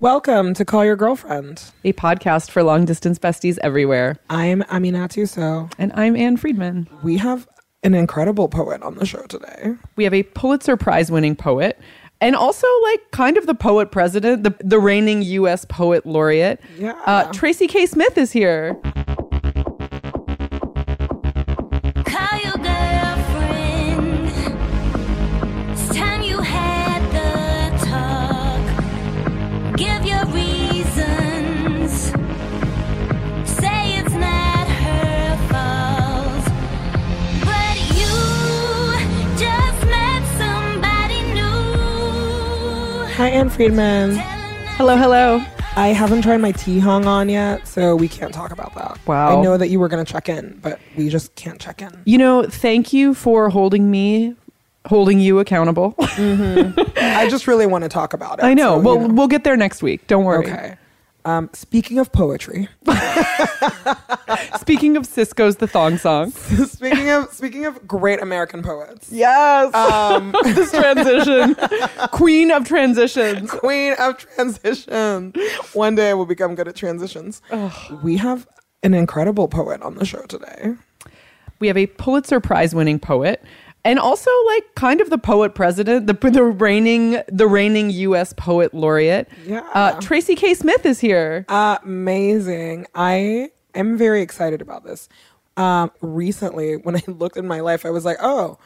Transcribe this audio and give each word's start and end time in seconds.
Welcome 0.00 0.54
to 0.54 0.64
Call 0.64 0.82
Your 0.82 0.96
Girlfriend. 0.96 1.62
a 1.84 1.92
podcast 1.92 2.50
for 2.50 2.62
long 2.62 2.86
distance 2.86 3.18
besties 3.18 3.58
everywhere. 3.62 4.16
I'm 4.30 4.62
Aminatou 4.62 5.28
Sow. 5.28 5.68
And 5.76 5.92
I'm 5.94 6.16
Ann 6.16 6.38
Friedman. 6.38 6.88
We 7.02 7.18
have 7.18 7.46
an 7.82 7.92
incredible 7.92 8.48
poet 8.48 8.80
on 8.82 8.94
the 8.94 9.04
show 9.04 9.20
today. 9.26 9.74
We 9.96 10.04
have 10.04 10.14
a 10.14 10.22
Pulitzer 10.22 10.78
Prize 10.78 11.10
winning 11.10 11.36
poet 11.36 11.78
and 12.22 12.34
also 12.34 12.66
like 12.84 13.10
kind 13.10 13.36
of 13.36 13.46
the 13.46 13.54
poet 13.54 13.90
president, 13.90 14.42
the, 14.42 14.54
the 14.60 14.78
reigning 14.78 15.20
US 15.20 15.66
poet 15.66 16.06
laureate. 16.06 16.62
Yeah. 16.78 16.98
Uh, 17.04 17.30
Tracy 17.34 17.66
K. 17.66 17.84
Smith 17.84 18.16
is 18.16 18.32
here. 18.32 18.80
Friedman. 43.48 44.16
Hello, 44.76 44.96
hello. 44.96 45.42
I 45.76 45.88
haven't 45.88 46.22
tried 46.22 46.38
my 46.38 46.52
tea 46.52 46.78
hung 46.78 47.06
on 47.06 47.28
yet, 47.28 47.66
so 47.66 47.96
we 47.96 48.08
can't 48.08 48.34
talk 48.34 48.50
about 48.50 48.74
that. 48.74 48.98
Wow. 49.06 49.38
I 49.38 49.42
know 49.42 49.56
that 49.56 49.68
you 49.68 49.80
were 49.80 49.88
going 49.88 50.04
to 50.04 50.12
check 50.12 50.28
in, 50.28 50.58
but 50.60 50.78
we 50.96 51.08
just 51.08 51.34
can't 51.36 51.60
check 51.60 51.80
in. 51.80 52.02
You 52.04 52.18
know, 52.18 52.42
thank 52.42 52.92
you 52.92 53.14
for 53.14 53.48
holding 53.48 53.90
me, 53.90 54.34
holding 54.84 55.20
you 55.20 55.38
accountable. 55.38 55.92
Mm-hmm. 55.92 56.80
I 56.96 57.28
just 57.30 57.46
really 57.46 57.66
want 57.66 57.84
to 57.84 57.88
talk 57.88 58.12
about 58.12 58.40
it. 58.40 58.44
I 58.44 58.52
know. 58.52 58.76
so, 58.76 58.80
well, 58.80 59.00
you 59.00 59.08
know. 59.08 59.14
we'll 59.14 59.28
get 59.28 59.44
there 59.44 59.56
next 59.56 59.82
week. 59.82 60.06
Don't 60.06 60.24
worry. 60.24 60.46
Okay. 60.46 60.76
Um, 61.24 61.50
speaking 61.52 61.98
of 61.98 62.12
poetry, 62.12 62.68
Speaking 64.58 64.96
of 64.96 65.04
Sisqó's 65.04 65.56
The 65.56 65.66
Thong 65.66 65.98
Song. 65.98 66.30
speaking 66.66 67.10
of 67.10 67.32
speaking 67.32 67.66
of 67.66 67.86
great 67.86 68.22
American 68.22 68.62
poets, 68.62 69.10
Yes. 69.12 69.74
um, 69.74 70.34
this 70.44 70.70
transition. 70.70 71.56
Queen 72.12 72.50
of 72.50 72.64
transitions. 72.66 73.50
queen 73.50 73.94
of 73.98 74.16
transition. 74.18 75.32
One 75.72 75.94
day 75.94 76.10
I 76.10 76.14
will 76.14 76.26
become 76.26 76.54
good 76.54 76.68
at 76.68 76.76
transitions. 76.76 77.42
We 78.02 78.16
have 78.18 78.46
an 78.82 78.94
incredible 78.94 79.48
poet 79.48 79.82
on 79.82 79.96
the 79.96 80.04
show 80.04 80.22
today. 80.22 80.74
We 81.58 81.66
have 81.68 81.76
a 81.76 81.86
Pulitzer 81.86 82.40
Prize 82.40 82.74
winning 82.74 82.98
poet 82.98 83.42
and 83.84 83.98
also 83.98 84.30
like 84.46 84.74
kind 84.74 85.00
of 85.00 85.10
the 85.10 85.18
poet 85.18 85.54
president, 85.54 86.06
the, 86.06 86.30
the 86.30 86.42
reigning 86.42 87.22
the 87.28 87.46
reigning 87.46 87.90
US 87.90 88.32
poet 88.32 88.74
laureate. 88.74 89.28
Yeah. 89.46 89.66
Uh, 89.72 90.00
Tracy 90.00 90.34
K. 90.34 90.54
Smith 90.54 90.84
is 90.84 91.00
here. 91.00 91.44
Amazing. 91.48 92.86
I 92.94 93.50
am 93.74 93.96
very 93.96 94.22
excited 94.22 94.60
about 94.60 94.84
this. 94.84 95.08
Um, 95.56 95.90
recently, 96.00 96.76
when 96.76 96.96
I 96.96 97.02
looked 97.06 97.36
in 97.36 97.46
my 97.46 97.60
life, 97.60 97.84
I 97.84 97.90
was 97.90 98.04
like, 98.04 98.18
oh, 98.20 98.58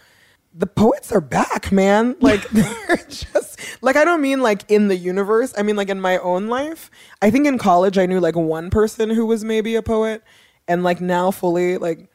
the 0.57 0.67
poets 0.67 1.11
are 1.11 1.20
back, 1.20 1.73
man. 1.73 2.17
Like, 2.20 2.48
they're 2.51 2.97
just, 3.09 3.61
like, 3.83 3.97
I 3.97 4.05
don't 4.05 4.23
mean 4.23 4.41
like 4.41 4.62
in 4.70 4.89
the 4.89 4.97
universe. 4.97 5.53
I 5.59 5.62
mean, 5.62 5.77
like, 5.77 5.89
in 5.89 6.01
my 6.01 6.19
own 6.19 6.48
life. 6.48 6.91
I 7.20 7.31
think 7.31 7.47
in 7.47 7.59
college, 7.59 7.98
I 7.98 8.07
knew 8.07 8.20
like 8.20 8.37
one 8.37 8.70
person 8.70 9.11
who 9.11 9.27
was 9.27 9.45
maybe 9.45 9.75
a 9.75 9.83
poet. 9.83 10.23
And 10.67 10.83
like 10.83 11.01
now, 11.01 11.31
fully, 11.31 11.77
like, 11.77 12.09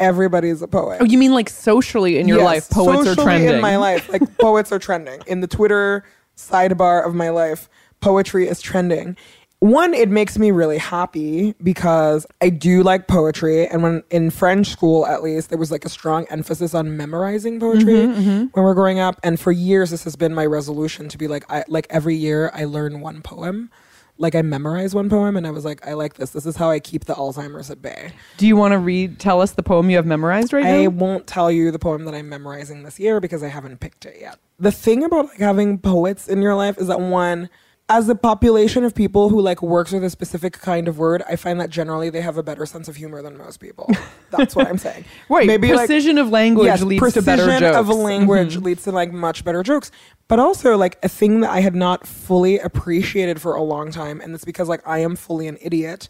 everybody's 0.00 0.62
a 0.62 0.68
poet. 0.68 0.98
Oh, 1.00 1.04
you 1.04 1.18
mean 1.18 1.32
like 1.32 1.48
socially 1.50 2.18
in 2.18 2.28
your 2.28 2.38
Yes, 2.38 2.44
life, 2.44 2.70
poets 2.70 3.08
are 3.08 3.14
trending. 3.22 3.54
in 3.54 3.60
my 3.60 3.76
life. 3.76 4.08
Like 4.08 4.38
poets 4.38 4.72
are 4.72 4.78
trending 4.78 5.20
in 5.26 5.40
the 5.40 5.46
Twitter 5.46 6.04
sidebar 6.36 7.06
of 7.06 7.14
my 7.14 7.30
life. 7.30 7.68
Poetry 8.00 8.46
is 8.48 8.60
trending. 8.60 9.16
One, 9.60 9.94
it 9.94 10.10
makes 10.10 10.38
me 10.38 10.50
really 10.50 10.76
happy 10.76 11.54
because 11.62 12.26
I 12.42 12.50
do 12.50 12.82
like 12.82 13.08
poetry, 13.08 13.66
and 13.66 13.82
when 13.82 14.02
in 14.10 14.28
French 14.30 14.66
school, 14.68 15.06
at 15.06 15.22
least, 15.22 15.48
there 15.48 15.58
was 15.58 15.70
like 15.70 15.86
a 15.86 15.88
strong 15.88 16.26
emphasis 16.28 16.74
on 16.74 16.94
memorizing 16.98 17.58
poetry 17.58 17.94
Mm-hmm, 17.94 18.38
when 18.52 18.64
we're 18.64 18.74
growing 18.74 18.98
up. 18.98 19.18
And 19.22 19.40
for 19.40 19.50
years, 19.50 19.90
this 19.90 20.04
has 20.04 20.14
been 20.14 20.34
my 20.34 20.44
resolution 20.44 21.08
to 21.08 21.16
be 21.16 21.26
like, 21.26 21.50
I 21.50 21.64
like 21.68 21.86
every 21.88 22.14
year 22.14 22.50
I 22.52 22.66
learn 22.66 23.00
one 23.00 23.22
poem. 23.22 23.70
Like 24.18 24.34
I 24.34 24.42
memorize 24.42 24.94
one 24.94 25.10
poem, 25.10 25.36
and 25.36 25.46
I 25.46 25.50
was 25.50 25.64
like, 25.64 25.86
I 25.86 25.92
like 25.92 26.14
this. 26.14 26.30
This 26.30 26.46
is 26.46 26.56
how 26.56 26.70
I 26.70 26.80
keep 26.80 27.04
the 27.04 27.14
Alzheimer's 27.14 27.70
at 27.70 27.82
bay. 27.82 28.12
Do 28.38 28.46
you 28.46 28.56
want 28.56 28.72
to 28.72 28.78
read 28.78 29.18
tell 29.18 29.40
us 29.42 29.52
the 29.52 29.62
poem 29.62 29.90
you 29.90 29.96
have 29.96 30.06
memorized 30.06 30.52
right 30.52 30.64
I 30.64 30.70
now? 30.70 30.82
I 30.84 30.86
won't 30.86 31.26
tell 31.26 31.50
you 31.50 31.70
the 31.70 31.78
poem 31.78 32.04
that 32.06 32.14
I'm 32.14 32.28
memorizing 32.28 32.82
this 32.82 32.98
year 32.98 33.20
because 33.20 33.42
I 33.42 33.48
haven't 33.48 33.78
picked 33.80 34.06
it 34.06 34.16
yet. 34.20 34.38
The 34.58 34.72
thing 34.72 35.04
about 35.04 35.26
like 35.26 35.38
having 35.38 35.78
poets 35.78 36.28
in 36.28 36.40
your 36.40 36.54
life 36.54 36.78
is 36.78 36.86
that 36.86 37.00
one, 37.00 37.50
as 37.88 38.08
a 38.08 38.16
population 38.16 38.82
of 38.82 38.94
people 38.94 39.28
who 39.28 39.40
like 39.40 39.62
works 39.62 39.92
with 39.92 40.02
a 40.02 40.10
specific 40.10 40.54
kind 40.54 40.88
of 40.88 40.98
word, 40.98 41.22
I 41.28 41.36
find 41.36 41.60
that 41.60 41.70
generally 41.70 42.10
they 42.10 42.20
have 42.20 42.36
a 42.36 42.42
better 42.42 42.66
sense 42.66 42.88
of 42.88 42.96
humor 42.96 43.22
than 43.22 43.38
most 43.38 43.58
people. 43.58 43.88
That's 44.30 44.56
what 44.56 44.66
I'm 44.66 44.78
saying. 44.78 45.04
Right, 45.28 45.46
like- 45.46 45.60
precision 45.60 46.18
of 46.18 46.30
language 46.30 46.66
yes, 46.66 46.82
leads 46.82 47.12
to 47.12 47.22
better 47.22 47.44
precision 47.44 47.72
jokes. 47.72 47.76
of 47.76 47.88
language 47.88 48.54
mm-hmm. 48.54 48.64
leads 48.64 48.82
to 48.84 48.92
like 48.92 49.12
much 49.12 49.44
better 49.44 49.62
jokes. 49.62 49.92
But 50.26 50.40
also 50.40 50.76
like 50.76 50.98
a 51.04 51.08
thing 51.08 51.40
that 51.40 51.50
I 51.50 51.60
had 51.60 51.76
not 51.76 52.06
fully 52.06 52.58
appreciated 52.58 53.40
for 53.40 53.54
a 53.54 53.62
long 53.62 53.92
time, 53.92 54.20
and 54.20 54.34
it's 54.34 54.44
because 54.44 54.68
like 54.68 54.86
I 54.86 54.98
am 54.98 55.14
fully 55.14 55.46
an 55.46 55.56
idiot. 55.60 56.08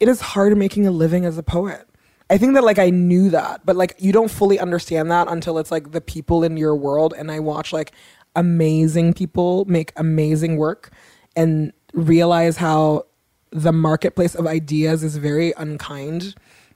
It 0.00 0.08
is 0.08 0.20
hard 0.20 0.56
making 0.56 0.86
a 0.86 0.90
living 0.90 1.26
as 1.26 1.36
a 1.36 1.42
poet. 1.42 1.86
I 2.30 2.38
think 2.38 2.54
that 2.54 2.64
like 2.64 2.78
I 2.78 2.88
knew 2.88 3.28
that, 3.30 3.66
but 3.66 3.76
like 3.76 3.96
you 3.98 4.12
don't 4.12 4.30
fully 4.30 4.58
understand 4.58 5.10
that 5.10 5.30
until 5.30 5.58
it's 5.58 5.70
like 5.70 5.92
the 5.92 6.00
people 6.00 6.42
in 6.42 6.56
your 6.56 6.74
world 6.74 7.12
and 7.16 7.30
I 7.30 7.40
watch 7.40 7.72
like 7.72 7.92
amazing 8.34 9.12
people 9.12 9.64
make 9.66 9.92
amazing 9.96 10.56
work 10.56 10.90
and 11.38 11.72
realize 11.94 12.56
how 12.56 13.04
the 13.50 13.72
marketplace 13.72 14.34
of 14.34 14.46
ideas 14.46 15.02
is 15.02 15.16
very 15.16 15.52
unkind 15.56 16.34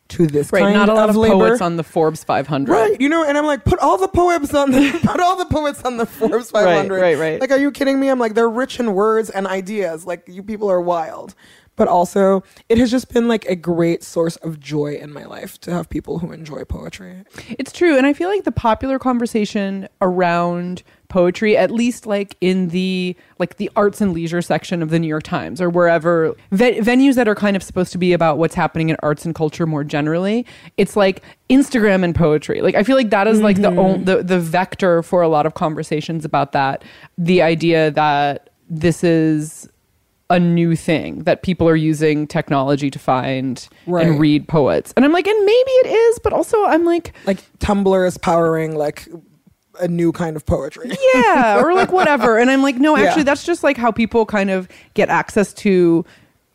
to 0.09 0.27
this 0.27 0.53
Right, 0.53 0.63
kind 0.63 0.75
not 0.75 0.89
a 0.89 0.95
lot 0.95 1.09
of, 1.09 1.17
labor. 1.17 1.35
poets 1.35 1.61
on 1.61 1.77
the 1.77 1.85
Forbes 1.85 2.23
500. 2.25 2.71
Right, 2.73 3.01
you 3.01 3.09
know, 3.09 3.25
and 3.25 3.37
I'm 3.39 3.47
like, 3.47 3.65
put 3.65 3.79
all 3.79 3.99
the 3.99 4.09
poets 4.09 4.53
on 4.55 4.71
the 4.71 4.99
put 5.03 5.21
all 5.21 5.37
the 5.37 5.47
poets 5.47 5.83
on 5.85 5.97
the 5.97 6.07
Forbes 6.07 6.51
500. 6.51 6.95
Right, 6.95 7.01
right, 7.01 7.19
right. 7.19 7.41
Like, 7.41 7.51
are 7.51 7.59
you 7.59 7.71
kidding 7.71 7.99
me? 8.01 8.09
I'm 8.09 8.19
like, 8.19 8.35
they're 8.35 8.49
rich 8.51 8.79
in 8.81 8.95
words 8.95 9.31
and 9.31 9.47
ideas. 9.47 10.07
Like, 10.07 10.25
you 10.27 10.43
people 10.43 10.71
are 10.71 10.81
wild. 10.81 11.35
But 11.77 11.89
also, 11.89 12.43
it 12.69 12.77
has 12.77 12.91
just 12.91 13.13
been 13.15 13.29
like 13.29 13.47
a 13.47 13.57
great 13.57 14.03
source 14.03 14.37
of 14.37 14.61
joy 14.61 14.95
in 14.97 15.11
my 15.11 15.25
life 15.25 15.59
to 15.63 15.71
have 15.73 15.89
people 15.89 16.19
who 16.19 16.31
enjoy 16.31 16.65
poetry. 16.65 17.25
It's 17.59 17.73
true. 17.73 17.97
And 17.97 18.07
I 18.07 18.13
feel 18.13 18.29
like 18.29 18.45
the 18.45 18.53
popular 18.53 18.99
conversation 18.99 19.89
around 20.03 20.83
poetry, 21.13 21.57
at 21.57 21.71
least 21.71 22.07
like 22.07 22.37
in 22.41 22.69
the 22.69 23.15
like 23.39 23.59
the 23.59 23.71
arts 23.77 24.01
and 24.01 24.13
leisure 24.13 24.43
section 24.43 24.83
of 24.83 24.91
the 24.91 24.99
New 24.99 25.07
York 25.07 25.23
Times 25.23 25.61
or 25.61 25.69
wherever 25.71 26.35
ve- 26.51 26.81
venues 26.81 27.15
that 27.17 27.29
are 27.29 27.35
kind 27.35 27.55
of 27.55 27.63
supposed 27.63 27.93
to 27.93 27.99
be 27.99 28.13
about 28.13 28.39
what's 28.39 28.55
happening 28.55 28.89
in 28.89 28.97
arts 29.03 29.25
and 29.25 29.35
culture 29.35 29.67
more 29.67 29.85
generally, 29.85 30.47
it's 30.79 30.97
like 30.97 31.23
Instagram 31.51 32.03
and 32.03 32.15
poetry. 32.15 32.63
Like 32.63 32.75
I 32.75 32.83
feel 32.83 32.97
like 32.97 33.11
that 33.11 33.29
is 33.29 33.41
like 33.41 33.57
the, 33.61 33.69
mm-hmm. 33.69 33.79
on- 33.79 34.05
the 34.05 34.23
the 34.23 34.41
vector 34.41 35.03
for 35.03 35.23
a 35.23 35.29
lot 35.29 35.47
of 35.47 35.55
conversations 35.55 36.25
about 36.25 36.53
that. 36.53 36.83
The 37.19 37.43
idea 37.43 37.91
that 37.93 38.51
this 38.71 39.05
is 39.05 39.69
a 40.31 40.41
new 40.41 40.75
thing 40.75 41.25
that 41.25 41.43
people 41.43 41.69
are 41.69 41.77
using 41.77 42.27
technology 42.27 42.91
to 42.91 42.99
find 42.99 43.69
Right. 43.87 44.07
and 44.07 44.19
read 44.19 44.49
poets. 44.49 44.95
And 44.97 45.05
I'm 45.05 45.13
like, 45.13 45.27
and 45.27 45.39
maybe 45.45 45.71
it 45.83 45.89
is, 45.89 46.19
but 46.21 46.33
also 46.33 46.65
I'm 46.65 46.87
like, 46.87 47.13
Like, 47.27 47.41
Tumblr 47.59 48.07
is 48.09 48.17
powering 48.17 48.75
like 48.75 49.09
a 49.83 49.89
new 49.89 50.13
kind 50.13 50.37
of 50.37 50.47
poetry. 50.47 50.91
yeah, 51.15 51.61
or 51.61 51.75
like 51.75 51.93
whatever. 51.93 52.39
And 52.39 52.51
I'm 52.51 52.63
like, 52.63 52.77
no, 52.77 52.97
Yeah. 52.97 53.07
actually, 53.07 53.25
that's 53.25 53.45
just 53.45 53.63
like 53.63 53.77
how 53.77 53.91
people 53.91 54.25
kind 54.25 54.51
of 54.51 54.69
get 54.95 55.09
access 55.09 55.53
to 55.55 56.05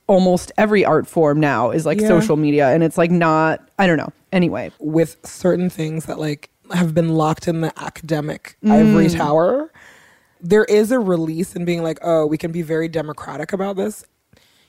almost 0.07 0.51
every 0.57 0.85
art 0.85 1.05
form 1.05 1.39
now 1.39 1.71
is 1.71 1.85
like 1.85 1.99
Yeah. 1.99 2.07
social 2.07 2.37
media. 2.37 2.69
And 2.69 2.83
it's 2.83 2.97
like 2.97 3.11
not, 3.11 3.67
I 3.77 3.87
don't 3.87 3.97
know. 3.97 4.11
Anyway, 4.31 4.71
with 4.79 5.17
certain 5.25 5.69
things 5.69 6.05
that 6.05 6.19
like 6.19 6.49
have 6.73 6.93
been 6.93 7.09
locked 7.09 7.47
in 7.47 7.61
the 7.61 7.73
academic 7.81 8.57
mm. 8.63 8.71
ivory 8.71 9.09
tower 9.09 9.71
there 10.41 10.65
is 10.65 10.91
a 10.91 10.99
release 10.99 11.55
in 11.55 11.65
being 11.65 11.83
like 11.83 11.99
oh 12.01 12.25
we 12.25 12.37
can 12.37 12.51
be 12.51 12.61
very 12.61 12.87
democratic 12.87 13.53
about 13.53 13.75
this 13.75 14.05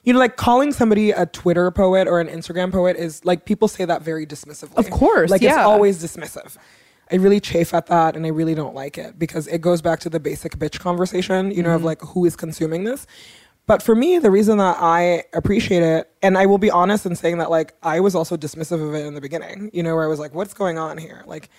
you 0.02 0.12
know 0.12 0.18
like 0.18 0.36
calling 0.36 0.72
somebody 0.72 1.10
a 1.10 1.26
twitter 1.26 1.70
poet 1.70 2.08
or 2.08 2.20
an 2.20 2.28
instagram 2.28 2.72
poet 2.72 2.96
is 2.96 3.24
like 3.24 3.44
people 3.44 3.68
say 3.68 3.84
that 3.84 4.02
very 4.02 4.26
dismissively 4.26 4.76
Of 4.76 4.90
course, 4.90 5.30
like 5.30 5.42
it's 5.42 5.56
always 5.56 6.02
dismissive 6.02 6.56
i 7.10 7.16
really 7.16 7.40
chafe 7.40 7.74
at 7.74 7.86
that 7.86 8.16
and 8.16 8.24
i 8.26 8.28
really 8.28 8.54
don't 8.54 8.74
like 8.74 8.98
it 8.98 9.18
because 9.18 9.46
it 9.48 9.60
goes 9.60 9.82
back 9.82 10.00
to 10.00 10.08
the 10.08 10.20
basic 10.20 10.56
bitch 10.56 10.78
conversation 10.80 11.50
you 11.50 11.62
know 11.62 11.70
of 11.70 11.78
mm-hmm. 11.78 11.86
like 11.86 12.00
who 12.02 12.24
is 12.24 12.36
consuming 12.36 12.84
this 12.84 13.06
but 13.68 13.82
for 13.82 13.94
me, 13.94 14.18
the 14.18 14.30
reason 14.30 14.56
that 14.58 14.78
I 14.80 15.24
appreciate 15.34 15.82
it, 15.82 16.10
and 16.22 16.38
I 16.38 16.46
will 16.46 16.56
be 16.56 16.70
honest 16.70 17.04
in 17.04 17.14
saying 17.14 17.36
that, 17.36 17.50
like, 17.50 17.74
I 17.82 18.00
was 18.00 18.14
also 18.14 18.34
dismissive 18.34 18.82
of 18.82 18.94
it 18.94 19.04
in 19.04 19.12
the 19.12 19.20
beginning, 19.20 19.70
you 19.74 19.82
know, 19.82 19.94
where 19.94 20.04
I 20.04 20.06
was 20.08 20.18
like, 20.18 20.32
what's 20.32 20.54
going 20.54 20.78
on 20.78 20.96
here? 20.96 21.22
Like, 21.26 21.50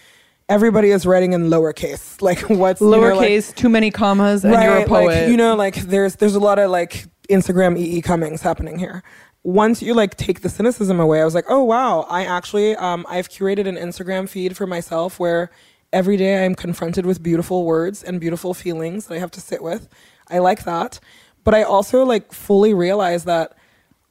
everybody 0.50 0.90
is 0.90 1.06
writing 1.06 1.34
in 1.34 1.52
lowercase. 1.52 2.20
Like, 2.22 2.50
what's, 2.50 2.82
you 2.82 2.90
know, 2.90 2.98
like- 2.98 3.30
lowercase, 3.30 3.54
too 3.54 3.70
many 3.70 3.92
commas, 3.92 4.44
and 4.44 4.54
you're 4.54 4.78
a 4.78 4.88
poet. 4.88 5.06
like, 5.06 5.30
you 5.30 5.38
know, 5.38 5.56
like, 5.56 5.76
there's, 5.76 6.16
there's 6.16 6.34
a 6.34 6.40
lot 6.40 6.58
of, 6.58 6.72
like, 6.72 7.06
Instagram 7.30 7.78
EE 7.78 8.02
Cummings 8.02 8.42
happening 8.42 8.80
here. 8.80 9.04
Once 9.44 9.82
you, 9.82 9.94
like, 9.94 10.16
take 10.18 10.42
the 10.42 10.50
cynicism 10.50 11.00
away, 11.00 11.22
I 11.22 11.26
was 11.26 11.36
like, 11.36 11.46
oh, 11.48 11.64
wow, 11.64 12.06
I 12.10 12.26
actually, 12.26 12.76
um, 12.76 13.06
I've 13.10 13.30
curated 13.30 13.68
an 13.68 13.76
Instagram 13.76 14.28
feed 14.28 14.58
for 14.58 14.68
myself 14.68 15.20
where 15.20 15.50
every 15.94 16.18
day 16.18 16.46
I'm 16.46 16.56
confronted 16.56 17.06
with 17.06 17.24
beautiful 17.24 17.66
words 17.66 18.04
and 18.04 18.20
beautiful 18.20 18.54
feelings 18.54 19.08
that 19.08 19.16
I 19.16 19.20
have 19.20 19.32
to 19.32 19.42
sit 19.42 19.64
with. 19.64 19.88
I 20.30 20.40
like 20.40 20.64
that. 20.66 21.00
But 21.44 21.56
I 21.56 21.64
also 21.64 22.04
like 22.04 22.32
fully 22.32 22.74
realize 22.74 23.24
that 23.26 23.58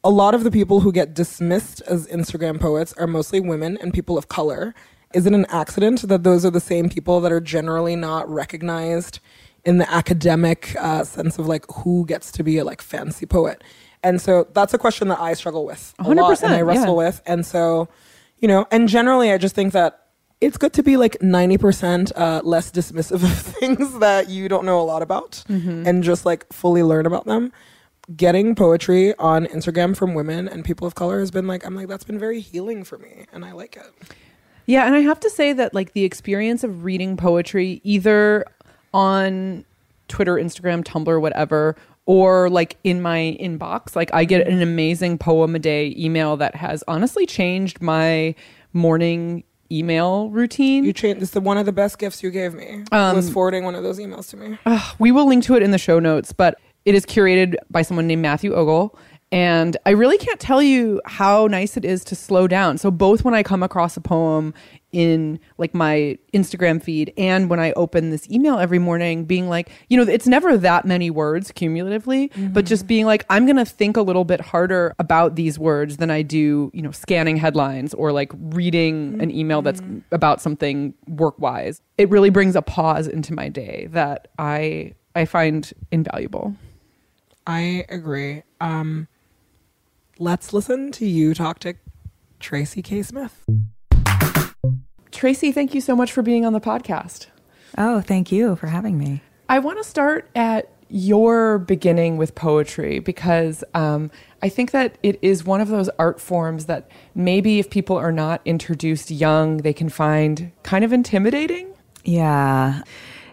a 0.03 0.11
lot 0.11 0.35
of 0.35 0.45
the 0.45 0.51
people 0.51 0.81
who 0.81 0.93
get 0.93 1.15
dismissed 1.15 1.83
as 1.83 2.07
Instagram 2.09 2.61
poets 2.61 2.93
are 2.95 3.07
mostly 3.07 3.41
women 3.41 3.79
and 3.81 3.93
people 3.93 4.17
of 4.17 4.29
color. 4.29 4.75
Is 5.15 5.27
it 5.27 5.33
an 5.33 5.47
accident 5.49 6.03
that 6.03 6.23
those 6.23 6.45
are 6.45 6.51
the 6.51 6.61
same 6.61 6.89
people 6.89 7.21
that 7.21 7.33
are 7.33 7.41
generally 7.41 7.97
not 7.97 8.29
recognized 8.29 9.21
in 9.65 9.79
the 9.79 9.91
academic 9.93 10.75
uh, 10.79 11.05
sense 11.05 11.39
of 11.39 11.47
like 11.47 11.65
who 11.71 12.07
gets 12.07 12.31
to 12.33 12.43
be 12.43 12.59
a 12.59 12.65
like 12.65 12.83
fancy 12.83 13.27
poet? 13.27 13.63
And 14.03 14.21
so 14.21 14.47
that's 14.53 14.75
a 14.75 14.79
question 14.79 15.09
that 15.09 15.21
I 15.21 15.35
struggle 15.35 15.65
with 15.65 15.95
a 15.99 16.03
lot 16.03 16.43
and 16.43 16.55
I 16.55 16.61
wrestle 16.63 16.87
yeah. 17.01 17.09
with. 17.09 17.23
And 17.27 17.45
so, 17.45 17.89
you 18.39 18.49
know, 18.49 18.67
and 18.71 18.89
generally 18.89 19.33
I 19.33 19.39
just 19.39 19.55
think 19.55 19.73
that 19.73 20.07
it's 20.41 20.57
good 20.57 20.73
to 20.75 20.83
be 20.83 20.97
like 20.97 21.19
90% 21.19 22.13
uh, 22.15 22.41
less 22.45 22.71
dismissive 22.71 23.23
of 23.25 23.39
things 23.39 23.99
that 23.99 24.29
you 24.29 24.49
don't 24.49 24.65
know 24.65 24.81
a 24.81 24.83
lot 24.83 25.03
about 25.03 25.43
and 25.49 26.03
just 26.03 26.25
like 26.25 26.51
fully 26.53 26.83
learn 26.83 27.07
about 27.07 27.27
them. 27.27 27.53
Getting 28.17 28.55
poetry 28.55 29.15
on 29.17 29.47
Instagram 29.47 29.95
from 29.97 30.15
women 30.15 30.49
and 30.49 30.65
people 30.65 30.87
of 30.87 30.95
color 30.95 31.21
has 31.21 31.31
been 31.31 31.47
like, 31.47 31.67
I'm 31.67 31.75
like, 31.75 31.89
that's 31.89 32.05
been 32.05 32.19
very 32.19 32.41
healing 32.41 32.85
for 32.85 32.99
me 32.99 33.27
and 33.33 33.45
I 33.45 33.53
like 33.53 33.77
it. 33.77 34.15
Yeah, 34.65 34.87
and 34.87 34.95
I 34.95 35.01
have 35.01 35.19
to 35.21 35.31
say 35.31 35.53
that 35.55 35.75
like 35.75 35.93
the 35.93 36.05
experience 36.05 36.63
of 36.63 36.85
reading 36.85 37.17
poetry 37.17 37.81
either 37.85 38.45
on 38.95 39.65
Twitter, 40.09 40.35
Instagram, 40.35 40.85
Tumblr, 40.85 41.21
whatever, 41.21 41.77
or 42.09 42.49
like 42.49 42.79
in 42.85 43.03
my 43.03 43.37
inbox, 43.39 43.95
like 43.95 44.13
I 44.15 44.25
get 44.25 44.49
an 44.49 44.63
amazing 44.63 45.19
poem 45.19 45.55
a 45.55 45.59
day 45.59 45.95
email 45.95 46.39
that 46.39 46.55
has 46.55 46.83
honestly 46.89 47.27
changed 47.27 47.83
my 47.83 48.35
morning 48.73 49.45
email 49.71 50.31
routine. 50.31 50.85
You 50.85 50.95
changed, 50.95 51.21
this 51.21 51.33
the 51.33 51.43
one 51.43 51.59
of 51.59 51.67
the 51.67 51.73
best 51.73 51.99
gifts 51.99 52.23
you 52.23 52.31
gave 52.31 52.55
me 52.55 52.85
um, 52.93 53.15
was 53.15 53.29
forwarding 53.29 53.65
one 53.65 53.75
of 53.75 53.83
those 53.83 53.99
emails 53.99 54.31
to 54.31 54.39
me. 54.39 54.57
we 54.99 55.13
will 55.13 55.29
link 55.29 55.45
to 55.45 55.55
it 55.55 55.63
in 55.63 55.71
the 55.71 55.77
show 55.77 55.99
notes, 55.99 56.33
but 56.33 56.59
it 56.87 56.95
is 56.95 57.05
curated 57.05 57.57
by 57.69 57.83
someone 57.83 58.07
named 58.07 58.23
Matthew 58.23 58.55
Ogle. 58.55 58.99
And 59.31 59.77
I 59.85 59.91
really 59.91 60.17
can't 60.17 60.41
tell 60.41 60.63
you 60.63 61.03
how 61.05 61.47
nice 61.47 61.77
it 61.77 61.85
is 61.85 62.05
to 62.05 62.17
slow 62.17 62.49
down. 62.49 62.79
So 62.79 62.91
both 62.91 63.23
when 63.23 63.35
I 63.35 63.43
come 63.43 63.63
across 63.63 63.99
a 63.99 64.01
poem 64.01 64.55
in 64.93 65.39
like 65.59 65.75
my 65.75 66.19
Instagram 66.33 66.83
feed 66.83 67.13
and 67.19 67.51
when 67.51 67.61
I 67.61 67.73
open 67.73 68.11
this 68.11 68.29
email 68.31 68.59
every 68.59 68.79
morning 68.79 69.25
being 69.25 69.49
like, 69.49 69.71
you 69.89 69.97
know, 69.97 70.11
it's 70.11 70.27
never 70.27 70.57
that 70.57 70.85
many 70.85 71.11
words 71.11 71.53
cumulatively, 71.53 72.31
but 72.53 72.65
just 72.65 72.87
being 72.87 73.05
like 73.05 73.27
I'm 73.29 73.45
going 73.45 73.57
to 73.57 73.65
think 73.65 73.97
a 73.97 74.03
little 74.03 74.25
bit 74.25 74.41
harder 74.41 74.95
about 74.99 75.35
these 75.35 75.59
words 75.59 75.99
than 75.99 76.11
I 76.11 76.23
do, 76.23 76.71
you 76.73 76.83
know, 76.83 76.91
scanning 76.91 77.37
headlines 77.37 77.93
or 77.95 78.13
like 78.13 78.33
reading 78.35 79.21
an 79.21 79.31
email 79.31 79.61
that's 79.63 79.83
about 80.11 80.41
something 80.41 80.95
work-wise. 81.07 81.83
It 81.99 82.09
really 82.09 82.31
brings 82.31 82.57
a 82.57 82.63
pause 82.63 83.07
into 83.07 83.35
my 83.35 83.49
day 83.49 83.89
that 83.91 84.29
I 84.39 84.95
I 85.15 85.25
find 85.25 85.71
invaluable. 85.91 86.55
I 87.47 87.85
agree. 87.89 88.43
Um, 88.61 89.09
let's 90.19 90.53
listen 90.53 90.93
to 90.93 91.07
you 91.07 91.35
talk 91.35 91.59
to 91.61 91.75
Tracy 92.41 92.83
K. 92.83 93.03
Smith. 93.03 93.45
Tracy, 95.19 95.51
thank 95.51 95.75
you 95.75 95.81
so 95.81 95.97
much 95.97 96.13
for 96.13 96.23
being 96.23 96.47
on 96.47 96.53
the 96.53 96.61
podcast. 96.61 97.27
Oh, 97.77 98.01
thank 98.01 98.31
you 98.31 98.55
for 98.55 98.69
having 98.69 98.97
me. 98.97 99.21
I 99.49 99.59
want 99.59 99.79
to 99.79 99.83
start 99.83 100.31
at 100.37 100.71
your 100.89 101.59
beginning 101.59 102.19
with 102.19 102.37
poetry 102.37 103.01
because 103.01 103.65
um, 103.75 104.13
I 104.45 104.49
think 104.49 104.71
that 104.71 104.97
it 105.03 105.19
is 105.21 105.43
one 105.43 105.61
of 105.61 105.67
those 105.67 105.89
art 105.99 106.21
forms 106.21 106.67
that 106.67 106.89
maybe 107.17 107.59
if 107.59 107.69
people 107.69 107.97
are 107.97 108.13
not 108.13 108.41
introduced 108.45 109.11
young, 109.11 109.57
they 109.57 109.73
can 109.73 109.89
find 109.89 110.53
kind 110.63 110.85
of 110.85 110.93
intimidating. 110.93 111.75
Yeah. 112.05 112.83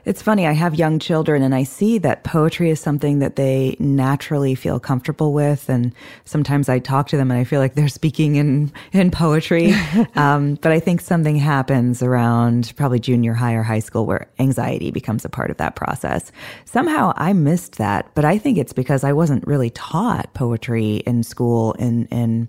It's 0.06 0.22
funny, 0.22 0.46
I 0.46 0.52
have 0.52 0.76
young 0.76 1.00
children 1.00 1.42
and 1.42 1.56
I 1.56 1.64
see 1.64 1.98
that 2.00 2.24
poetry 2.24 2.70
is 2.70 2.80
something 2.80 3.20
that 3.20 3.38
they 3.38 3.76
naturally 3.80 4.54
feel 4.54 4.80
comfortable 4.80 5.34
with. 5.34 5.68
And 5.68 5.94
sometimes 6.26 6.70
I 6.70 6.78
talk 6.78 7.08
to 7.08 7.18
them 7.18 7.32
and 7.32 7.40
I 7.40 7.44
feel 7.44 7.60
like 7.60 7.74
they're 7.74 7.88
speaking 7.88 8.36
in, 8.36 8.72
in 8.94 9.10
poetry. 9.10 9.74
um, 10.16 10.56
but 10.56 10.72
I 10.72 10.80
think 10.80 11.02
something 11.02 11.38
happens 11.38 12.04
around 12.04 12.72
probably 12.76 13.00
junior 13.00 13.34
high 13.34 13.54
or 13.54 13.64
high 13.64 13.80
school 13.80 14.06
where 14.06 14.28
anxiety 14.38 14.92
becomes 14.92 15.26
a 15.26 15.30
part 15.30 15.50
of 15.50 15.58
that 15.58 15.76
process. 15.76 16.32
Somehow 16.66 17.14
I 17.16 17.34
missed 17.34 17.78
that, 17.80 18.08
but 18.14 18.26
I 18.26 18.38
think 18.38 18.60
it's 18.60 18.74
because 18.74 19.04
I 19.04 19.12
wasn't 19.12 19.46
really 19.48 19.72
taught 19.72 20.32
poetry 20.36 20.98
in 21.08 21.24
school 21.24 21.74
in, 21.74 22.06
in, 22.08 22.48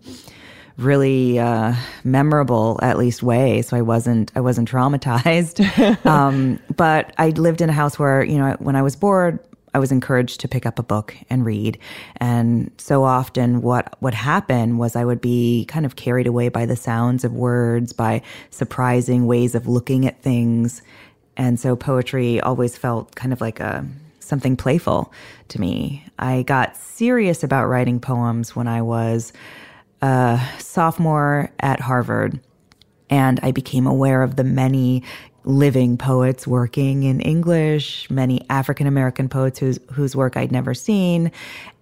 really 0.76 1.38
uh, 1.38 1.75
memorable 2.05 2.78
at 2.82 2.99
least 2.99 3.23
way. 3.23 3.62
So 3.62 3.76
i 3.76 3.82
wasn't 3.82 4.32
i 4.34 4.40
wasn't 4.40 4.70
traumatized. 4.70 5.64
Um, 6.06 6.61
but 6.76 7.12
i 7.19 7.31
lived 7.31 7.61
in 7.61 7.70
a 7.70 7.73
house 7.73 7.99
where 7.99 8.23
you 8.23 8.38
know 8.38 8.56
when 8.58 8.76
i 8.76 8.82
was 8.82 8.96
bored 8.96 9.38
i 9.75 9.78
was 9.78 9.90
encouraged 9.90 10.40
to 10.40 10.49
pick 10.49 10.67
up 10.67 10.78
a 10.78 10.82
book 10.82 11.17
and 11.31 11.44
read. 11.44 11.78
And 12.17 12.70
so 12.78 13.05
often 13.05 13.62
what 13.62 14.00
would 14.02 14.14
happen 14.14 14.78
was 14.78 14.96
i 14.96 15.05
would 15.05 15.20
be 15.20 15.64
kind 15.67 15.87
of 15.87 15.96
carried 15.96 16.26
away 16.26 16.49
by 16.49 16.67
the 16.67 16.76
sounds 16.76 17.25
of 17.25 17.32
words 17.32 17.93
by 17.93 18.23
surprising 18.50 19.26
ways 19.26 19.55
of 19.55 19.67
looking 19.67 20.06
at 20.06 20.23
things. 20.23 20.82
And 21.37 21.58
so 21.58 21.76
poetry 21.76 22.40
always 22.40 22.76
felt 22.76 23.14
kind 23.14 23.32
of 23.32 23.40
like 23.40 23.61
a 23.61 23.87
something 24.20 24.56
playful 24.56 25.12
to 25.49 25.61
me. 25.61 26.05
I 26.19 26.43
got 26.43 26.76
serious 26.76 27.44
about 27.44 27.67
writing 27.67 28.00
poems 28.00 28.56
when 28.56 28.69
i 28.69 28.82
was 28.82 29.32
a 30.03 30.41
sophomore 30.59 31.51
at 31.61 31.81
Harvard, 31.81 32.41
and 33.11 33.41
I 33.43 33.53
became 33.53 33.87
aware 33.87 34.23
of 34.23 34.37
the 34.37 34.45
many 34.45 35.03
living 35.45 35.97
poets 35.97 36.47
working 36.47 37.05
in 37.05 37.21
English, 37.21 38.11
many 38.11 38.45
African 38.51 38.87
American 38.87 39.29
poets 39.29 39.59
whose, 39.59 39.79
whose 39.93 40.17
work 40.17 40.37
I'd 40.37 40.51
never 40.53 40.75
seen, 40.75 41.31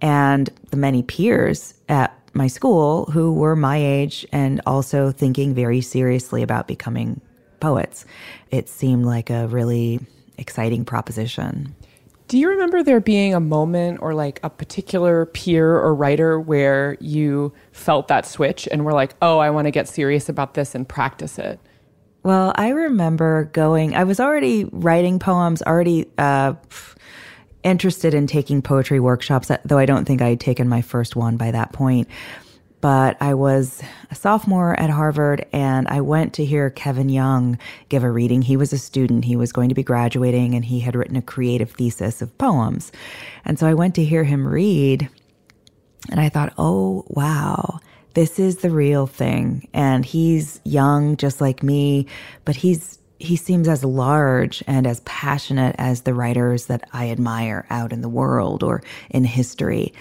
and 0.00 0.50
the 0.70 0.76
many 0.76 1.02
peers 1.02 1.74
at 1.88 2.16
my 2.34 2.46
school 2.46 3.06
who 3.06 3.32
were 3.32 3.56
my 3.56 3.76
age 3.76 4.26
and 4.32 4.60
also 4.66 5.10
thinking 5.10 5.54
very 5.54 5.80
seriously 5.80 6.42
about 6.42 6.68
becoming 6.68 7.20
poets. 7.60 8.04
It 8.50 8.68
seemed 8.68 9.06
like 9.06 9.30
a 9.30 9.46
really 9.48 10.00
exciting 10.36 10.84
proposition. 10.84 11.74
Do 12.26 12.38
you 12.38 12.48
remember 12.48 12.82
there 12.82 13.00
being 13.00 13.34
a 13.34 13.40
moment 13.40 14.00
or 14.00 14.14
like 14.14 14.40
a 14.42 14.48
particular 14.48 15.26
peer 15.26 15.76
or 15.76 15.94
writer 15.94 16.40
where 16.40 16.96
you 17.00 17.52
felt 17.72 18.08
that 18.08 18.26
switch 18.26 18.66
and 18.72 18.84
were 18.84 18.94
like, 18.94 19.14
oh, 19.20 19.38
I 19.38 19.50
want 19.50 19.66
to 19.66 19.70
get 19.70 19.88
serious 19.88 20.28
about 20.28 20.54
this 20.54 20.74
and 20.74 20.88
practice 20.88 21.38
it? 21.38 21.60
Well, 22.22 22.54
I 22.56 22.70
remember 22.70 23.50
going, 23.52 23.94
I 23.94 24.04
was 24.04 24.18
already 24.18 24.64
writing 24.72 25.18
poems, 25.18 25.60
already 25.60 26.06
uh, 26.16 26.54
interested 27.62 28.14
in 28.14 28.26
taking 28.26 28.62
poetry 28.62 29.00
workshops, 29.00 29.50
though 29.66 29.78
I 29.78 29.84
don't 29.84 30.06
think 30.06 30.22
I 30.22 30.30
had 30.30 30.40
taken 30.40 30.66
my 30.66 30.80
first 30.80 31.16
one 31.16 31.36
by 31.36 31.50
that 31.50 31.72
point. 31.72 32.08
But 32.84 33.16
I 33.18 33.32
was 33.32 33.82
a 34.10 34.14
sophomore 34.14 34.78
at 34.78 34.90
Harvard 34.90 35.46
and 35.54 35.88
I 35.88 36.02
went 36.02 36.34
to 36.34 36.44
hear 36.44 36.68
Kevin 36.68 37.08
Young 37.08 37.58
give 37.88 38.04
a 38.04 38.10
reading. 38.10 38.42
He 38.42 38.58
was 38.58 38.74
a 38.74 38.78
student, 38.78 39.24
he 39.24 39.36
was 39.36 39.52
going 39.52 39.70
to 39.70 39.74
be 39.74 39.82
graduating, 39.82 40.54
and 40.54 40.62
he 40.62 40.80
had 40.80 40.94
written 40.94 41.16
a 41.16 41.22
creative 41.22 41.70
thesis 41.70 42.20
of 42.20 42.36
poems. 42.36 42.92
And 43.46 43.58
so 43.58 43.66
I 43.66 43.72
went 43.72 43.94
to 43.94 44.04
hear 44.04 44.22
him 44.22 44.46
read, 44.46 45.08
and 46.10 46.20
I 46.20 46.28
thought, 46.28 46.52
oh, 46.58 47.06
wow 47.08 47.80
this 48.12 48.38
is 48.38 48.58
the 48.58 48.70
real 48.70 49.08
thing. 49.08 49.66
And 49.72 50.04
he's 50.04 50.60
young, 50.62 51.16
just 51.16 51.40
like 51.40 51.64
me, 51.64 52.06
but 52.44 52.54
he's 52.54 52.98
he 53.18 53.36
seems 53.36 53.66
as 53.66 53.82
large 53.82 54.62
and 54.66 54.86
as 54.86 55.00
passionate 55.00 55.74
as 55.78 56.02
the 56.02 56.12
writers 56.12 56.66
that 56.66 56.86
I 56.92 57.10
admire 57.10 57.66
out 57.70 57.92
in 57.92 58.02
the 58.02 58.08
world 58.10 58.62
or 58.62 58.82
in 59.08 59.24
history. 59.24 59.94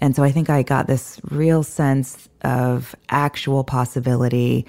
And 0.00 0.16
so 0.16 0.22
I 0.22 0.32
think 0.32 0.48
I 0.48 0.62
got 0.62 0.86
this 0.86 1.20
real 1.30 1.62
sense 1.62 2.28
of 2.42 2.94
actual 3.10 3.64
possibility 3.64 4.66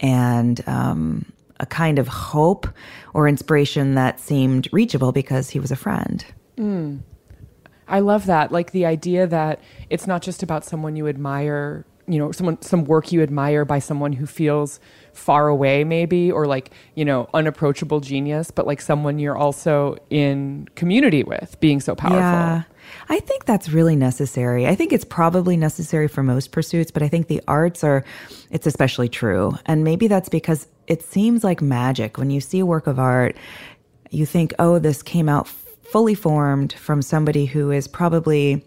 and 0.00 0.66
um, 0.68 1.24
a 1.60 1.66
kind 1.66 1.98
of 1.98 2.08
hope 2.08 2.66
or 3.14 3.28
inspiration 3.28 3.94
that 3.94 4.18
seemed 4.18 4.68
reachable 4.72 5.12
because 5.12 5.50
he 5.50 5.60
was 5.60 5.70
a 5.70 5.76
friend. 5.76 6.24
I 7.86 8.00
love 8.00 8.26
that. 8.26 8.50
Like 8.50 8.72
the 8.72 8.86
idea 8.86 9.26
that 9.26 9.60
it's 9.90 10.06
not 10.06 10.22
just 10.22 10.42
about 10.42 10.64
someone 10.64 10.96
you 10.96 11.08
admire, 11.08 11.84
you 12.12 12.18
know, 12.18 12.30
someone 12.32 12.60
some 12.60 12.84
work 12.84 13.10
you 13.10 13.22
admire 13.22 13.64
by 13.64 13.78
someone 13.78 14.12
who 14.12 14.26
feels 14.26 14.80
far 15.12 15.48
away 15.48 15.84
maybe 15.84 16.30
or 16.30 16.46
like, 16.46 16.70
you 16.94 17.04
know, 17.04 17.28
unapproachable 17.34 18.00
genius, 18.00 18.50
but 18.50 18.66
like 18.66 18.80
someone 18.80 19.18
you're 19.18 19.36
also 19.36 19.96
in 20.10 20.68
community 20.74 21.22
with 21.22 21.58
being 21.60 21.80
so 21.80 21.94
powerful. 21.94 22.18
Yeah. 22.18 22.62
I 23.08 23.20
think 23.20 23.44
that's 23.44 23.70
really 23.70 23.96
necessary. 23.96 24.66
I 24.66 24.74
think 24.74 24.92
it's 24.92 25.04
probably 25.04 25.56
necessary 25.56 26.08
for 26.08 26.22
most 26.22 26.52
pursuits, 26.52 26.90
but 26.90 27.02
I 27.02 27.08
think 27.08 27.28
the 27.28 27.40
arts 27.48 27.82
are, 27.84 28.04
it's 28.50 28.66
especially 28.66 29.08
true. 29.08 29.52
And 29.66 29.84
maybe 29.84 30.08
that's 30.08 30.28
because 30.28 30.66
it 30.86 31.02
seems 31.02 31.42
like 31.42 31.62
magic. 31.62 32.18
When 32.18 32.30
you 32.30 32.40
see 32.40 32.58
a 32.58 32.66
work 32.66 32.86
of 32.86 32.98
art, 32.98 33.36
you 34.10 34.26
think, 34.26 34.52
oh, 34.58 34.78
this 34.78 35.02
came 35.02 35.28
out 35.28 35.48
fully 35.48 36.14
formed 36.14 36.72
from 36.74 37.02
somebody 37.02 37.46
who 37.46 37.70
is 37.70 37.88
probably 37.88 38.64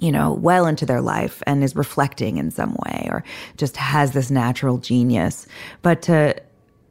you 0.00 0.12
know, 0.12 0.32
well 0.34 0.66
into 0.66 0.86
their 0.86 1.00
life 1.00 1.42
and 1.46 1.62
is 1.64 1.74
reflecting 1.74 2.36
in 2.36 2.50
some 2.50 2.76
way 2.86 3.08
or 3.10 3.24
just 3.56 3.76
has 3.76 4.12
this 4.12 4.30
natural 4.30 4.78
genius. 4.78 5.46
But 5.82 6.02
to 6.02 6.34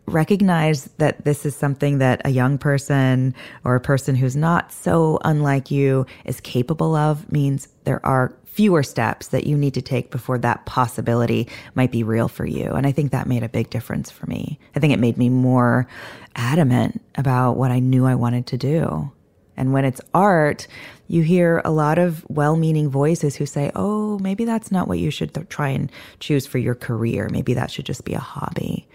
recognize 0.07 0.85
that 0.97 1.25
this 1.25 1.45
is 1.45 1.55
something 1.55 1.97
that 1.97 2.21
a 2.23 2.29
young 2.29 2.57
person 2.57 3.35
or 3.65 3.75
a 3.75 3.81
person 3.81 4.15
who's 4.15 4.35
not 4.35 4.71
so 4.71 5.19
unlike 5.25 5.69
you 5.69 6.05
is 6.25 6.39
capable 6.39 6.95
of 6.95 7.29
means 7.31 7.67
there 7.83 8.05
are 8.05 8.33
fewer 8.45 8.81
steps 8.81 9.27
that 9.27 9.45
you 9.45 9.55
need 9.55 9.73
to 9.73 9.81
take 9.81 10.09
before 10.09 10.39
that 10.39 10.65
possibility 10.65 11.47
might 11.75 11.91
be 11.91 12.03
real 12.03 12.27
for 12.27 12.45
you. 12.45 12.71
And 12.71 12.87
I 12.87 12.91
think 12.91 13.11
that 13.11 13.27
made 13.27 13.43
a 13.43 13.49
big 13.49 13.69
difference 13.69 14.09
for 14.09 14.25
me. 14.25 14.57
I 14.75 14.79
think 14.79 14.93
it 14.93 14.99
made 14.99 15.17
me 15.17 15.29
more 15.29 15.87
adamant 16.35 17.01
about 17.15 17.57
what 17.57 17.69
I 17.69 17.79
knew 17.79 18.05
I 18.05 18.15
wanted 18.15 18.47
to 18.47 18.57
do. 18.57 19.11
And 19.57 19.73
when 19.73 19.85
it's 19.85 20.01
art, 20.13 20.67
you 21.07 21.23
hear 21.23 21.61
a 21.63 21.71
lot 21.71 21.97
of 21.97 22.25
well 22.29 22.55
meaning 22.55 22.89
voices 22.89 23.35
who 23.35 23.45
say, 23.45 23.71
oh, 23.75 24.19
maybe 24.19 24.45
that's 24.45 24.71
not 24.71 24.87
what 24.87 24.99
you 24.99 25.11
should 25.11 25.33
th- 25.33 25.47
try 25.49 25.69
and 25.69 25.91
choose 26.19 26.45
for 26.45 26.57
your 26.57 26.75
career. 26.75 27.29
Maybe 27.31 27.53
that 27.53 27.71
should 27.71 27.85
just 27.85 28.05
be 28.05 28.13
a 28.13 28.19
hobby. 28.19 28.87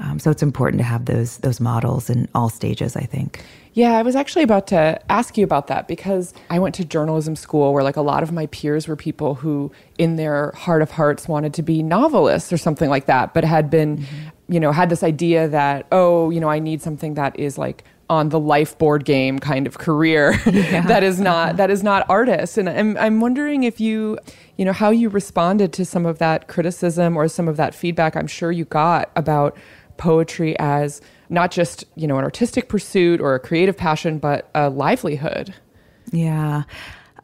Um, 0.00 0.18
so 0.18 0.30
it's 0.30 0.42
important 0.42 0.78
to 0.78 0.84
have 0.84 1.04
those 1.04 1.38
those 1.38 1.60
models 1.60 2.08
in 2.08 2.26
all 2.34 2.48
stages, 2.48 2.96
I 2.96 3.02
think. 3.02 3.44
Yeah, 3.72 3.98
I 3.98 4.02
was 4.02 4.16
actually 4.16 4.42
about 4.42 4.66
to 4.68 5.00
ask 5.12 5.38
you 5.38 5.44
about 5.44 5.68
that 5.68 5.86
because 5.86 6.34
I 6.48 6.58
went 6.58 6.74
to 6.76 6.84
journalism 6.84 7.36
school 7.36 7.72
where 7.72 7.84
like 7.84 7.96
a 7.96 8.02
lot 8.02 8.22
of 8.22 8.32
my 8.32 8.46
peers 8.46 8.88
were 8.88 8.96
people 8.96 9.36
who 9.36 9.70
in 9.96 10.16
their 10.16 10.52
heart 10.52 10.82
of 10.82 10.90
hearts 10.90 11.28
wanted 11.28 11.54
to 11.54 11.62
be 11.62 11.82
novelists 11.82 12.52
or 12.52 12.56
something 12.56 12.90
like 12.90 13.06
that, 13.06 13.32
but 13.32 13.44
had 13.44 13.70
been, 13.70 14.04
you 14.48 14.58
know, 14.58 14.72
had 14.72 14.88
this 14.88 15.04
idea 15.04 15.46
that, 15.48 15.86
oh, 15.92 16.30
you 16.30 16.40
know, 16.40 16.48
I 16.48 16.58
need 16.58 16.82
something 16.82 17.14
that 17.14 17.38
is 17.38 17.58
like 17.58 17.84
on 18.10 18.28
the 18.28 18.38
life 18.38 18.76
board 18.76 19.04
game 19.06 19.38
kind 19.38 19.66
of 19.66 19.78
career 19.78 20.36
that 20.44 21.02
is 21.02 21.18
not 21.20 21.56
that 21.56 21.70
is 21.70 21.82
not 21.82 22.04
artists. 22.10 22.58
And 22.58 22.68
I'm, 22.68 22.96
I'm 22.98 23.20
wondering 23.20 23.62
if 23.62 23.80
you 23.80 24.18
you 24.56 24.64
know 24.66 24.72
how 24.72 24.90
you 24.90 25.08
responded 25.08 25.72
to 25.74 25.84
some 25.86 26.04
of 26.04 26.18
that 26.18 26.48
criticism 26.48 27.16
or 27.16 27.28
some 27.28 27.48
of 27.48 27.56
that 27.56 27.74
feedback 27.74 28.14
i'm 28.14 28.26
sure 28.26 28.52
you 28.52 28.66
got 28.66 29.10
about 29.16 29.56
poetry 29.96 30.58
as 30.58 31.00
not 31.28 31.50
just 31.50 31.84
you 31.94 32.06
know 32.06 32.18
an 32.18 32.24
artistic 32.24 32.68
pursuit 32.68 33.20
or 33.20 33.34
a 33.34 33.40
creative 33.40 33.76
passion 33.76 34.18
but 34.18 34.50
a 34.54 34.68
livelihood. 34.68 35.54
Yeah. 36.10 36.64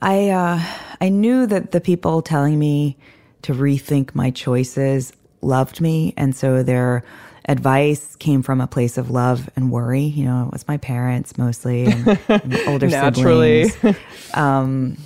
I 0.00 0.28
uh, 0.28 0.60
I 1.00 1.08
knew 1.08 1.46
that 1.46 1.72
the 1.72 1.80
people 1.80 2.22
telling 2.22 2.58
me 2.58 2.96
to 3.42 3.54
rethink 3.54 4.14
my 4.14 4.30
choices 4.30 5.12
loved 5.40 5.80
me, 5.80 6.12
and 6.16 6.36
so 6.36 6.62
their 6.62 7.02
advice 7.46 8.16
came 8.16 8.42
from 8.42 8.60
a 8.60 8.66
place 8.66 8.98
of 8.98 9.10
love 9.10 9.48
and 9.56 9.70
worry. 9.70 10.02
You 10.02 10.24
know, 10.24 10.46
it 10.46 10.52
was 10.52 10.66
my 10.68 10.76
parents 10.76 11.38
mostly 11.38 11.86
and, 11.86 12.18
and 12.28 12.56
older 12.66 12.88
Naturally. 12.88 13.68
siblings. 13.68 13.96
Um, 14.34 14.96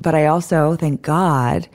but 0.00 0.14
I 0.14 0.26
also, 0.26 0.76
thank 0.76 1.02
God, 1.02 1.68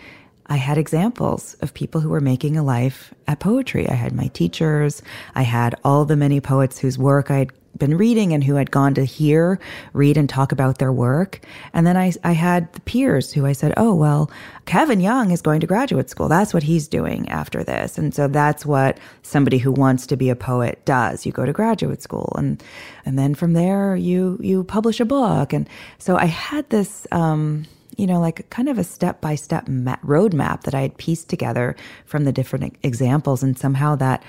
I 0.45 0.57
had 0.57 0.77
examples 0.77 1.55
of 1.61 1.73
people 1.73 2.01
who 2.01 2.09
were 2.09 2.21
making 2.21 2.57
a 2.57 2.63
life 2.63 3.13
at 3.27 3.39
poetry. 3.39 3.87
I 3.89 3.93
had 3.93 4.13
my 4.13 4.27
teachers. 4.27 5.01
I 5.33 5.43
had 5.43 5.75
all 5.83 6.05
the 6.05 6.15
many 6.15 6.39
poets 6.41 6.77
whose 6.77 6.97
work 6.97 7.31
I'd 7.31 7.51
been 7.77 7.97
reading 7.97 8.33
and 8.33 8.43
who 8.43 8.55
had 8.55 8.71
gone 8.71 8.93
to 8.95 9.05
hear, 9.05 9.59
read, 9.93 10.17
and 10.17 10.29
talk 10.29 10.51
about 10.51 10.77
their 10.77 10.91
work. 10.91 11.39
And 11.73 11.87
then 11.87 11.97
I, 11.97 12.13
I 12.23 12.33
had 12.33 12.71
the 12.73 12.81
peers 12.81 13.31
who 13.31 13.45
I 13.45 13.53
said, 13.53 13.73
oh, 13.77 13.95
well, 13.95 14.29
Kevin 14.65 14.99
Young 14.99 15.31
is 15.31 15.41
going 15.41 15.61
to 15.61 15.67
graduate 15.67 16.09
school. 16.09 16.27
That's 16.27 16.53
what 16.53 16.63
he's 16.63 16.87
doing 16.87 17.27
after 17.29 17.63
this. 17.63 17.97
And 17.97 18.13
so 18.13 18.27
that's 18.27 18.65
what 18.65 18.99
somebody 19.23 19.57
who 19.57 19.71
wants 19.71 20.05
to 20.07 20.17
be 20.17 20.29
a 20.29 20.35
poet 20.35 20.83
does. 20.85 21.25
You 21.25 21.31
go 21.31 21.45
to 21.45 21.53
graduate 21.53 22.01
school 22.01 22.33
and, 22.37 22.61
and 23.05 23.17
then 23.17 23.35
from 23.35 23.53
there 23.53 23.95
you, 23.95 24.37
you 24.41 24.63
publish 24.63 24.99
a 24.99 25.05
book. 25.05 25.53
And 25.53 25.67
so 25.97 26.17
I 26.17 26.25
had 26.25 26.69
this, 26.69 27.07
um, 27.11 27.65
you 27.97 28.07
know, 28.07 28.19
like 28.19 28.49
kind 28.49 28.69
of 28.69 28.77
a 28.77 28.83
step 28.83 29.21
by 29.21 29.35
step 29.35 29.65
roadmap 29.65 30.63
that 30.63 30.73
I 30.73 30.81
had 30.81 30.97
pieced 30.97 31.29
together 31.29 31.75
from 32.05 32.23
the 32.23 32.31
different 32.31 32.75
examples. 32.83 33.43
And 33.43 33.57
somehow 33.57 33.95
that 33.97 34.23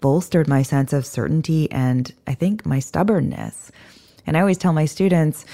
bolstered 0.00 0.48
my 0.48 0.62
sense 0.62 0.92
of 0.92 1.06
certainty 1.06 1.70
and 1.70 2.12
I 2.26 2.34
think 2.34 2.64
my 2.64 2.78
stubbornness. 2.78 3.70
And 4.26 4.36
I 4.36 4.40
always 4.40 4.58
tell 4.58 4.72
my 4.72 4.84
students, 4.84 5.44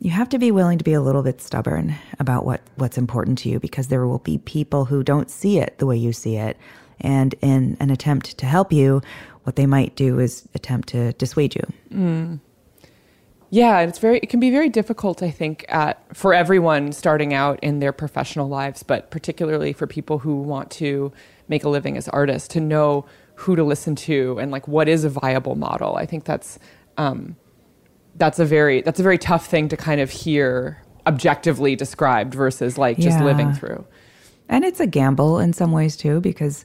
you 0.00 0.10
have 0.10 0.28
to 0.30 0.38
be 0.38 0.50
willing 0.50 0.78
to 0.78 0.84
be 0.84 0.92
a 0.92 1.00
little 1.00 1.22
bit 1.22 1.40
stubborn 1.40 1.94
about 2.18 2.44
what, 2.44 2.60
what's 2.76 2.98
important 2.98 3.38
to 3.38 3.48
you 3.48 3.60
because 3.60 3.88
there 3.88 4.06
will 4.06 4.18
be 4.18 4.38
people 4.38 4.84
who 4.84 5.02
don't 5.02 5.30
see 5.30 5.58
it 5.58 5.78
the 5.78 5.86
way 5.86 5.96
you 5.96 6.12
see 6.12 6.36
it. 6.36 6.56
And 7.00 7.34
in 7.40 7.76
an 7.80 7.90
attempt 7.90 8.38
to 8.38 8.46
help 8.46 8.72
you, 8.72 9.02
what 9.44 9.56
they 9.56 9.66
might 9.66 9.94
do 9.96 10.18
is 10.18 10.48
attempt 10.54 10.88
to 10.88 11.12
dissuade 11.14 11.54
you. 11.54 11.62
Mm. 11.90 12.40
Yeah, 13.50 13.80
it's 13.80 13.98
very 13.98 14.18
it 14.18 14.28
can 14.28 14.40
be 14.40 14.50
very 14.50 14.68
difficult 14.68 15.22
I 15.22 15.30
think 15.30 15.64
at 15.68 16.02
for 16.16 16.34
everyone 16.34 16.92
starting 16.92 17.32
out 17.32 17.60
in 17.62 17.78
their 17.78 17.92
professional 17.92 18.48
lives, 18.48 18.82
but 18.82 19.10
particularly 19.10 19.72
for 19.72 19.86
people 19.86 20.18
who 20.18 20.40
want 20.40 20.70
to 20.72 21.12
make 21.48 21.62
a 21.62 21.68
living 21.68 21.96
as 21.96 22.08
artists 22.08 22.48
to 22.48 22.60
know 22.60 23.06
who 23.36 23.54
to 23.56 23.62
listen 23.64 23.94
to 23.94 24.38
and 24.38 24.50
like 24.50 24.66
what 24.66 24.88
is 24.88 25.04
a 25.04 25.10
viable 25.10 25.54
model. 25.54 25.96
I 25.96 26.06
think 26.06 26.24
that's 26.24 26.58
um, 26.96 27.36
that's 28.16 28.38
a 28.38 28.44
very 28.44 28.80
that's 28.82 28.98
a 29.00 29.02
very 29.02 29.18
tough 29.18 29.46
thing 29.46 29.68
to 29.68 29.76
kind 29.76 30.00
of 30.00 30.10
hear 30.10 30.82
objectively 31.06 31.76
described 31.76 32.34
versus 32.34 32.76
like 32.76 32.96
just 32.98 33.18
Yeah. 33.18 33.24
living 33.24 33.52
through. 33.52 33.84
And 34.48 34.64
it's 34.64 34.80
a 34.80 34.86
gamble 34.86 35.38
in 35.38 35.52
some 35.52 35.72
ways 35.72 35.96
too, 35.96 36.20
because 36.20 36.64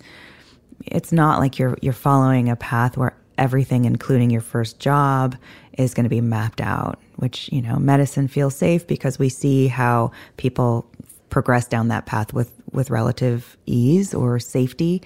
it's 0.85 1.11
not 1.11 1.39
like 1.39 1.59
you're 1.59 1.77
you're 1.81 1.93
following 1.93 2.49
a 2.49 2.55
path 2.55 2.97
where 2.97 3.15
everything, 3.37 3.85
including 3.85 4.29
your 4.29 4.41
first 4.41 4.79
job, 4.79 5.35
is 5.77 5.93
going 5.93 6.03
to 6.05 6.09
be 6.09 6.21
mapped 6.21 6.61
out. 6.61 6.99
Which 7.17 7.51
you 7.51 7.61
know, 7.61 7.75
medicine 7.77 8.27
feels 8.27 8.55
safe 8.55 8.87
because 8.87 9.19
we 9.19 9.29
see 9.29 9.67
how 9.67 10.11
people 10.37 10.85
progress 11.29 11.67
down 11.67 11.87
that 11.89 12.05
path 12.05 12.33
with 12.33 12.51
with 12.71 12.89
relative 12.89 13.57
ease 13.65 14.13
or 14.13 14.39
safety. 14.39 15.01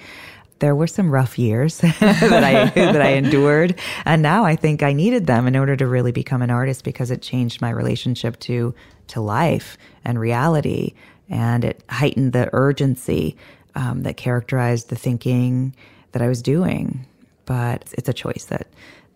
There 0.65 0.75
were 0.75 0.88
some 0.88 1.12
rough 1.12 1.38
years 1.38 1.77
that 1.81 2.01
I 2.43 2.69
that 2.75 3.00
I 3.00 3.10
endured, 3.10 3.79
and 4.03 4.24
now 4.24 4.45
I 4.45 4.55
think 4.55 4.81
I 4.81 4.93
needed 4.93 5.27
them 5.27 5.45
in 5.45 5.55
order 5.55 5.75
to 5.75 5.86
really 5.86 6.12
become 6.12 6.41
an 6.41 6.50
artist 6.50 6.84
because 6.84 7.12
it 7.12 7.22
changed 7.22 7.62
my 7.62 7.69
relationship 7.69 8.39
to 8.39 8.74
to 9.10 9.22
life 9.22 9.77
and 10.03 10.19
reality, 10.19 10.95
and 11.29 11.63
it 11.63 11.84
heightened 11.88 12.34
the 12.34 12.50
urgency 12.51 13.38
um, 13.75 14.01
that 14.01 14.17
characterized 14.17 14.89
the 14.89 14.95
thinking 14.95 15.75
that 16.13 16.24
I 16.24 16.27
was 16.27 16.41
doing. 16.41 17.05
But 17.45 17.93
it's 17.95 18.10
a 18.10 18.13
choice 18.13 18.45
that 18.45 18.65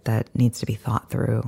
that 0.03 0.29
needs 0.35 0.59
to 0.59 0.67
be 0.67 0.75
thought 0.75 1.09
through. 1.09 1.41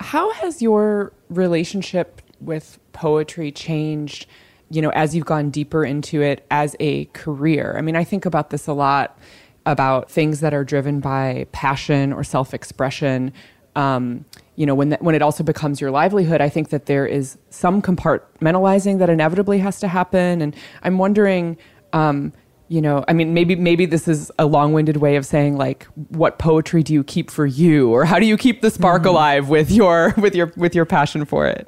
How 0.00 0.32
has 0.32 0.60
your 0.60 1.12
relationship 1.30 2.20
with 2.40 2.80
poetry 2.92 3.52
changed, 3.52 4.26
you 4.74 4.82
know, 4.82 4.90
as 4.90 5.14
you've 5.14 5.24
gone 5.24 5.50
deeper 5.50 5.84
into 5.84 6.20
it 6.20 6.44
as 6.50 6.74
a 6.80 7.04
career? 7.06 7.74
I 7.78 7.80
mean, 7.80 7.96
I 7.96 8.04
think 8.04 8.26
about 8.26 8.50
this 8.50 8.66
a 8.66 8.72
lot 8.72 9.18
about 9.64 10.10
things 10.10 10.40
that 10.40 10.52
are 10.52 10.64
driven 10.64 11.00
by 11.00 11.46
passion 11.52 12.12
or 12.12 12.24
self-expression. 12.24 13.32
Um, 13.76 14.24
you 14.56 14.66
know, 14.66 14.74
when 14.74 14.88
that, 14.90 15.00
when 15.02 15.14
it 15.14 15.22
also 15.22 15.42
becomes 15.44 15.80
your 15.80 15.90
livelihood, 15.90 16.40
I 16.40 16.48
think 16.48 16.68
that 16.68 16.86
there 16.86 17.06
is 17.06 17.38
some 17.50 17.80
compartmentalizing 17.82 18.98
that 18.98 19.08
inevitably 19.08 19.58
has 19.60 19.80
to 19.80 19.88
happen. 19.88 20.42
And 20.42 20.56
I'm 20.82 20.98
wondering, 20.98 21.56
um, 21.92 22.32
you 22.68 22.80
know, 22.80 23.04
I 23.08 23.12
mean, 23.12 23.34
maybe 23.34 23.56
maybe 23.56 23.86
this 23.86 24.08
is 24.08 24.30
a 24.38 24.46
long-winded 24.46 24.96
way 24.96 25.16
of 25.16 25.24
saying 25.24 25.56
like, 25.56 25.86
what 26.08 26.38
poetry 26.38 26.82
do 26.82 26.92
you 26.92 27.04
keep 27.04 27.30
for 27.30 27.46
you, 27.46 27.90
or 27.90 28.04
how 28.04 28.18
do 28.18 28.26
you 28.26 28.36
keep 28.36 28.60
the 28.60 28.70
spark 28.70 29.04
alive 29.04 29.48
with 29.48 29.70
your 29.70 30.14
with 30.16 30.34
your 30.34 30.52
with 30.56 30.74
your 30.74 30.86
passion 30.86 31.24
for 31.24 31.46
it? 31.46 31.66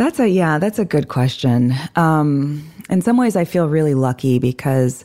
That's 0.00 0.18
a 0.18 0.26
yeah, 0.26 0.58
that's 0.58 0.78
a 0.78 0.86
good 0.86 1.08
question. 1.08 1.74
Um, 1.94 2.66
in 2.88 3.02
some 3.02 3.18
ways, 3.18 3.36
I 3.36 3.44
feel 3.44 3.68
really 3.68 3.92
lucky 3.92 4.38
because 4.38 5.04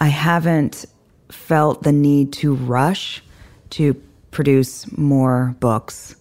I 0.00 0.08
haven't 0.08 0.84
felt 1.28 1.84
the 1.84 1.92
need 1.92 2.32
to 2.32 2.56
rush 2.56 3.22
to 3.70 3.94
produce 4.32 4.90
more 4.98 5.54
books, 5.60 6.16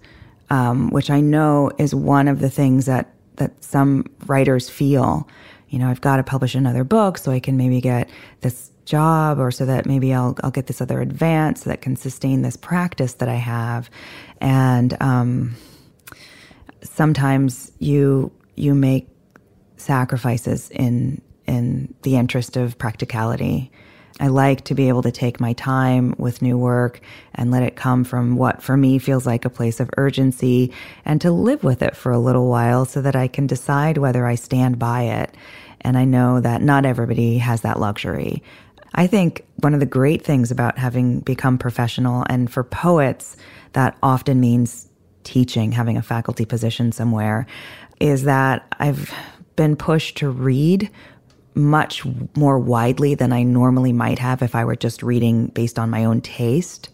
um, 0.52 0.92
which 0.92 1.10
I 1.10 1.20
know 1.20 1.72
is 1.80 1.96
one 1.96 2.28
of 2.28 2.42
the 2.42 2.50
things 2.52 2.86
that 2.86 3.12
that 3.38 3.64
some 3.64 4.06
writers 4.28 4.70
feel. 4.70 5.28
You 5.70 5.80
know, 5.80 5.90
I've 5.90 6.02
got 6.02 6.18
to 6.18 6.24
publish 6.24 6.54
another 6.54 6.84
book 6.84 7.18
so 7.18 7.32
I 7.32 7.40
can 7.40 7.58
maybe 7.58 7.82
get 7.82 8.08
this 8.42 8.70
job, 8.86 9.40
or 9.40 9.50
so 9.50 9.66
that 9.66 9.88
maybe 9.88 10.14
I'll 10.14 10.38
I'll 10.44 10.52
get 10.52 10.68
this 10.68 10.80
other 10.80 11.02
advance 11.02 11.64
that 11.64 11.82
can 11.82 11.96
sustain 11.96 12.44
this 12.44 12.56
practice 12.56 13.14
that 13.14 13.30
I 13.30 13.38
have, 13.38 13.90
and. 14.40 14.96
Um, 15.02 15.56
sometimes 16.86 17.72
you 17.80 18.32
you 18.56 18.74
make 18.74 19.08
sacrifices 19.78 20.70
in 20.70 21.22
in 21.46 21.94
the 22.02 22.16
interest 22.16 22.58
of 22.58 22.78
practicality. 22.78 23.72
I 24.20 24.28
like 24.28 24.64
to 24.66 24.76
be 24.76 24.88
able 24.88 25.02
to 25.04 25.12
take 25.12 25.42
my 25.42 25.54
time 25.54 26.16
with 26.18 26.42
new 26.42 26.58
work 26.58 27.02
and 27.34 27.52
let 27.52 27.64
it 27.64 27.76
come 27.76 28.06
from 28.06 28.38
what 28.38 28.64
for 28.64 28.78
me 28.78 28.98
feels 28.98 29.26
like 29.26 29.44
a 29.44 29.50
place 29.50 29.82
of 29.82 29.90
urgency 29.98 30.72
and 31.04 31.20
to 31.22 31.32
live 31.32 31.66
with 31.66 31.82
it 31.82 31.98
for 31.98 32.14
a 32.14 32.20
little 32.20 32.48
while 32.48 32.86
so 32.86 33.02
that 33.02 33.18
I 33.18 33.28
can 33.28 33.46
decide 33.46 33.98
whether 33.98 34.26
I 34.26 34.36
stand 34.36 34.80
by 34.80 35.04
it. 35.04 35.36
And 35.82 35.98
I 35.98 36.06
know 36.06 36.40
that 36.40 36.62
not 36.62 36.86
everybody 36.86 37.40
has 37.40 37.62
that 37.62 37.80
luxury. 37.80 38.42
I 38.94 39.08
think 39.08 39.46
one 39.58 39.74
of 39.74 39.82
the 39.82 39.86
great 39.86 40.24
things 40.24 40.50
about 40.50 40.78
having 40.78 41.20
become 41.20 41.58
professional 41.58 42.24
and 42.30 42.52
for 42.52 42.64
poets, 42.64 43.36
that 43.74 43.98
often 44.02 44.40
means 44.40 44.88
teaching, 45.26 45.74
having 45.74 45.98
a 45.98 46.02
faculty 46.02 46.46
position 46.46 46.92
somewhere, 46.94 47.46
is 48.00 48.24
that 48.24 48.66
I've 48.80 49.14
been 49.56 49.76
pushed 49.76 50.18
to 50.18 50.30
read 50.30 50.90
much 51.56 52.04
more 52.36 52.60
widely 52.60 53.16
than 53.16 53.32
I 53.32 53.44
normally 53.44 53.94
might 53.94 54.20
have 54.20 54.42
if 54.42 54.56
I 54.56 54.66
were 54.66 54.76
just 54.76 55.02
reading 55.02 55.48
based 55.48 55.80
on 55.80 55.90
my 55.90 56.06
own 56.06 56.22
taste. 56.22 56.90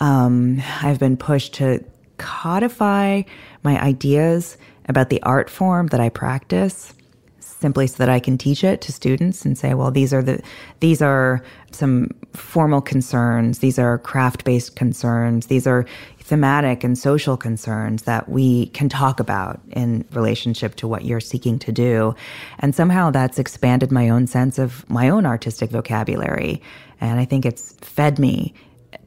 Um, 0.00 0.62
I've 0.82 0.98
been 0.98 1.16
pushed 1.16 1.54
to 1.54 1.82
codify 2.18 3.22
my 3.62 3.82
ideas 3.82 4.56
about 4.88 5.10
the 5.10 5.22
art 5.22 5.50
form 5.50 5.88
that 5.88 6.00
I 6.00 6.10
practice 6.10 6.92
simply 7.40 7.86
so 7.86 7.96
that 7.96 8.10
I 8.10 8.20
can 8.20 8.36
teach 8.36 8.62
it 8.62 8.80
to 8.82 8.92
students 8.92 9.44
and 9.44 9.56
say, 9.56 9.74
well, 9.74 9.90
these 9.90 10.12
are 10.12 10.22
the 10.22 10.42
these 10.80 11.00
are 11.00 11.42
some 11.72 12.10
formal 12.34 12.80
concerns, 12.80 13.60
these 13.60 13.78
are 13.78 13.98
craft-based 13.98 14.76
concerns, 14.76 15.46
these 15.46 15.66
are 15.66 15.86
thematic 16.26 16.82
and 16.82 16.98
social 16.98 17.36
concerns 17.36 18.02
that 18.02 18.28
we 18.28 18.66
can 18.66 18.88
talk 18.88 19.20
about 19.20 19.60
in 19.70 20.04
relationship 20.10 20.74
to 20.74 20.88
what 20.88 21.04
you're 21.04 21.20
seeking 21.20 21.56
to 21.60 21.70
do. 21.70 22.16
And 22.58 22.74
somehow 22.74 23.12
that's 23.12 23.38
expanded 23.38 23.92
my 23.92 24.08
own 24.08 24.26
sense 24.26 24.58
of 24.58 24.88
my 24.90 25.08
own 25.08 25.24
artistic 25.24 25.70
vocabulary. 25.70 26.60
And 27.00 27.20
I 27.20 27.26
think 27.26 27.46
it's 27.46 27.74
fed 27.74 28.18
me 28.18 28.54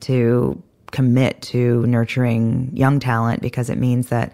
to 0.02 0.64
commit 0.92 1.42
to 1.42 1.86
nurturing 1.86 2.72
young 2.74 3.02
talent 3.02 3.42
because 3.42 3.70
it 3.70 3.78
means 3.78 4.08
that 4.10 4.32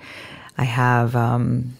I 0.59 0.63
have 0.63 1.15
um, 1.15 1.73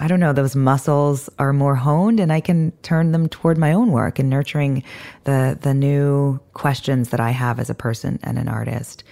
I 0.00 0.06
don't 0.06 0.20
know, 0.20 0.34
those 0.34 0.54
muscles 0.54 1.30
are 1.38 1.54
more 1.54 1.76
honed 1.76 2.20
and 2.20 2.30
I 2.30 2.40
can 2.40 2.72
turn 2.82 3.12
them 3.12 3.26
toward 3.28 3.56
my 3.56 3.72
own 3.72 3.90
work 3.90 4.18
and 4.18 4.28
nurturing 4.28 4.84
the 5.24 5.58
the 5.58 5.72
new 5.72 6.40
questions 6.52 7.08
that 7.08 7.20
I 7.20 7.30
have 7.30 7.58
as 7.58 7.70
a 7.70 7.74
person 7.74 8.18
and 8.22 8.38
an 8.38 8.48
artist. 8.48 9.02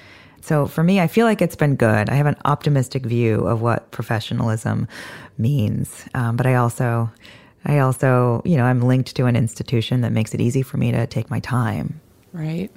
So 0.50 0.66
for 0.66 0.82
me, 0.82 0.98
I 0.98 1.06
feel 1.06 1.26
like 1.26 1.40
it's 1.40 1.54
been 1.54 1.76
good. 1.76 2.10
I 2.10 2.14
have 2.14 2.26
an 2.26 2.34
optimistic 2.44 3.06
view 3.06 3.46
of 3.46 3.62
what 3.62 3.88
professionalism 3.92 4.88
means, 5.38 6.08
um, 6.12 6.36
but 6.36 6.44
I 6.44 6.56
also, 6.56 7.08
I 7.64 7.78
also, 7.78 8.42
you 8.44 8.56
know, 8.56 8.64
I'm 8.64 8.82
linked 8.82 9.14
to 9.14 9.26
an 9.26 9.36
institution 9.36 10.00
that 10.00 10.10
makes 10.10 10.34
it 10.34 10.40
easy 10.40 10.62
for 10.62 10.76
me 10.76 10.90
to 10.90 11.06
take 11.06 11.30
my 11.30 11.38
time. 11.38 12.00
Right. 12.32 12.68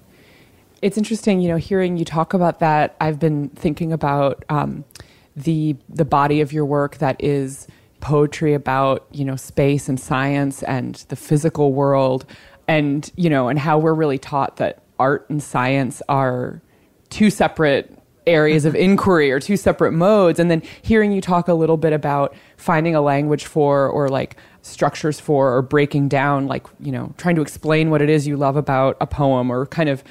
It's 0.84 1.00
interesting, 1.00 1.42
you 1.42 1.48
know, 1.48 1.58
hearing 1.58 1.98
you 1.98 2.06
talk 2.06 2.36
about 2.36 2.60
that. 2.60 2.96
I've 3.02 3.18
been 3.18 3.50
thinking 3.50 3.92
about 3.92 4.46
um, 4.50 4.86
the 5.36 5.76
the 5.90 6.06
body 6.06 6.42
of 6.42 6.54
your 6.54 6.66
work 6.66 7.00
that 7.00 7.16
is 7.24 7.66
poetry 8.02 8.54
about 8.54 9.08
you 9.12 9.26
know 9.26 9.36
space 9.36 9.90
and 9.90 10.00
science 10.00 10.62
and 10.62 11.04
the 11.10 11.16
physical 11.16 11.74
world, 11.74 12.28
and 12.68 13.12
you 13.16 13.32
know, 13.32 13.48
and 13.48 13.58
how 13.58 13.80
we're 13.80 13.96
really 13.96 14.20
taught 14.20 14.58
that 14.58 14.84
art 15.00 15.28
and 15.32 15.42
science 15.42 16.04
are 16.08 16.62
two 17.14 17.30
separate 17.30 17.96
areas 18.26 18.66
of 18.66 18.74
mm-hmm. 18.74 18.84
inquiry 18.84 19.32
or 19.32 19.40
two 19.40 19.56
separate 19.56 19.92
modes 19.92 20.40
and 20.40 20.50
then 20.50 20.62
hearing 20.82 21.12
you 21.12 21.22
talk 21.22 21.48
a 21.48 21.54
little 21.54 21.78
bit 21.78 21.94
about 21.94 22.34
finding 22.58 22.96
a 22.96 23.02
language 23.02 23.46
for 23.46 23.88
or 23.88 24.10
like 24.10 24.36
structures 24.62 25.20
for 25.20 25.54
or 25.54 25.62
breaking 25.62 26.08
down 26.08 26.48
like 26.48 26.66
you 26.80 26.92
know 26.92 27.14
trying 27.18 27.36
to 27.36 27.42
explain 27.42 27.90
what 27.90 28.02
it 28.02 28.10
is 28.10 28.26
you 28.26 28.38
love 28.38 28.56
about 28.56 28.98
a 29.00 29.06
poem 29.06 29.52
or 29.52 29.66
kind 29.68 29.90
of 29.90 30.04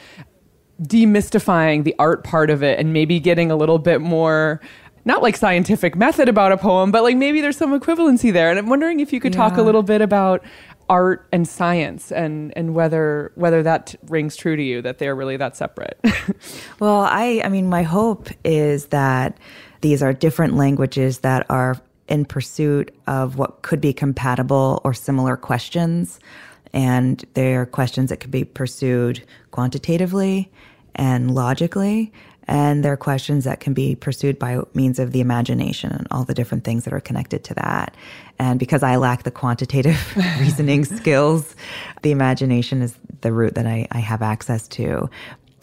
demystifying 0.83 1.85
the 1.85 1.95
art 1.99 2.23
part 2.23 2.51
of 2.51 2.63
it 2.63 2.79
and 2.79 2.93
maybe 2.93 3.19
getting 3.19 3.51
a 3.51 3.57
little 3.57 3.79
bit 3.79 4.01
more 4.01 4.61
not 5.05 5.23
like 5.23 5.37
scientific 5.37 5.97
method 5.97 6.29
about 6.29 6.53
a 6.53 6.57
poem 6.57 6.93
but 6.93 7.03
like 7.03 7.17
maybe 7.17 7.41
there's 7.41 7.57
some 7.57 7.79
equivalency 7.79 8.33
there. 8.33 8.51
And 8.51 8.59
i'm 8.59 8.69
wondering 8.69 9.01
if 9.01 9.13
you 9.13 9.21
could 9.21 9.33
talk 9.33 9.57
a 9.57 9.63
little 9.63 9.83
bit 9.83 10.03
about 10.03 10.45
art 10.93 11.27
and 11.33 11.49
science 11.49 12.13
and 12.13 12.53
and 12.55 12.75
whether 12.75 13.33
whether 13.35 13.63
that 13.63 13.95
rings 14.09 14.37
true 14.37 14.57
to 14.57 14.63
you 14.63 14.83
that 14.83 14.99
they're 14.99 15.15
really 15.15 15.39
that 15.39 15.57
separate 15.57 15.99
Well, 16.81 17.03
I, 17.03 17.43
I 17.45 17.49
mean, 17.49 17.69
my 17.69 17.83
hope 17.83 18.29
is 18.45 18.87
that 18.87 19.39
these 19.81 20.03
are 20.03 20.13
different 20.13 20.57
languages 20.57 21.21
that 21.21 21.47
are 21.49 21.81
in 22.09 22.25
pursuit 22.25 22.95
of 23.07 23.39
what 23.39 23.63
could 23.63 23.81
be 23.81 23.93
compatible 23.93 24.81
or 24.85 24.93
similar 24.95 25.37
questions. 25.37 26.19
And 26.73 27.25
they're 27.35 27.67
questions 27.67 28.11
that 28.11 28.19
could 28.19 28.31
be 28.31 28.45
pursued 28.45 29.23
quantitatively 29.51 30.51
and 30.95 31.35
logically. 31.35 32.13
And 32.49 32.85
they're 32.85 32.97
questions 32.97 33.45
that 33.45 33.61
can 33.61 33.73
be 33.73 33.95
pursued 33.95 34.39
by 34.39 34.61
means 34.75 34.99
of 34.99 35.13
the 35.13 35.21
imagination 35.21 35.93
and 35.93 36.07
all 36.11 36.25
the 36.25 36.35
different 36.35 36.65
things 36.65 36.85
that 36.85 36.93
are 36.93 37.01
connected 37.01 37.45
to 37.45 37.55
that. 37.55 37.95
And 38.39 38.59
because 38.59 38.83
I 38.83 38.97
lack 38.97 39.23
the 39.23 39.31
quantitative 39.31 40.17
reasoning 40.41 40.85
skills, 40.85 41.55
the 42.03 42.11
imagination 42.11 42.83
is 42.83 42.97
the 43.21 43.33
route 43.33 43.55
that 43.55 43.67
I, 43.67 43.87
I 43.93 44.01
have 44.01 44.23
access 44.23 44.67
to. 44.69 45.09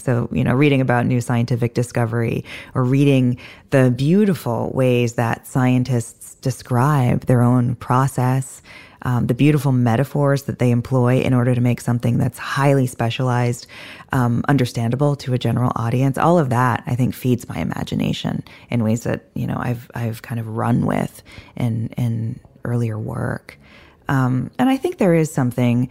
So, 0.10 0.28
you 0.32 0.44
know, 0.44 0.56
reading 0.56 0.82
about 0.82 1.06
new 1.06 1.22
scientific 1.22 1.76
discovery 1.76 2.44
or 2.74 2.84
reading 2.84 3.38
the 3.70 3.94
beautiful 3.96 4.72
ways 4.74 5.14
that 5.14 5.46
scientists 5.46 6.34
describe 6.42 7.28
their 7.28 7.44
own 7.44 7.76
process, 7.76 8.64
um, 9.04 9.28
the 9.28 9.36
beautiful 9.36 9.72
metaphors 9.72 10.44
that 10.46 10.58
they 10.58 10.72
employ 10.72 11.20
in 11.22 11.36
order 11.36 11.54
to 11.54 11.62
make 11.62 11.80
something 11.80 12.18
that's 12.18 12.40
highly 12.40 12.88
specialized 12.88 13.68
um, 14.12 14.44
understandable 14.48 15.16
to 15.18 15.36
a 15.36 15.38
general 15.38 15.72
audience. 15.76 16.18
All 16.18 16.40
of 16.40 16.50
that, 16.50 16.82
I 16.88 16.96
think, 16.96 17.14
feeds 17.14 17.48
my 17.48 17.60
imagination 17.60 18.44
in 18.72 18.84
ways 18.84 19.04
that 19.04 19.26
you 19.36 19.46
know 19.46 19.58
I've 19.60 19.92
I've 19.94 20.24
kind 20.24 20.40
of 20.40 20.48
run 20.48 20.88
with 20.88 21.22
in 21.56 21.90
in 21.98 22.40
earlier 22.64 22.98
work. 22.98 23.60
Um, 24.08 24.50
and 24.58 24.72
I 24.72 24.78
think 24.78 24.98
there 24.98 25.14
is 25.14 25.32
something 25.32 25.88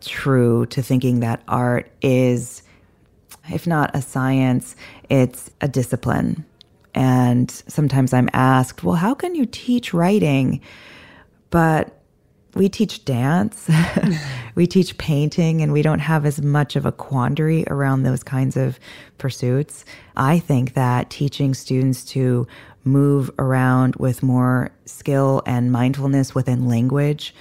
true 0.00 0.66
to 0.66 0.82
thinking 0.82 1.20
that 1.20 1.44
art 1.46 1.92
is 2.02 2.64
if 3.50 3.66
not 3.66 3.94
a 3.94 4.02
science, 4.02 4.76
it's 5.08 5.50
a 5.60 5.68
discipline. 5.68 6.44
And 6.94 7.50
sometimes 7.50 8.12
I'm 8.12 8.28
asked, 8.32 8.84
well, 8.84 8.96
how 8.96 9.14
can 9.14 9.34
you 9.34 9.46
teach 9.46 9.94
writing? 9.94 10.60
But 11.50 11.98
we 12.54 12.68
teach 12.68 13.04
dance, 13.04 13.70
we 14.54 14.66
teach 14.66 14.98
painting, 14.98 15.62
and 15.62 15.72
we 15.72 15.80
don't 15.80 16.00
have 16.00 16.26
as 16.26 16.42
much 16.42 16.76
of 16.76 16.84
a 16.84 16.92
quandary 16.92 17.64
around 17.68 18.02
those 18.02 18.22
kinds 18.22 18.56
of 18.56 18.78
pursuits. 19.16 19.86
I 20.16 20.38
think 20.38 20.74
that 20.74 21.08
teaching 21.08 21.54
students 21.54 22.04
to 22.06 22.46
move 22.84 23.30
around 23.38 23.96
with 23.96 24.22
more 24.22 24.70
skill 24.84 25.42
and 25.46 25.72
mindfulness 25.72 26.34
within 26.34 26.68
language 26.68 27.34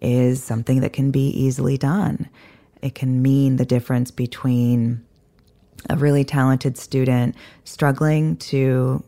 is 0.00 0.42
something 0.42 0.80
that 0.80 0.92
can 0.92 1.10
be 1.10 1.28
easily 1.28 1.78
done. 1.78 2.28
It 2.82 2.94
can 2.94 3.22
mean 3.22 3.56
the 3.56 3.64
difference 3.64 4.10
between 4.10 5.05
a 5.88 5.96
really 5.96 6.24
talented 6.24 6.76
student 6.76 7.34
struggling 7.64 8.36
to 8.36 9.02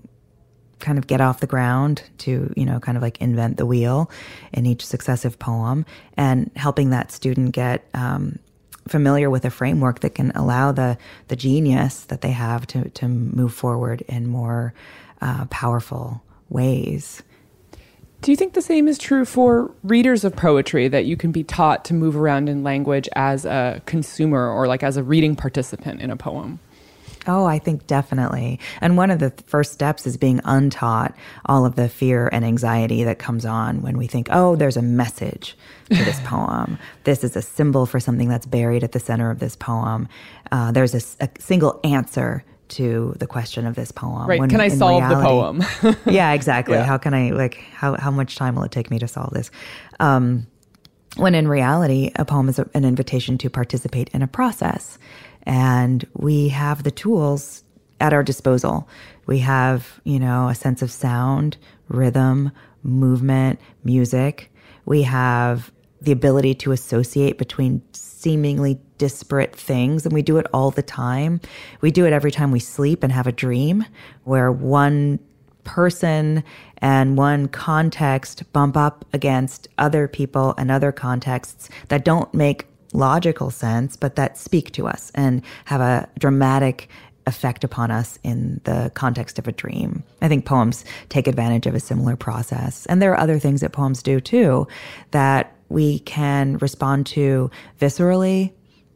kind 0.78 0.98
of 0.98 1.07
get 1.07 1.20
off 1.20 1.40
the 1.40 1.46
ground 1.46 2.02
to 2.18 2.52
you 2.57 2.64
know 2.64 2.78
kind 2.78 2.96
of 2.96 3.02
like 3.02 3.20
invent 3.20 3.57
the 3.57 3.66
wheel 3.66 4.11
in 4.52 4.66
each 4.66 4.85
successive 4.85 5.38
poem 5.38 5.85
and 6.16 6.50
helping 6.57 6.90
that 6.90 7.11
student 7.11 7.52
get 7.52 7.85
um, 7.94 8.38
familiar 8.87 9.28
with 9.28 9.44
a 9.44 9.50
framework 9.50 10.00
that 10.00 10.14
can 10.14 10.31
allow 10.33 10.72
the 10.72 10.96
the 11.28 11.37
genius 11.37 12.04
that 12.04 12.20
they 12.20 12.31
have 12.31 12.66
to 12.66 12.88
to 12.90 13.09
move 13.09 13.52
forward 13.52 14.02
in 14.02 14.26
more 14.26 14.72
uh, 15.20 15.44
powerful 15.46 16.22
ways 16.48 17.22
Do 18.20 18.33
you 18.33 18.37
think 18.37 18.54
the 18.54 18.62
same 18.62 18.88
is 18.88 18.98
true 18.98 19.24
for 19.24 19.70
readers 19.85 20.24
of 20.24 20.35
poetry 20.35 20.88
that 20.88 21.04
you 21.04 21.16
can 21.16 21.31
be 21.31 21.44
taught 21.44 21.85
to 21.87 21.94
move 21.94 22.16
around 22.16 22.48
in 22.48 22.64
language 22.64 23.09
as 23.14 23.44
a 23.44 23.81
consumer 23.87 24.50
or 24.50 24.66
like 24.66 24.83
as 24.83 24.96
a 24.96 25.04
reading 25.04 25.37
participant 25.37 26.00
in 26.00 26.11
a 26.11 26.16
poem? 26.16 26.59
Oh, 27.28 27.44
I 27.44 27.59
think 27.59 27.87
definitely. 27.87 28.59
And 28.81 28.96
one 28.96 29.11
of 29.11 29.18
the 29.18 29.31
first 29.46 29.72
steps 29.72 30.07
is 30.07 30.16
being 30.16 30.40
untaught 30.44 31.14
all 31.44 31.66
of 31.66 31.76
the 31.76 31.88
fear 31.88 32.28
and 32.33 32.44
anxiety 32.44 33.04
that 33.04 33.18
comes 33.18 33.44
on 33.44 33.83
when 33.83 33.98
we 33.98 34.07
think, 34.07 34.28
oh, 34.31 34.57
there's 34.57 34.78
a 34.78 34.83
message 34.83 35.57
to 35.90 36.04
this 36.04 36.18
poem. 36.24 36.78
This 37.04 37.22
is 37.22 37.37
a 37.37 37.42
symbol 37.42 37.87
for 37.87 38.00
something 38.00 38.28
that's 38.28 38.46
buried 38.46 38.83
at 38.83 38.92
the 38.92 39.00
center 39.00 39.31
of 39.31 39.40
this 39.40 39.54
poem. 39.57 40.09
Uh, 40.50 40.72
there's 40.72 40.94
a 40.94 41.28
single 41.38 41.78
answer 41.85 42.44
to 42.70 43.14
the 43.18 43.26
question 43.26 43.66
of 43.66 43.74
this 43.74 43.92
poem. 43.92 44.28
Right. 44.28 44.40
When 44.40 44.50
Can 44.50 44.61
I 44.61 44.68
solve 44.68 45.09
the 45.09 45.16
poem? 45.16 45.62
yeah, 46.07 46.33
exactly. 46.33 46.74
Yeah. 46.74 46.85
How 46.85 46.98
can 46.98 47.14
I 47.14 47.31
like 47.31 47.57
how 47.72 47.96
how 47.96 48.11
much 48.11 48.37
time 48.37 48.54
will 48.54 48.64
it 48.64 48.72
take 48.72 48.90
me 48.90 48.98
to 48.98 49.09
solve 49.09 49.33
this? 49.33 49.50
Um, 50.00 50.46
when 51.16 51.35
in 51.35 51.48
reality, 51.48 52.12
a 52.16 52.24
poem 52.24 52.48
is 52.48 52.59
a, 52.59 52.68
an 52.74 52.85
invitation 52.85 53.38
to 53.38 53.50
participate 53.50 54.09
in 54.11 54.22
a 54.22 54.28
process, 54.28 54.98
and 55.44 56.07
we 56.14 56.48
have 56.48 56.83
the 56.83 56.90
tools 56.90 57.64
at 58.00 58.12
our 58.12 58.22
disposal. 58.22 58.88
We 59.26 59.38
have, 59.40 60.00
you 60.04 60.18
know, 60.18 60.48
a 60.48 60.54
sense 60.54 60.83
of 60.83 60.90
sound, 60.90 61.57
rhythm, 61.88 62.52
movement, 62.83 63.61
music. 63.85 64.50
We 64.85 65.02
have 65.02 65.72
the 66.00 66.12
ability 66.12 66.54
to 66.54 66.72
associate 66.72 67.38
between 67.38 67.83
seemingly 67.92 68.81
disparate 68.98 69.54
things, 69.56 70.04
and 70.04 70.12
we 70.12 70.22
do 70.22 70.37
it 70.37 70.46
all 70.52 70.70
the 70.70 70.82
time. 70.82 71.40
We 71.80 71.90
do 71.90 72.04
it 72.04 72.12
every 72.12 72.30
time 72.30 72.50
we 72.50 72.61
sleep 72.61 73.02
and 73.02 73.12
have 73.12 73.26
a 73.26 73.32
dream, 73.32 73.84
where 74.24 74.52
one 74.52 75.18
person 75.64 76.42
and 76.78 77.16
one 77.16 77.48
context 77.48 78.50
bump 78.52 78.76
up 78.76 79.04
against 79.12 79.68
other 79.78 80.08
people 80.08 80.54
and 80.56 80.70
other 80.70 80.92
contexts 80.92 81.68
that 81.88 82.04
don't 82.04 82.32
make 82.32 82.66
logical 82.94 83.50
sense, 83.50 83.96
but 83.96 84.16
that 84.16 84.38
speak 84.38 84.72
to 84.72 84.87
us 84.87 85.12
and 85.14 85.42
have 85.66 85.80
a 85.80 86.08
dramatic 86.18 86.88
effect 87.26 87.62
upon 87.62 87.90
us 87.90 88.18
in 88.22 88.61
the 88.64 88.90
context 88.94 89.38
of 89.38 89.46
a 89.46 89.52
dream. 89.52 90.02
I 90.22 90.28
think 90.28 90.46
poems 90.46 90.87
take 91.11 91.26
advantage 91.26 91.66
of 91.66 91.74
a 91.74 91.80
similar 91.80 92.16
process. 92.16 92.87
And 92.87 93.02
there 93.02 93.12
are 93.12 93.20
other 93.20 93.38
things 93.38 93.61
that 93.61 93.72
poems 93.72 94.02
do 94.02 94.18
too 94.20 94.66
that 95.11 95.54
we 95.68 95.98
can 96.00 96.56
respond 96.58 97.06
to 97.08 97.50
viscerally 97.78 98.52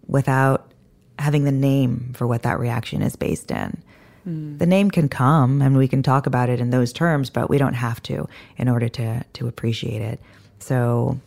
without 0.06 0.72
having 1.18 1.44
the 1.44 1.52
name 1.52 2.12
for 2.14 2.26
what 2.26 2.42
that 2.42 2.58
reaction 2.58 3.02
is 3.02 3.16
based 3.16 3.50
in. 3.50 3.82
The 4.24 4.66
name 4.66 4.90
can 4.90 5.08
come 5.08 5.60
and 5.60 5.76
we 5.76 5.88
can 5.88 6.02
talk 6.02 6.26
about 6.26 6.48
it 6.48 6.60
in 6.60 6.70
those 6.70 6.92
terms, 6.92 7.28
but 7.28 7.50
we 7.50 7.58
don't 7.58 7.74
have 7.74 8.00
to 8.04 8.28
in 8.56 8.68
order 8.68 8.88
to 8.90 9.24
to 9.24 9.48
appreciate 9.48 10.00
it. 10.00 10.20
So 10.60 11.18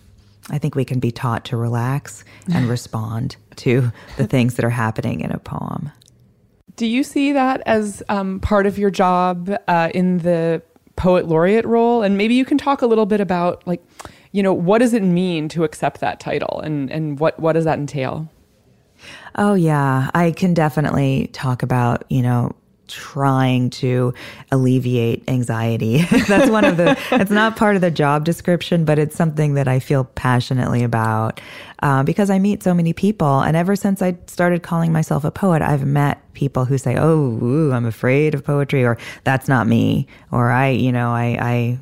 I 0.50 0.60
think 0.60 0.76
we 0.76 0.86
can 0.86 1.00
be 1.00 1.12
taught 1.12 1.44
to 1.46 1.58
relax 1.58 2.24
and 2.54 2.70
respond 2.70 3.36
to 3.58 3.92
the 4.16 4.28
things 4.28 4.56
that 4.56 4.64
are 4.64 4.70
happening 4.70 5.20
in 5.20 5.32
a 5.32 5.40
poem. 5.40 5.92
Do 6.78 6.86
you 6.86 7.04
see 7.04 7.34
that 7.34 7.62
as 7.66 8.02
um, 8.10 8.40
part 8.40 8.66
of 8.66 8.78
your 8.78 8.92
job 8.92 9.54
uh, 9.68 9.90
in 9.94 10.20
the 10.20 10.62
poet 10.96 11.28
laureate 11.28 11.66
role? 11.66 12.02
And 12.02 12.18
maybe 12.18 12.34
you 12.34 12.46
can 12.46 12.58
talk 12.58 12.82
a 12.82 12.88
little 12.88 13.06
bit 13.06 13.22
about, 13.22 13.66
like, 13.66 13.82
you 14.32 14.44
know, 14.44 14.54
what 14.54 14.80
does 14.80 14.94
it 14.94 15.04
mean 15.04 15.50
to 15.50 15.64
accept 15.64 16.02
that 16.02 16.20
title, 16.20 16.60
and 16.62 16.92
and 16.92 17.20
what 17.20 17.40
what 17.40 17.54
does 17.54 17.64
that 17.64 17.80
entail? 17.80 18.30
Oh 19.38 19.54
yeah, 19.54 20.10
I 20.14 20.32
can 20.32 20.54
definitely 20.54 21.30
talk 21.34 21.62
about, 21.62 22.06
you 22.10 22.22
know, 22.22 22.56
trying 22.88 23.70
to 23.70 24.14
alleviate 24.52 25.28
anxiety. 25.30 25.98
That's 26.28 26.50
one 26.50 26.64
of 26.64 26.78
the 26.78 26.98
it's 27.12 27.32
not 27.32 27.58
part 27.58 27.76
of 27.76 27.82
the 27.82 27.92
job 27.92 28.24
description, 28.24 28.86
but 28.86 29.00
it's 29.00 29.16
something 29.16 29.56
that 29.56 29.68
I 29.68 29.80
feel 29.80 30.06
passionately 30.06 30.84
about. 30.84 31.42
Uh, 31.82 32.04
because 32.04 32.30
I 32.30 32.40
meet 32.40 32.64
so 32.64 32.74
many 32.74 32.94
people, 32.94 33.42
and 33.42 33.58
ever 33.58 33.76
since 33.76 34.02
I 34.02 34.18
started 34.28 34.64
calling 34.64 34.92
myself 34.92 35.24
a 35.24 35.32
poet, 35.32 35.62
I've 35.62 35.86
met 35.86 36.22
people 36.34 36.66
who 36.66 36.78
say, 36.78 36.96
"Oh, 36.98 37.40
ooh, 37.44 37.74
I'm 37.74 37.86
afraid 37.86 38.34
of 38.34 38.44
poetry," 38.44 38.86
or 38.86 38.98
"That's 39.24 39.48
not 39.48 39.68
me," 39.68 40.08
or 40.32 40.50
"I, 40.50 40.70
you 40.70 40.92
know, 40.92 41.12
I, 41.12 41.38
I, 41.42 41.80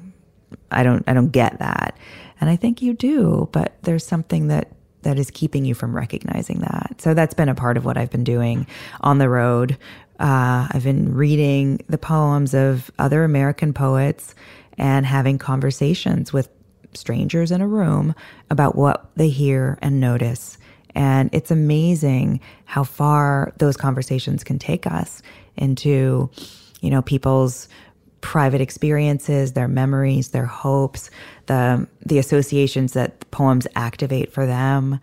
I 0.71 0.83
don't, 0.83 1.03
I 1.07 1.13
don't 1.13 1.31
get 1.31 1.59
that." 1.59 1.97
And 2.41 2.49
I 2.49 2.55
think 2.55 2.81
you 2.81 2.93
do, 2.93 3.47
but 3.51 3.77
there's 3.83 4.05
something 4.05 4.47
that 4.47 4.69
that 5.03 5.19
is 5.19 5.31
keeping 5.31 5.65
you 5.65 5.73
from 5.73 5.95
recognizing 5.95 6.59
that. 6.59 6.95
So 6.99 7.13
that's 7.13 7.33
been 7.33 7.49
a 7.49 7.55
part 7.55 7.77
of 7.77 7.85
what 7.85 7.97
I've 7.97 8.11
been 8.11 8.23
doing 8.23 8.67
on 9.01 9.17
the 9.17 9.29
road. 9.29 9.77
Uh, 10.19 10.67
I've 10.71 10.83
been 10.83 11.13
reading 11.13 11.83
the 11.87 11.97
poems 11.97 12.53
of 12.53 12.91
other 12.99 13.23
American 13.23 13.73
poets 13.73 14.35
and 14.77 15.05
having 15.05 15.37
conversations 15.37 16.33
with 16.33 16.49
strangers 16.93 17.51
in 17.51 17.61
a 17.61 17.67
room 17.67 18.13
about 18.49 18.75
what 18.75 19.09
they 19.15 19.29
hear 19.29 19.77
and 19.81 19.99
notice. 19.99 20.57
And 20.95 21.29
it's 21.33 21.51
amazing 21.51 22.39
how 22.65 22.83
far 22.83 23.53
those 23.57 23.77
conversations 23.77 24.43
can 24.43 24.59
take 24.59 24.85
us 24.85 25.21
into, 25.55 26.29
you 26.81 26.89
know, 26.89 27.01
people's 27.01 27.67
private 28.23 28.61
experiences, 28.61 29.51
their 29.51 29.67
memories, 29.67 30.29
their 30.29 30.45
hopes, 30.45 31.11
the 31.47 31.85
the 32.05 32.17
associations 32.17 32.93
that 32.93 33.19
the 33.19 33.25
poems 33.27 33.67
activate 33.75 34.31
for 34.31 34.45
them, 34.45 34.99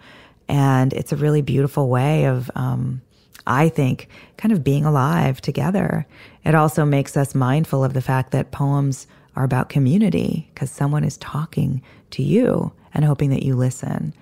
and 0.49 0.93
it's 0.95 1.13
a 1.13 1.17
really 1.17 1.43
beautiful 1.43 1.91
way 1.91 2.25
of, 2.25 2.51
um, 2.55 3.03
I 3.47 3.69
think, 3.69 4.09
kind 4.39 4.53
of 4.53 4.65
being 4.65 4.87
alive 4.87 5.41
together. 5.43 6.07
It 6.45 6.55
also 6.55 6.85
makes 6.87 7.15
us 7.15 7.35
mindful 7.35 7.85
of 7.85 7.93
the 7.93 8.01
fact 8.01 8.33
that 8.33 8.53
poems 8.53 9.07
are 9.37 9.45
about 9.45 9.69
community 9.69 10.51
because 10.55 10.71
someone 10.71 11.05
is 11.05 11.19
talking 11.19 11.83
to 12.13 12.23
you 12.23 12.73
and 12.95 13.05
hoping 13.05 13.31
that 13.31 13.43
you 13.43 13.55
listen. 13.55 14.15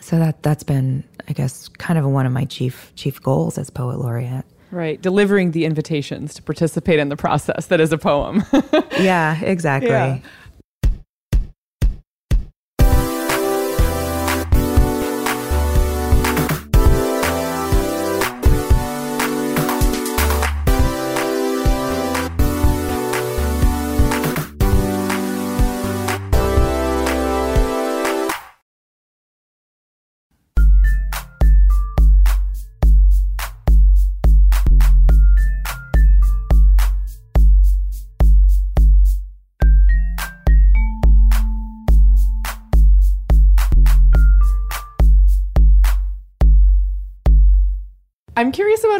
So 0.00 0.18
that 0.18 0.42
that's 0.42 0.64
been, 0.64 1.04
I 1.28 1.34
guess, 1.34 1.68
kind 1.68 1.98
of 1.98 2.06
one 2.06 2.24
of 2.24 2.32
my 2.32 2.46
chief 2.46 2.92
chief 2.96 3.22
goals 3.22 3.58
as 3.58 3.68
poet 3.68 3.98
laureate. 3.98 4.46
Right, 4.70 5.00
delivering 5.00 5.52
the 5.52 5.64
invitations 5.64 6.34
to 6.34 6.42
participate 6.42 6.98
in 6.98 7.08
the 7.08 7.16
process 7.16 7.66
that 7.66 7.80
is 7.80 7.92
a 7.92 7.98
poem. 7.98 8.44
Yeah, 8.98 9.40
exactly. 9.40 9.90
Yeah. 9.90 10.18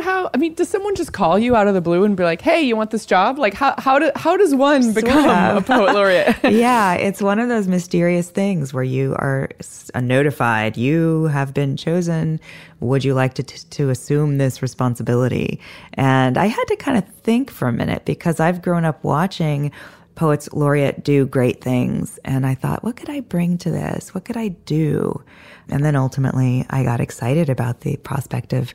How. 0.09 0.31
I 0.33 0.39
mean, 0.39 0.55
does 0.55 0.69
someone 0.69 0.95
just 0.95 1.13
call 1.13 1.39
you 1.39 1.55
out 1.55 1.69
of 1.69 1.75
the 1.75 1.81
blue 1.81 2.05
and 2.05 2.17
be 2.17 2.25
like, 2.25 2.41
"Hey, 2.41 2.63
you 2.63 2.77
want 2.77 2.91
this 2.91 3.07
job?" 3.07 3.39
Like, 3.39 3.55
how 3.55 3.75
how 3.79 3.99
do, 3.99 4.11
how 4.17 4.37
does 4.37 4.55
one 4.55 4.93
become 4.93 5.57
a 5.57 5.61
poet 5.61 5.95
laureate? 5.95 6.37
yeah, 6.45 6.95
it's 6.95 7.21
one 7.21 7.39
of 7.39 7.49
those 7.49 7.69
mysterious 7.69 8.31
things 8.31 8.73
where 8.73 8.85
you 8.85 9.15
are 9.15 9.51
uh, 9.95 10.01
notified 10.01 10.77
you 10.77 11.25
have 11.25 11.53
been 11.55 11.77
chosen. 11.77 12.41
Would 12.81 13.05
you 13.05 13.15
like 13.15 13.35
to 13.35 13.43
t- 13.43 13.67
to 13.71 13.91
assume 13.91 14.39
this 14.39 14.63
responsibility? 14.63 15.61
And 15.95 16.39
I 16.39 16.47
had 16.47 16.65
to 16.65 16.77
kind 16.77 16.97
of 16.97 17.07
think 17.23 17.51
for 17.51 17.69
a 17.69 17.73
minute 17.73 18.05
because 18.05 18.41
I've 18.41 18.63
grown 18.63 18.85
up 18.85 19.05
watching 19.05 19.73
poets 20.15 20.49
laureate 20.53 21.05
do 21.05 21.27
great 21.27 21.63
things, 21.63 22.19
and 22.25 22.45
I 22.45 22.55
thought, 22.57 22.83
what 22.83 22.97
could 22.97 23.09
I 23.09 23.21
bring 23.21 23.57
to 23.59 23.71
this? 23.71 24.15
What 24.15 24.25
could 24.25 24.37
I 24.37 24.49
do? 24.49 25.23
And 25.71 25.85
then 25.85 25.95
ultimately, 25.95 26.67
I 26.71 26.83
got 26.83 27.01
excited 27.01 27.49
about 27.49 27.81
the 27.81 27.97
prospect 27.99 28.53
of 28.53 28.75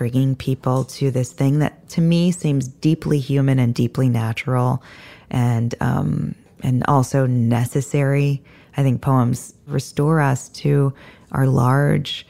bringing 0.00 0.34
people 0.34 0.82
to 0.84 1.10
this 1.10 1.30
thing 1.30 1.58
that 1.58 1.86
to 1.90 2.00
me 2.00 2.32
seems 2.32 2.66
deeply 2.66 3.18
human 3.18 3.58
and 3.58 3.74
deeply 3.74 4.08
natural 4.08 4.82
and 5.28 5.74
um, 5.82 6.34
and 6.62 6.82
also 6.88 7.26
necessary. 7.26 8.42
I 8.78 8.82
think 8.82 9.02
poems 9.02 9.52
restore 9.66 10.22
us 10.22 10.48
to 10.64 10.94
our 11.32 11.46
large 11.46 12.26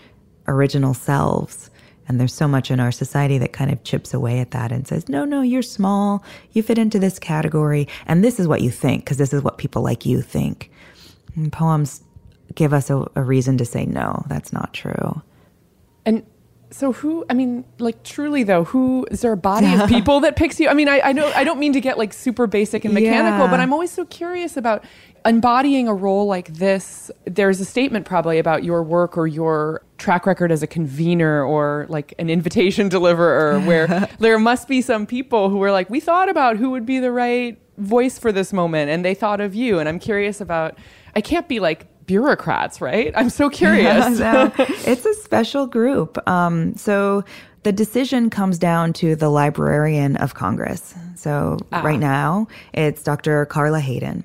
original 0.48 0.94
selves. 0.94 1.70
And 2.08 2.18
there's 2.18 2.34
so 2.34 2.48
much 2.48 2.72
in 2.72 2.80
our 2.80 2.90
society 2.90 3.38
that 3.38 3.52
kind 3.52 3.70
of 3.70 3.84
chips 3.84 4.12
away 4.12 4.40
at 4.40 4.50
that 4.50 4.72
and 4.72 4.88
says, 4.88 5.08
no, 5.08 5.24
no, 5.24 5.40
you're 5.40 5.62
small. 5.62 6.24
You 6.50 6.64
fit 6.64 6.76
into 6.76 6.98
this 6.98 7.20
category. 7.20 7.86
And 8.08 8.24
this 8.24 8.40
is 8.40 8.48
what 8.48 8.62
you 8.62 8.72
think, 8.72 9.04
because 9.04 9.18
this 9.18 9.32
is 9.32 9.44
what 9.44 9.58
people 9.58 9.82
like 9.82 10.04
you 10.04 10.22
think. 10.22 10.72
And 11.36 11.52
poems 11.52 12.02
give 12.52 12.72
us 12.72 12.90
a, 12.90 13.06
a 13.14 13.22
reason 13.22 13.58
to 13.58 13.64
say, 13.64 13.86
no, 13.86 14.24
that's 14.26 14.52
not 14.52 14.74
true. 14.74 15.22
So 16.72 16.92
who 16.92 17.24
I 17.28 17.34
mean, 17.34 17.64
like 17.78 18.02
truly 18.04 18.42
though, 18.44 18.64
who 18.64 19.06
is 19.10 19.22
there 19.22 19.32
a 19.32 19.36
body 19.36 19.74
of 19.74 19.88
people 19.88 20.20
that 20.20 20.36
picks 20.36 20.60
you? 20.60 20.68
I 20.68 20.74
mean, 20.74 20.88
I, 20.88 21.00
I 21.00 21.12
don't 21.12 21.34
I 21.36 21.42
don't 21.44 21.58
mean 21.58 21.72
to 21.72 21.80
get 21.80 21.98
like 21.98 22.12
super 22.12 22.46
basic 22.46 22.84
and 22.84 22.94
mechanical, 22.94 23.46
Yeah. 23.46 23.50
but 23.50 23.58
I'm 23.60 23.72
always 23.72 23.90
so 23.90 24.04
curious 24.04 24.56
about 24.56 24.84
embodying 25.26 25.88
a 25.88 25.94
role 25.94 26.26
like 26.26 26.48
this. 26.54 27.10
There's 27.24 27.60
a 27.60 27.64
statement 27.64 28.06
probably 28.06 28.38
about 28.38 28.62
your 28.64 28.82
work 28.82 29.18
or 29.18 29.26
your 29.26 29.82
track 29.98 30.26
record 30.26 30.50
as 30.52 30.62
a 30.62 30.66
convener 30.66 31.44
or 31.44 31.86
like 31.88 32.14
an 32.18 32.30
invitation 32.30 32.88
deliverer 32.96 33.58
where 33.66 34.08
there 34.20 34.38
must 34.38 34.68
be 34.68 34.80
some 34.80 35.06
people 35.06 35.50
who 35.50 35.58
were 35.58 35.72
like, 35.72 35.90
we 35.90 35.98
thought 36.00 36.28
about 36.28 36.56
who 36.56 36.70
would 36.70 36.86
be 36.86 37.00
the 37.00 37.10
right 37.12 37.58
voice 37.78 38.18
for 38.18 38.30
this 38.32 38.52
moment 38.52 38.90
and 38.90 39.04
they 39.04 39.14
thought 39.14 39.40
of 39.40 39.54
you. 39.54 39.78
And 39.80 39.88
I'm 39.88 39.98
curious 39.98 40.40
about 40.40 40.78
I 41.16 41.20
can't 41.20 41.48
be 41.48 41.58
like 41.60 41.86
bureaucrats, 42.06 42.80
right? 42.80 43.12
I'm 43.14 43.30
so 43.30 43.48
curious. 43.50 44.18
No, 44.18 44.52
it's 44.58 45.04
a 45.06 45.14
special 45.30 45.68
group. 45.68 46.18
Um, 46.28 46.74
so 46.74 47.22
the 47.62 47.70
decision 47.70 48.30
comes 48.30 48.58
down 48.58 48.92
to 48.94 49.14
the 49.14 49.28
Librarian 49.28 50.16
of 50.16 50.34
Congress. 50.34 50.92
So 51.14 51.58
right 51.70 52.00
now, 52.00 52.48
it's 52.72 53.04
Dr. 53.04 53.46
Carla 53.46 53.78
Hayden. 53.78 54.24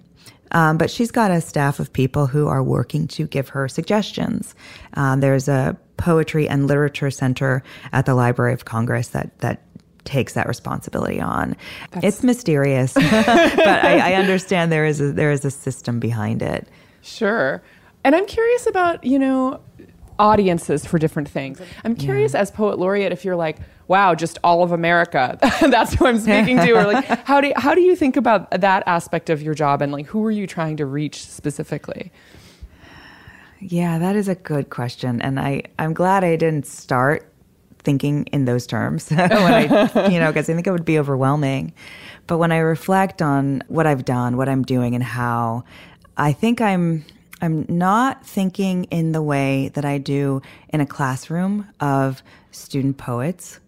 Um, 0.51 0.77
but 0.77 0.89
she's 0.89 1.11
got 1.11 1.29
a 1.29 1.41
staff 1.41 1.79
of 1.79 1.93
people 1.93 2.25
who 2.25 2.47
are 2.47 2.63
working 2.63 3.07
to 3.09 3.27
give 3.27 3.49
her 3.49 3.67
suggestions. 3.67 4.55
Um, 4.95 5.19
there's 5.19 5.47
a 5.47 5.77
poetry 5.97 6.49
and 6.49 6.65
literature 6.65 7.11
center 7.11 7.61
at 7.93 8.07
the 8.07 8.15
Library 8.15 8.53
of 8.53 8.65
Congress 8.65 9.09
that 9.09 9.37
that 9.39 9.61
takes 10.05 10.33
that 10.33 10.47
responsibility 10.47 11.21
on. 11.21 11.55
it's 12.01 12.23
mysterious, 12.23 12.93
but 12.93 13.05
I, 13.05 14.11
I 14.11 14.13
understand 14.13 14.71
there 14.71 14.85
is 14.85 15.01
a, 15.01 15.11
there 15.11 15.31
is 15.31 15.45
a 15.45 15.51
system 15.51 15.99
behind 15.99 16.41
it. 16.41 16.67
Sure. 17.01 17.61
And 18.05 18.15
I'm 18.15 18.27
curious 18.27 18.67
about, 18.67 19.03
you 19.03 19.17
know, 19.17 19.59
audiences 20.19 20.85
for 20.85 20.97
different 20.97 21.29
things. 21.29 21.61
I'm 21.83 21.95
curious 21.95 22.35
as 22.35 22.51
poet 22.51 22.79
laureate 22.79 23.11
if 23.11 23.25
you're 23.25 23.35
like, 23.35 23.57
wow, 23.87 24.15
just 24.15 24.37
all 24.43 24.63
of 24.63 24.71
America. 24.71 25.37
That's 25.61 25.93
who 25.93 26.07
I'm 26.07 26.19
speaking 26.19 26.57
to. 26.57 26.71
Or 26.71 26.83
like 26.85 27.05
how 27.25 27.41
do 27.41 27.51
how 27.55 27.75
do 27.75 27.81
you 27.81 27.95
think 27.95 28.17
about 28.17 28.49
that 28.51 28.83
aspect 28.87 29.29
of 29.29 29.41
your 29.41 29.53
job 29.53 29.81
and 29.81 29.91
like 29.91 30.07
who 30.07 30.23
are 30.25 30.31
you 30.31 30.47
trying 30.47 30.77
to 30.77 30.85
reach 30.85 31.25
specifically? 31.25 32.11
Yeah, 33.59 33.97
that 33.99 34.15
is 34.15 34.27
a 34.27 34.35
good 34.35 34.69
question. 34.69 35.21
And 35.21 35.39
I, 35.39 35.63
I'm 35.79 35.93
glad 35.93 36.23
I 36.23 36.35
didn't 36.35 36.67
start 36.67 37.31
thinking 37.79 38.25
in 38.27 38.45
those 38.45 38.67
terms 38.67 39.09
when 39.11 39.31
I, 39.31 40.09
you 40.09 40.19
know, 40.19 40.27
because 40.27 40.49
I 40.49 40.53
think 40.53 40.67
it 40.67 40.71
would 40.71 40.85
be 40.85 40.99
overwhelming. 40.99 41.73
But 42.27 42.37
when 42.37 42.51
I 42.51 42.57
reflect 42.57 43.21
on 43.21 43.63
what 43.67 43.87
I've 43.87 44.05
done, 44.05 44.37
what 44.37 44.49
I'm 44.49 44.63
doing, 44.63 44.95
and 44.95 45.03
how, 45.03 45.63
I 46.17 46.33
think 46.33 46.59
I'm, 46.59 47.05
I'm 47.45 47.65
not 47.69 48.25
thinking 48.25 48.85
in 48.85 49.11
the 49.11 49.21
way 49.21 49.69
that 49.75 49.85
I 49.85 49.99
do 49.99 50.41
in 50.69 50.81
a 50.81 50.85
classroom 50.85 51.67
of 51.79 52.23
student 52.51 52.97
poets. 52.97 53.59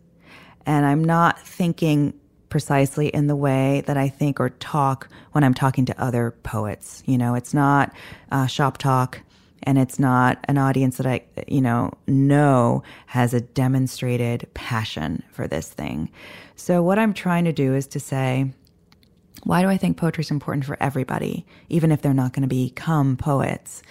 and 0.65 0.85
I'm 0.85 1.03
not 1.03 1.39
thinking 1.39 2.13
precisely 2.49 3.07
in 3.07 3.27
the 3.27 3.35
way 3.35 3.83
that 3.87 3.97
I 3.97 4.09
think 4.09 4.39
or 4.39 4.49
talk 4.49 5.09
when 5.31 5.43
I'm 5.43 5.53
talking 5.53 5.85
to 5.85 6.01
other 6.01 6.31
poets. 6.43 7.03
You 7.05 7.17
know, 7.17 7.35
it's 7.35 7.53
not 7.53 7.93
uh, 8.31 8.47
shop 8.47 8.77
talk 8.77 9.21
and 9.63 9.77
it's 9.77 9.99
not 9.99 10.39
an 10.45 10.57
audience 10.57 10.97
that 10.97 11.05
I, 11.05 11.23
you 11.47 11.61
know, 11.61 11.93
know 12.07 12.83
has 13.05 13.33
a 13.33 13.41
demonstrated 13.41 14.47
passion 14.53 15.23
for 15.31 15.47
this 15.47 15.69
thing. 15.69 16.09
So 16.55 16.81
what 16.81 16.99
I'm 16.99 17.13
trying 17.13 17.45
to 17.45 17.53
do 17.53 17.75
is 17.75 17.87
to 17.87 17.99
say, 17.99 18.51
why 19.47 19.61
do 19.61 19.69
I 19.69 19.77
think 19.77 19.95
poetry 19.95 20.23
is 20.23 20.31
important 20.31 20.65
for 20.65 20.75
everybody, 20.81 21.45
even 21.69 21.91
if 21.91 22.01
they're 22.01 22.13
not 22.13 22.33
going 22.33 22.41
to 22.41 22.53
become 22.53 23.15
poets? 23.15 23.81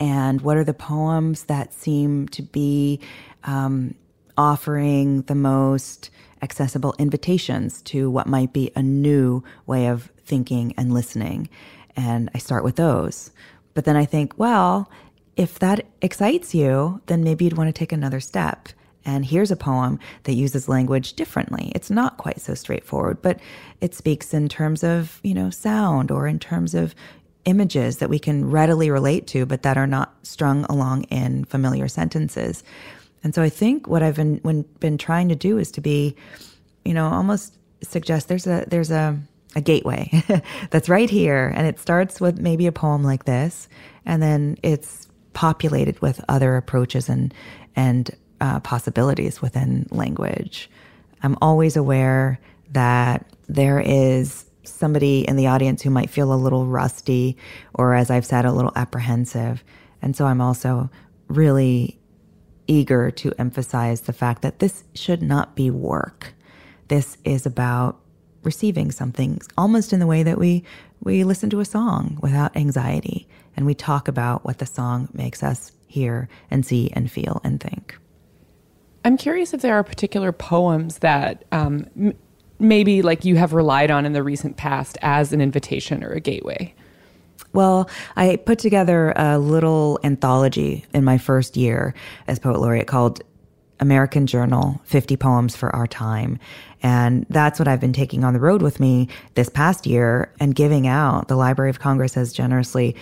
And 0.00 0.40
what 0.40 0.56
are 0.56 0.64
the 0.64 0.74
poems 0.74 1.44
that 1.44 1.72
seem 1.72 2.28
to 2.30 2.42
be 2.42 3.00
um, 3.44 3.94
offering 4.36 5.22
the 5.22 5.36
most 5.36 6.10
accessible 6.42 6.94
invitations 6.98 7.82
to 7.82 8.10
what 8.10 8.26
might 8.26 8.52
be 8.52 8.72
a 8.74 8.82
new 8.82 9.44
way 9.64 9.86
of 9.86 10.10
thinking 10.24 10.74
and 10.76 10.92
listening? 10.92 11.48
And 11.94 12.28
I 12.34 12.38
start 12.38 12.64
with 12.64 12.74
those. 12.74 13.30
But 13.74 13.84
then 13.84 13.94
I 13.94 14.06
think, 14.06 14.36
well, 14.36 14.90
if 15.36 15.60
that 15.60 15.86
excites 16.02 16.52
you, 16.52 17.00
then 17.06 17.22
maybe 17.22 17.44
you'd 17.44 17.56
want 17.56 17.68
to 17.68 17.78
take 17.78 17.92
another 17.92 18.18
step. 18.18 18.70
And 19.06 19.24
here's 19.24 19.52
a 19.52 19.56
poem 19.56 19.98
that 20.24 20.34
uses 20.34 20.68
language 20.68 21.14
differently. 21.14 21.72
It's 21.74 21.90
not 21.90 22.18
quite 22.18 22.40
so 22.40 22.54
straightforward, 22.54 23.22
but 23.22 23.38
it 23.80 23.94
speaks 23.94 24.34
in 24.34 24.48
terms 24.48 24.82
of, 24.82 25.20
you 25.22 25.32
know, 25.32 25.48
sound 25.48 26.10
or 26.10 26.26
in 26.26 26.40
terms 26.40 26.74
of 26.74 26.94
images 27.44 27.98
that 27.98 28.10
we 28.10 28.18
can 28.18 28.50
readily 28.50 28.90
relate 28.90 29.28
to, 29.28 29.46
but 29.46 29.62
that 29.62 29.78
are 29.78 29.86
not 29.86 30.14
strung 30.24 30.64
along 30.64 31.04
in 31.04 31.44
familiar 31.44 31.86
sentences. 31.86 32.64
And 33.22 33.34
so 33.34 33.42
I 33.42 33.48
think 33.48 33.86
what 33.86 34.02
I've 34.02 34.16
been 34.16 34.40
when, 34.42 34.62
been 34.80 34.98
trying 34.98 35.28
to 35.28 35.36
do 35.36 35.56
is 35.56 35.70
to 35.72 35.80
be, 35.80 36.16
you 36.84 36.92
know, 36.92 37.06
almost 37.06 37.56
suggest 37.82 38.28
there's 38.28 38.46
a 38.46 38.64
there's 38.66 38.90
a 38.90 39.18
a 39.54 39.60
gateway 39.60 40.10
that's 40.70 40.88
right 40.88 41.08
here, 41.08 41.52
and 41.54 41.66
it 41.66 41.78
starts 41.78 42.20
with 42.20 42.38
maybe 42.38 42.66
a 42.66 42.72
poem 42.72 43.04
like 43.04 43.24
this, 43.24 43.68
and 44.04 44.22
then 44.22 44.56
it's 44.62 45.08
populated 45.32 46.00
with 46.00 46.24
other 46.28 46.56
approaches 46.56 47.08
and 47.08 47.32
and 47.76 48.10
uh, 48.40 48.60
possibilities 48.60 49.40
within 49.40 49.86
language. 49.90 50.70
I'm 51.22 51.36
always 51.40 51.76
aware 51.76 52.38
that 52.72 53.26
there 53.48 53.80
is 53.80 54.44
somebody 54.64 55.26
in 55.26 55.36
the 55.36 55.46
audience 55.46 55.82
who 55.82 55.90
might 55.90 56.10
feel 56.10 56.32
a 56.32 56.34
little 56.34 56.66
rusty, 56.66 57.36
or 57.74 57.94
as 57.94 58.10
I've 58.10 58.26
said, 58.26 58.44
a 58.44 58.52
little 58.52 58.72
apprehensive, 58.76 59.62
and 60.02 60.16
so 60.16 60.26
I'm 60.26 60.40
also 60.40 60.90
really 61.28 61.98
eager 62.66 63.10
to 63.12 63.32
emphasize 63.38 64.02
the 64.02 64.12
fact 64.12 64.42
that 64.42 64.58
this 64.58 64.84
should 64.94 65.22
not 65.22 65.54
be 65.54 65.70
work. 65.70 66.34
This 66.88 67.16
is 67.24 67.46
about 67.46 68.00
receiving 68.42 68.92
something 68.92 69.40
almost 69.58 69.92
in 69.92 70.00
the 70.00 70.06
way 70.06 70.22
that 70.22 70.38
we 70.38 70.62
we 71.02 71.24
listen 71.24 71.50
to 71.50 71.60
a 71.60 71.64
song 71.64 72.16
without 72.22 72.56
anxiety 72.56 73.28
and 73.56 73.66
we 73.66 73.74
talk 73.74 74.06
about 74.06 74.44
what 74.44 74.58
the 74.58 74.66
song 74.66 75.08
makes 75.12 75.42
us 75.42 75.72
hear 75.88 76.28
and 76.50 76.64
see 76.64 76.90
and 76.92 77.10
feel 77.10 77.40
and 77.42 77.60
think. 77.60 77.98
I'm 79.06 79.16
curious 79.16 79.54
if 79.54 79.62
there 79.62 79.76
are 79.76 79.84
particular 79.84 80.32
poems 80.32 80.98
that 80.98 81.44
um, 81.52 81.86
m- 81.96 82.14
maybe 82.58 83.02
like 83.02 83.24
you 83.24 83.36
have 83.36 83.52
relied 83.52 83.88
on 83.88 84.04
in 84.04 84.14
the 84.14 84.22
recent 84.24 84.56
past 84.56 84.98
as 85.00 85.32
an 85.32 85.40
invitation 85.40 86.02
or 86.02 86.10
a 86.10 86.18
gateway. 86.18 86.74
Well, 87.52 87.88
I 88.16 88.34
put 88.34 88.58
together 88.58 89.12
a 89.14 89.38
little 89.38 90.00
anthology 90.02 90.84
in 90.92 91.04
my 91.04 91.18
first 91.18 91.56
year 91.56 91.94
as 92.26 92.40
poet 92.40 92.58
laureate 92.58 92.88
called 92.88 93.22
American 93.78 94.26
Journal 94.26 94.80
50 94.82 95.16
Poems 95.16 95.54
for 95.54 95.74
Our 95.76 95.86
Time. 95.86 96.40
And 96.82 97.26
that's 97.30 97.60
what 97.60 97.68
I've 97.68 97.80
been 97.80 97.92
taking 97.92 98.24
on 98.24 98.34
the 98.34 98.40
road 98.40 98.60
with 98.60 98.80
me 98.80 99.08
this 99.36 99.48
past 99.48 99.86
year 99.86 100.32
and 100.40 100.52
giving 100.52 100.88
out. 100.88 101.28
The 101.28 101.36
Library 101.36 101.70
of 101.70 101.78
Congress 101.78 102.14
has 102.14 102.32
generously 102.32 102.96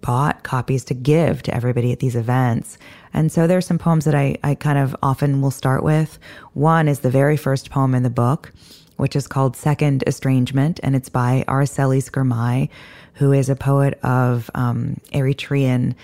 bought 0.00 0.42
copies 0.42 0.84
to 0.86 0.94
give 0.94 1.44
to 1.44 1.54
everybody 1.54 1.92
at 1.92 2.00
these 2.00 2.16
events. 2.16 2.76
And 3.12 3.32
so 3.32 3.46
there's 3.46 3.66
some 3.66 3.78
poems 3.78 4.04
that 4.04 4.14
I, 4.14 4.36
I 4.42 4.54
kind 4.54 4.78
of 4.78 4.94
often 5.02 5.40
will 5.40 5.50
start 5.50 5.82
with. 5.82 6.18
One 6.52 6.88
is 6.88 7.00
the 7.00 7.10
very 7.10 7.36
first 7.36 7.70
poem 7.70 7.94
in 7.94 8.02
the 8.02 8.10
book, 8.10 8.52
which 8.96 9.16
is 9.16 9.26
called 9.26 9.56
Second 9.56 10.04
Estrangement, 10.06 10.80
and 10.82 10.96
it's 10.96 11.08
by 11.08 11.44
Aracelis 11.48 12.10
Girmay, 12.10 12.68
who 13.14 13.32
is 13.32 13.48
a 13.48 13.56
poet 13.56 13.98
of 14.02 14.50
um, 14.54 15.00
Eritrean 15.12 15.94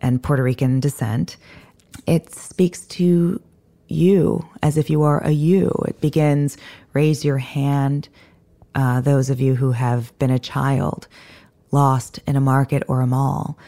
and 0.00 0.22
Puerto 0.22 0.42
Rican 0.42 0.80
descent. 0.80 1.36
It 2.06 2.32
speaks 2.34 2.86
to 2.86 3.40
you 3.88 4.48
as 4.62 4.76
if 4.76 4.90
you 4.90 5.02
are 5.02 5.22
a 5.22 5.30
you. 5.30 5.70
It 5.86 6.00
begins, 6.00 6.56
raise 6.92 7.24
your 7.24 7.38
hand, 7.38 8.08
uh, 8.74 9.00
those 9.00 9.30
of 9.30 9.40
you 9.40 9.54
who 9.54 9.72
have 9.72 10.16
been 10.18 10.30
a 10.30 10.38
child 10.38 11.08
lost 11.70 12.20
in 12.26 12.36
a 12.36 12.40
market 12.40 12.82
or 12.88 13.00
a 13.00 13.06
mall. 13.06 13.58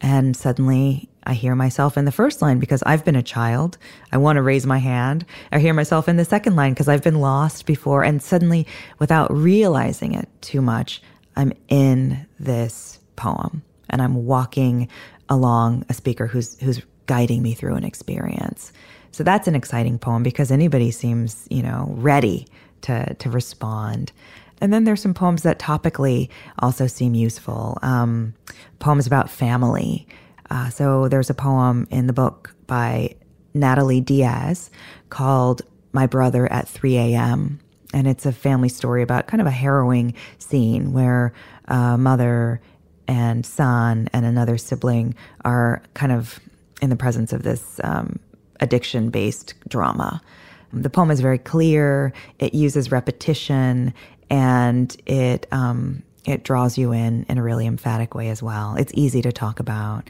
And 0.00 0.36
suddenly 0.36 1.08
I 1.24 1.34
hear 1.34 1.54
myself 1.54 1.96
in 1.96 2.04
the 2.04 2.12
first 2.12 2.42
line 2.42 2.58
because 2.58 2.82
I've 2.84 3.04
been 3.04 3.16
a 3.16 3.22
child. 3.22 3.78
I 4.12 4.18
want 4.18 4.36
to 4.36 4.42
raise 4.42 4.66
my 4.66 4.78
hand. 4.78 5.24
I 5.52 5.58
hear 5.58 5.74
myself 5.74 6.08
in 6.08 6.16
the 6.16 6.24
second 6.24 6.56
line 6.56 6.72
because 6.72 6.88
I've 6.88 7.02
been 7.02 7.20
lost 7.20 7.66
before. 7.66 8.04
And 8.04 8.22
suddenly, 8.22 8.66
without 8.98 9.32
realizing 9.32 10.14
it 10.14 10.28
too 10.40 10.60
much, 10.60 11.02
I'm 11.36 11.52
in 11.68 12.26
this 12.38 12.98
poem 13.16 13.62
and 13.90 14.02
I'm 14.02 14.26
walking 14.26 14.88
along 15.28 15.84
a 15.88 15.94
speaker 15.94 16.26
who's, 16.26 16.58
who's 16.60 16.82
guiding 17.06 17.42
me 17.42 17.54
through 17.54 17.74
an 17.74 17.84
experience. 17.84 18.72
So 19.10 19.22
that's 19.22 19.48
an 19.48 19.54
exciting 19.54 19.98
poem 19.98 20.22
because 20.22 20.50
anybody 20.50 20.90
seems, 20.90 21.46
you 21.50 21.62
know, 21.62 21.86
ready 21.90 22.46
to, 22.82 23.14
to 23.14 23.30
respond. 23.30 24.12
And 24.60 24.72
then 24.72 24.84
there's 24.84 25.02
some 25.02 25.14
poems 25.14 25.42
that 25.42 25.58
topically 25.58 26.28
also 26.58 26.86
seem 26.86 27.14
useful. 27.14 27.78
Um, 27.82 28.34
poems 28.78 29.06
about 29.06 29.30
family. 29.30 30.06
Uh, 30.50 30.68
so 30.70 31.08
there's 31.08 31.30
a 31.30 31.34
poem 31.34 31.86
in 31.90 32.06
the 32.06 32.12
book 32.12 32.54
by 32.66 33.14
Natalie 33.54 34.00
Diaz 34.00 34.70
called 35.10 35.62
My 35.92 36.06
Brother 36.06 36.50
at 36.50 36.68
3 36.68 36.96
a.m. 36.96 37.60
And 37.92 38.06
it's 38.08 38.26
a 38.26 38.32
family 38.32 38.68
story 38.68 39.02
about 39.02 39.26
kind 39.26 39.40
of 39.40 39.46
a 39.46 39.52
harrowing 39.52 40.14
scene 40.38 40.92
where 40.92 41.32
a 41.66 41.96
mother 41.96 42.60
and 43.06 43.44
son 43.44 44.08
and 44.12 44.26
another 44.26 44.58
sibling 44.58 45.14
are 45.44 45.82
kind 45.94 46.12
of 46.12 46.40
in 46.82 46.90
the 46.90 46.96
presence 46.96 47.32
of 47.32 47.42
this 47.42 47.80
um, 47.84 48.18
addiction 48.60 49.10
based 49.10 49.54
drama. 49.68 50.20
The 50.72 50.90
poem 50.90 51.10
is 51.10 51.20
very 51.20 51.38
clear. 51.38 52.12
It 52.38 52.54
uses 52.54 52.90
repetition 52.90 53.94
and 54.30 54.96
it 55.06 55.46
um, 55.52 56.02
it 56.24 56.44
draws 56.44 56.78
you 56.78 56.92
in 56.92 57.24
in 57.28 57.38
a 57.38 57.42
really 57.42 57.66
emphatic 57.66 58.14
way 58.14 58.28
as 58.28 58.42
well. 58.42 58.76
It's 58.76 58.92
easy 58.94 59.22
to 59.22 59.32
talk 59.32 59.60
about. 59.60 60.08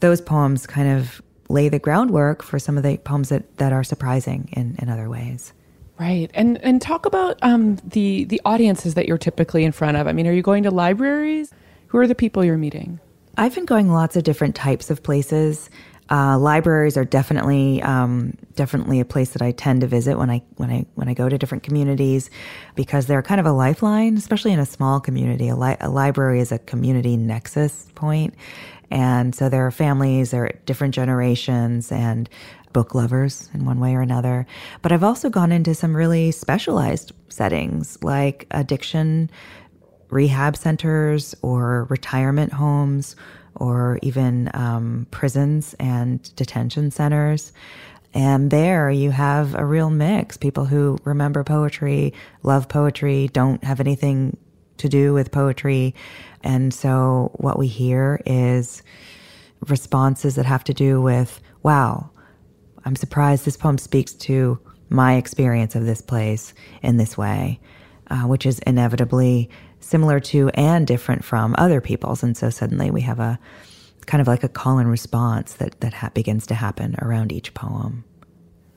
Those 0.00 0.20
poems 0.20 0.66
kind 0.66 0.88
of 0.88 1.22
lay 1.48 1.68
the 1.68 1.78
groundwork 1.78 2.42
for 2.42 2.58
some 2.58 2.76
of 2.76 2.82
the 2.82 2.98
poems 2.98 3.28
that, 3.28 3.56
that 3.58 3.72
are 3.72 3.84
surprising 3.84 4.48
in, 4.52 4.76
in 4.80 4.88
other 4.88 5.08
ways. 5.08 5.52
Right, 5.98 6.30
and 6.34 6.58
and 6.62 6.82
talk 6.82 7.06
about 7.06 7.38
um, 7.40 7.76
the 7.76 8.24
the 8.24 8.40
audiences 8.44 8.94
that 8.94 9.08
you're 9.08 9.16
typically 9.16 9.64
in 9.64 9.72
front 9.72 9.96
of. 9.96 10.06
I 10.06 10.12
mean, 10.12 10.26
are 10.26 10.32
you 10.32 10.42
going 10.42 10.64
to 10.64 10.70
libraries? 10.70 11.52
Who 11.86 11.98
are 11.98 12.06
the 12.06 12.14
people 12.14 12.44
you're 12.44 12.58
meeting? 12.58 13.00
I've 13.38 13.54
been 13.54 13.64
going 13.64 13.90
lots 13.90 14.14
of 14.14 14.22
different 14.22 14.54
types 14.54 14.90
of 14.90 15.02
places. 15.02 15.70
Uh, 16.08 16.38
libraries 16.38 16.96
are 16.96 17.04
definitely 17.04 17.82
um, 17.82 18.32
definitely 18.54 19.00
a 19.00 19.04
place 19.04 19.30
that 19.30 19.42
I 19.42 19.50
tend 19.50 19.80
to 19.80 19.88
visit 19.88 20.16
when 20.16 20.30
I 20.30 20.42
when 20.56 20.70
I 20.70 20.86
when 20.94 21.08
I 21.08 21.14
go 21.14 21.28
to 21.28 21.36
different 21.36 21.64
communities 21.64 22.30
because 22.76 23.06
they're 23.06 23.22
kind 23.22 23.40
of 23.40 23.46
a 23.46 23.52
lifeline, 23.52 24.16
especially 24.16 24.52
in 24.52 24.60
a 24.60 24.66
small 24.66 25.00
community. 25.00 25.48
A, 25.48 25.56
li- 25.56 25.76
a 25.80 25.90
library 25.90 26.40
is 26.40 26.52
a 26.52 26.58
community 26.60 27.16
nexus 27.16 27.88
point, 27.96 28.34
and 28.90 29.34
so 29.34 29.48
there 29.48 29.66
are 29.66 29.72
families, 29.72 30.30
there 30.30 30.44
are 30.44 30.52
different 30.64 30.94
generations, 30.94 31.90
and 31.90 32.28
book 32.72 32.94
lovers 32.94 33.48
in 33.54 33.64
one 33.64 33.80
way 33.80 33.94
or 33.94 34.02
another. 34.02 34.46
But 34.82 34.92
I've 34.92 35.02
also 35.02 35.30
gone 35.30 35.50
into 35.50 35.74
some 35.74 35.96
really 35.96 36.30
specialized 36.30 37.12
settings 37.30 37.98
like 38.02 38.46
addiction 38.50 39.30
rehab 40.10 40.56
centers 40.56 41.34
or 41.42 41.84
retirement 41.84 42.52
homes 42.52 43.16
or 43.56 43.98
even 44.02 44.50
um, 44.54 45.06
prisons 45.10 45.74
and 45.78 46.34
detention 46.36 46.90
centers. 46.90 47.52
And 48.14 48.50
there 48.50 48.90
you 48.90 49.10
have 49.10 49.54
a 49.54 49.64
real 49.64 49.90
mix 49.90 50.36
people 50.36 50.64
who 50.64 50.98
remember 51.04 51.44
poetry, 51.44 52.14
love 52.42 52.68
poetry, 52.68 53.28
don't 53.32 53.62
have 53.62 53.80
anything 53.80 54.36
to 54.78 54.88
do 54.88 55.12
with 55.12 55.32
poetry. 55.32 55.94
And 56.42 56.72
so 56.72 57.30
what 57.34 57.58
we 57.58 57.66
hear 57.66 58.20
is 58.24 58.82
responses 59.68 60.36
that 60.36 60.46
have 60.46 60.64
to 60.64 60.74
do 60.74 61.00
with, 61.00 61.40
wow, 61.62 62.10
I'm 62.84 62.96
surprised 62.96 63.44
this 63.44 63.56
poem 63.56 63.78
speaks 63.78 64.12
to 64.14 64.58
my 64.88 65.16
experience 65.16 65.74
of 65.74 65.84
this 65.84 66.00
place 66.00 66.54
in 66.82 66.96
this 66.96 67.18
way, 67.18 67.60
uh, 68.08 68.22
which 68.22 68.46
is 68.46 68.60
inevitably 68.60 69.50
similar 69.86 70.20
to 70.20 70.48
and 70.50 70.86
different 70.86 71.24
from 71.24 71.54
other 71.58 71.80
people's. 71.80 72.22
And 72.22 72.36
so 72.36 72.50
suddenly 72.50 72.90
we 72.90 73.02
have 73.02 73.20
a 73.20 73.38
kind 74.06 74.20
of 74.20 74.26
like 74.26 74.44
a 74.44 74.48
call 74.48 74.78
and 74.78 74.90
response 74.90 75.54
that, 75.54 75.80
that 75.80 75.94
ha- 75.94 76.10
begins 76.14 76.46
to 76.46 76.54
happen 76.54 76.96
around 77.00 77.32
each 77.32 77.54
poem. 77.54 78.04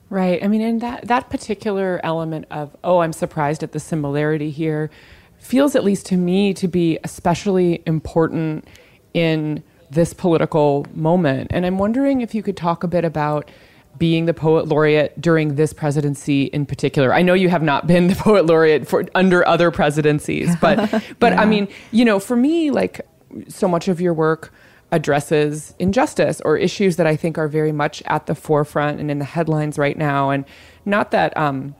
Right. 0.08 0.42
I 0.42 0.48
mean, 0.48 0.60
and 0.60 0.80
that 0.80 1.06
that 1.06 1.30
particular 1.30 2.00
element 2.02 2.46
of 2.50 2.76
oh, 2.82 2.98
I'm 2.98 3.12
surprised 3.12 3.62
at 3.62 3.70
the 3.70 3.78
similarity 3.78 4.50
here 4.50 4.90
feels 5.38 5.76
at 5.76 5.84
least 5.84 6.06
to 6.06 6.16
me 6.16 6.52
to 6.54 6.66
be 6.66 6.98
especially 7.04 7.82
important 7.86 8.66
in 9.14 9.62
this 9.88 10.12
political 10.12 10.84
moment. 10.94 11.48
And 11.52 11.64
I'm 11.64 11.78
wondering 11.78 12.22
if 12.22 12.34
you 12.34 12.42
could 12.42 12.56
talk 12.56 12.82
a 12.82 12.88
bit 12.88 13.04
about 13.04 13.50
being 13.98 14.26
the 14.26 14.34
poet 14.34 14.66
laureate 14.66 15.20
during 15.20 15.56
this 15.56 15.72
presidency 15.72 16.44
in 16.44 16.64
particular. 16.64 17.12
I 17.12 17.22
know 17.22 17.34
you 17.34 17.48
have 17.48 17.62
not 17.62 17.86
been 17.86 18.06
the 18.06 18.14
poet 18.18 18.46
laureate 18.46 18.88
for 18.88 19.04
under 19.14 19.46
other 19.46 19.70
presidencies, 19.70 20.54
but 20.56 21.04
but 21.18 21.32
I 21.34 21.44
mean, 21.44 21.68
you 21.92 22.04
know, 22.04 22.18
for 22.18 22.36
me 22.36 22.70
like 22.70 23.00
so 23.48 23.68
much 23.68 23.88
of 23.88 24.00
your 24.00 24.14
work 24.14 24.52
addresses 24.92 25.74
injustice 25.78 26.40
or 26.44 26.56
issues 26.56 26.96
that 26.96 27.06
I 27.06 27.16
think 27.16 27.38
are 27.38 27.48
very 27.48 27.72
much 27.72 28.02
at 28.06 28.26
the 28.26 28.34
forefront 28.34 29.00
and 29.00 29.10
in 29.10 29.18
the 29.18 29.24
headlines 29.24 29.78
right 29.78 29.96
now. 29.96 30.30
And 30.30 30.44
not 30.84 31.12
that 31.12 31.36
um, 31.36 31.74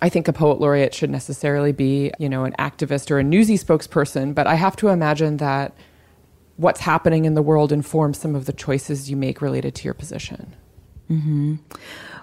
I 0.00 0.08
think 0.08 0.28
a 0.28 0.32
poet 0.32 0.60
laureate 0.60 0.94
should 0.94 1.10
necessarily 1.10 1.72
be, 1.72 2.12
you 2.18 2.28
know, 2.28 2.44
an 2.44 2.54
activist 2.58 3.10
or 3.10 3.18
a 3.18 3.22
newsy 3.22 3.58
spokesperson, 3.58 4.34
but 4.34 4.46
I 4.46 4.54
have 4.54 4.76
to 4.76 4.88
imagine 4.88 5.36
that 5.36 5.74
what's 6.56 6.80
happening 6.80 7.24
in 7.24 7.34
the 7.34 7.42
world 7.42 7.72
informs 7.72 8.18
some 8.18 8.34
of 8.34 8.46
the 8.46 8.52
choices 8.52 9.10
you 9.10 9.16
make 9.16 9.40
related 9.40 9.74
to 9.76 9.84
your 9.84 9.94
position. 9.94 10.54
Mm-hmm. 11.12 11.56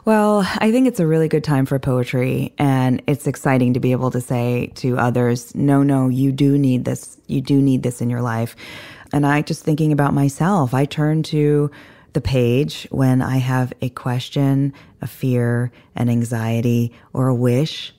Well, 0.06 0.40
I 0.58 0.72
think 0.72 0.88
it's 0.88 1.00
a 1.00 1.06
really 1.06 1.28
good 1.28 1.44
time 1.44 1.66
for 1.68 1.78
poetry, 1.78 2.54
and 2.58 3.02
it's 3.06 3.28
exciting 3.28 3.76
to 3.76 3.80
be 3.80 3.92
able 3.92 4.10
to 4.12 4.22
say 4.22 4.72
to 4.76 4.98
others, 4.98 5.54
no, 5.54 5.84
no, 5.84 6.10
you 6.10 6.32
do 6.32 6.58
need 6.58 6.86
this. 6.86 7.18
You 7.28 7.42
do 7.42 7.62
need 7.62 7.84
this 7.84 8.02
in 8.02 8.10
your 8.10 8.22
life. 8.22 8.56
And 9.14 9.26
I 9.26 9.42
just 9.44 9.64
thinking 9.64 9.92
about 9.92 10.14
myself, 10.14 10.74
I 10.74 10.86
turn 10.86 11.22
to 11.24 11.70
the 12.14 12.22
page 12.22 12.88
when 12.90 13.22
I 13.22 13.38
have 13.38 13.74
a 13.82 13.90
question, 13.90 14.74
a 15.02 15.08
fear, 15.08 15.72
an 15.96 16.10
anxiety, 16.10 16.92
or 17.14 17.28
a 17.28 17.36
wish. 17.36 17.94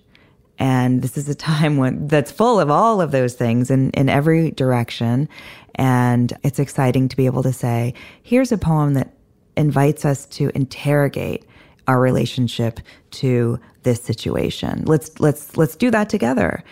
And 0.58 1.02
this 1.02 1.16
is 1.16 1.28
a 1.28 1.34
time 1.34 1.76
when 1.76 2.08
that's 2.08 2.32
full 2.32 2.58
of 2.58 2.70
all 2.70 3.00
of 3.00 3.12
those 3.12 3.34
things 3.34 3.70
in, 3.70 3.90
in 3.90 4.08
every 4.08 4.50
direction. 4.50 5.28
And 5.76 6.32
it's 6.42 6.58
exciting 6.58 7.08
to 7.08 7.16
be 7.16 7.26
able 7.26 7.44
to 7.44 7.52
say, 7.52 7.94
here's 8.22 8.50
a 8.50 8.58
poem 8.58 8.94
that 8.94 9.12
invites 9.56 10.04
us 10.04 10.26
to 10.26 10.50
interrogate 10.54 11.44
our 11.86 12.00
relationship 12.00 12.80
to 13.10 13.58
this 13.82 14.02
situation. 14.02 14.84
Let's 14.86 15.18
let's 15.20 15.56
let's 15.56 15.76
do 15.76 15.90
that 15.90 16.08
together. 16.08 16.62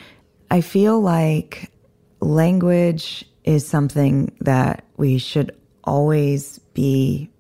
I 0.51 0.61
feel 0.61 1.01
like 1.01 1.73
language 2.21 3.25
is 3.45 3.67
something 3.67 4.37
that 4.41 4.85
we 4.97 5.19
should 5.19 5.57
always 5.85 6.59
be 6.75 7.31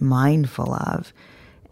mindful 0.00 0.72
of. 0.72 1.12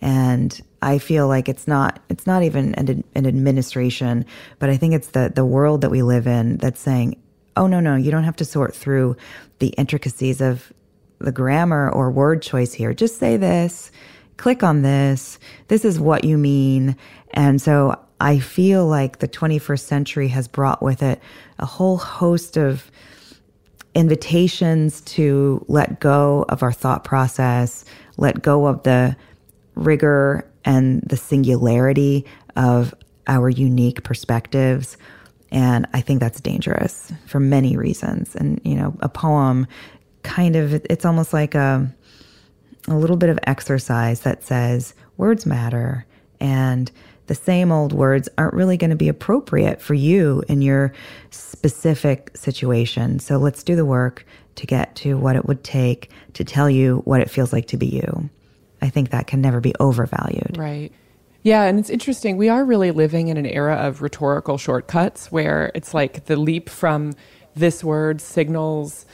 And 0.01 0.61
I 0.83 0.99
feel 0.99 1.27
like 1.27 1.49
it's 1.49 1.67
not 1.67 2.01
it's 2.09 2.27
not 2.27 2.43
even 2.43 2.75
an, 2.75 3.03
an 3.15 3.27
administration, 3.27 4.27
but 4.59 4.71
I 4.71 4.77
think 4.77 4.95
it's 4.95 5.09
the 5.09 5.33
the 5.35 5.45
world 5.45 5.81
that 5.81 5.91
we 5.91 6.03
live 6.03 6.27
in 6.27 6.59
that's 6.59 6.81
saying, 6.81 7.21
"Oh 7.57 7.67
no, 7.67 7.81
no, 7.81 7.97
you 7.97 8.11
don't 8.11 8.25
have 8.25 8.37
to 8.37 8.45
sort 8.45 8.75
through 8.75 9.17
the 9.59 9.69
intricacies 9.69 10.41
of 10.41 10.73
the 11.19 11.33
grammar 11.33 11.91
or 11.91 12.11
word 12.11 12.43
choice 12.43 12.73
here. 12.73 12.93
Just 12.95 13.19
say 13.19 13.37
this, 13.37 13.91
click 14.37 14.63
on 14.63 14.83
this. 14.83 15.39
This 15.69 15.85
is 15.85 15.99
what 15.99 16.25
you 16.25 16.39
mean." 16.39 16.97
And 17.33 17.61
so 17.61 17.99
I 18.21 18.39
feel 18.39 18.87
like 18.87 19.19
the 19.19 19.29
21st 19.29 19.87
century 19.87 20.29
has 20.29 20.49
brought 20.49 20.83
with 20.83 21.03
it 21.03 21.21
a 21.59 21.67
whole 21.67 21.99
host 21.99 22.57
of 22.57 22.91
invitations 23.95 25.01
to 25.03 25.65
let 25.69 26.01
go 26.01 26.45
of 26.49 26.63
our 26.63 26.73
thought 26.73 27.05
process, 27.05 27.85
let 28.19 28.43
go 28.43 28.67
of 28.67 28.83
the 28.83 29.17
rigor 29.75 30.47
and 30.65 31.03
the 31.03 31.17
singularity 31.17 32.25
of 32.57 32.95
our 33.27 33.49
unique 33.49 34.03
perspectives. 34.03 34.97
And 35.51 35.87
I 35.95 36.01
think 36.01 36.21
that's 36.21 36.41
dangerous 36.41 37.13
for 37.27 37.41
many 37.41 37.77
reasons. 37.77 38.35
And, 38.35 38.61
you 38.65 38.75
know, 38.75 38.97
a 39.01 39.09
poem 39.09 39.67
kind 40.27 40.57
of, 40.57 40.75
it's 40.75 41.05
almost 41.05 41.33
like 41.33 41.55
a, 41.55 41.91
a 42.89 42.97
little 42.97 43.17
bit 43.17 43.31
of 43.31 43.39
exercise 43.45 44.21
that 44.21 44.43
says 44.43 44.95
words 45.17 45.47
matter 45.47 46.05
and 46.41 46.91
the 47.27 47.35
same 47.35 47.73
old 47.73 47.93
words 47.93 48.29
aren't 48.39 48.55
really 48.55 48.77
going 48.77 48.91
to 48.91 48.97
be 48.97 49.09
appropriate 49.09 49.81
for 49.81 49.95
you 49.95 50.43
in 50.49 50.63
your 50.63 50.93
specific 51.31 52.31
situation. 52.37 53.19
So 53.19 53.39
let's 53.39 53.63
do 53.63 53.75
the 53.75 53.85
work 53.85 54.27
to 54.57 54.67
get 54.67 54.95
to 54.97 55.17
what 55.17 55.37
it 55.37 55.47
would 55.47 55.65
take 55.65 56.11
to 56.35 56.45
tell 56.45 56.71
you 56.71 56.99
what 57.05 57.21
it 57.21 57.31
feels 57.31 57.53
like 57.53 57.67
to 57.69 57.77
be 57.77 57.87
you. 57.87 58.31
I 58.81 58.91
think 58.91 59.11
that 59.11 59.27
can 59.27 59.41
never 59.41 59.61
be 59.61 59.75
overvalued. 59.81 60.57
Right. 60.57 60.93
Yeah, 61.43 61.63
and 61.65 61.79
it's 61.79 61.91
interesting. 61.91 62.37
We 62.37 62.49
are 62.49 62.65
really 62.65 62.91
living 62.91 63.29
in 63.29 63.37
an 63.37 63.47
era 63.47 63.77
of 63.77 64.03
rhetorical 64.03 64.59
shortcuts 64.59 65.31
where 65.31 65.71
it's 65.75 65.95
like 65.95 66.27
the 66.27 66.37
leap 66.37 66.69
from 66.69 67.15
this 67.55 67.83
word 67.83 68.21
signals 68.21 69.07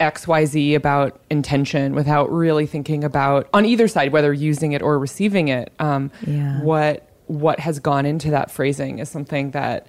XYZ 0.00 0.74
about 0.74 1.20
intention 1.30 1.94
without 1.94 2.32
really 2.32 2.66
thinking 2.66 3.04
about, 3.04 3.48
on 3.52 3.64
either 3.64 3.86
side, 3.86 4.12
whether 4.12 4.32
using 4.32 4.72
it 4.72 4.82
or 4.82 4.98
receiving 4.98 5.48
it, 5.48 5.72
um, 5.78 6.10
Yeah. 6.26 6.62
what 6.62 7.06
what 7.26 7.60
has 7.60 7.78
gone 7.78 8.06
into 8.06 8.30
that 8.32 8.50
phrasing 8.50 8.98
is 8.98 9.08
something 9.08 9.52
that 9.52 9.86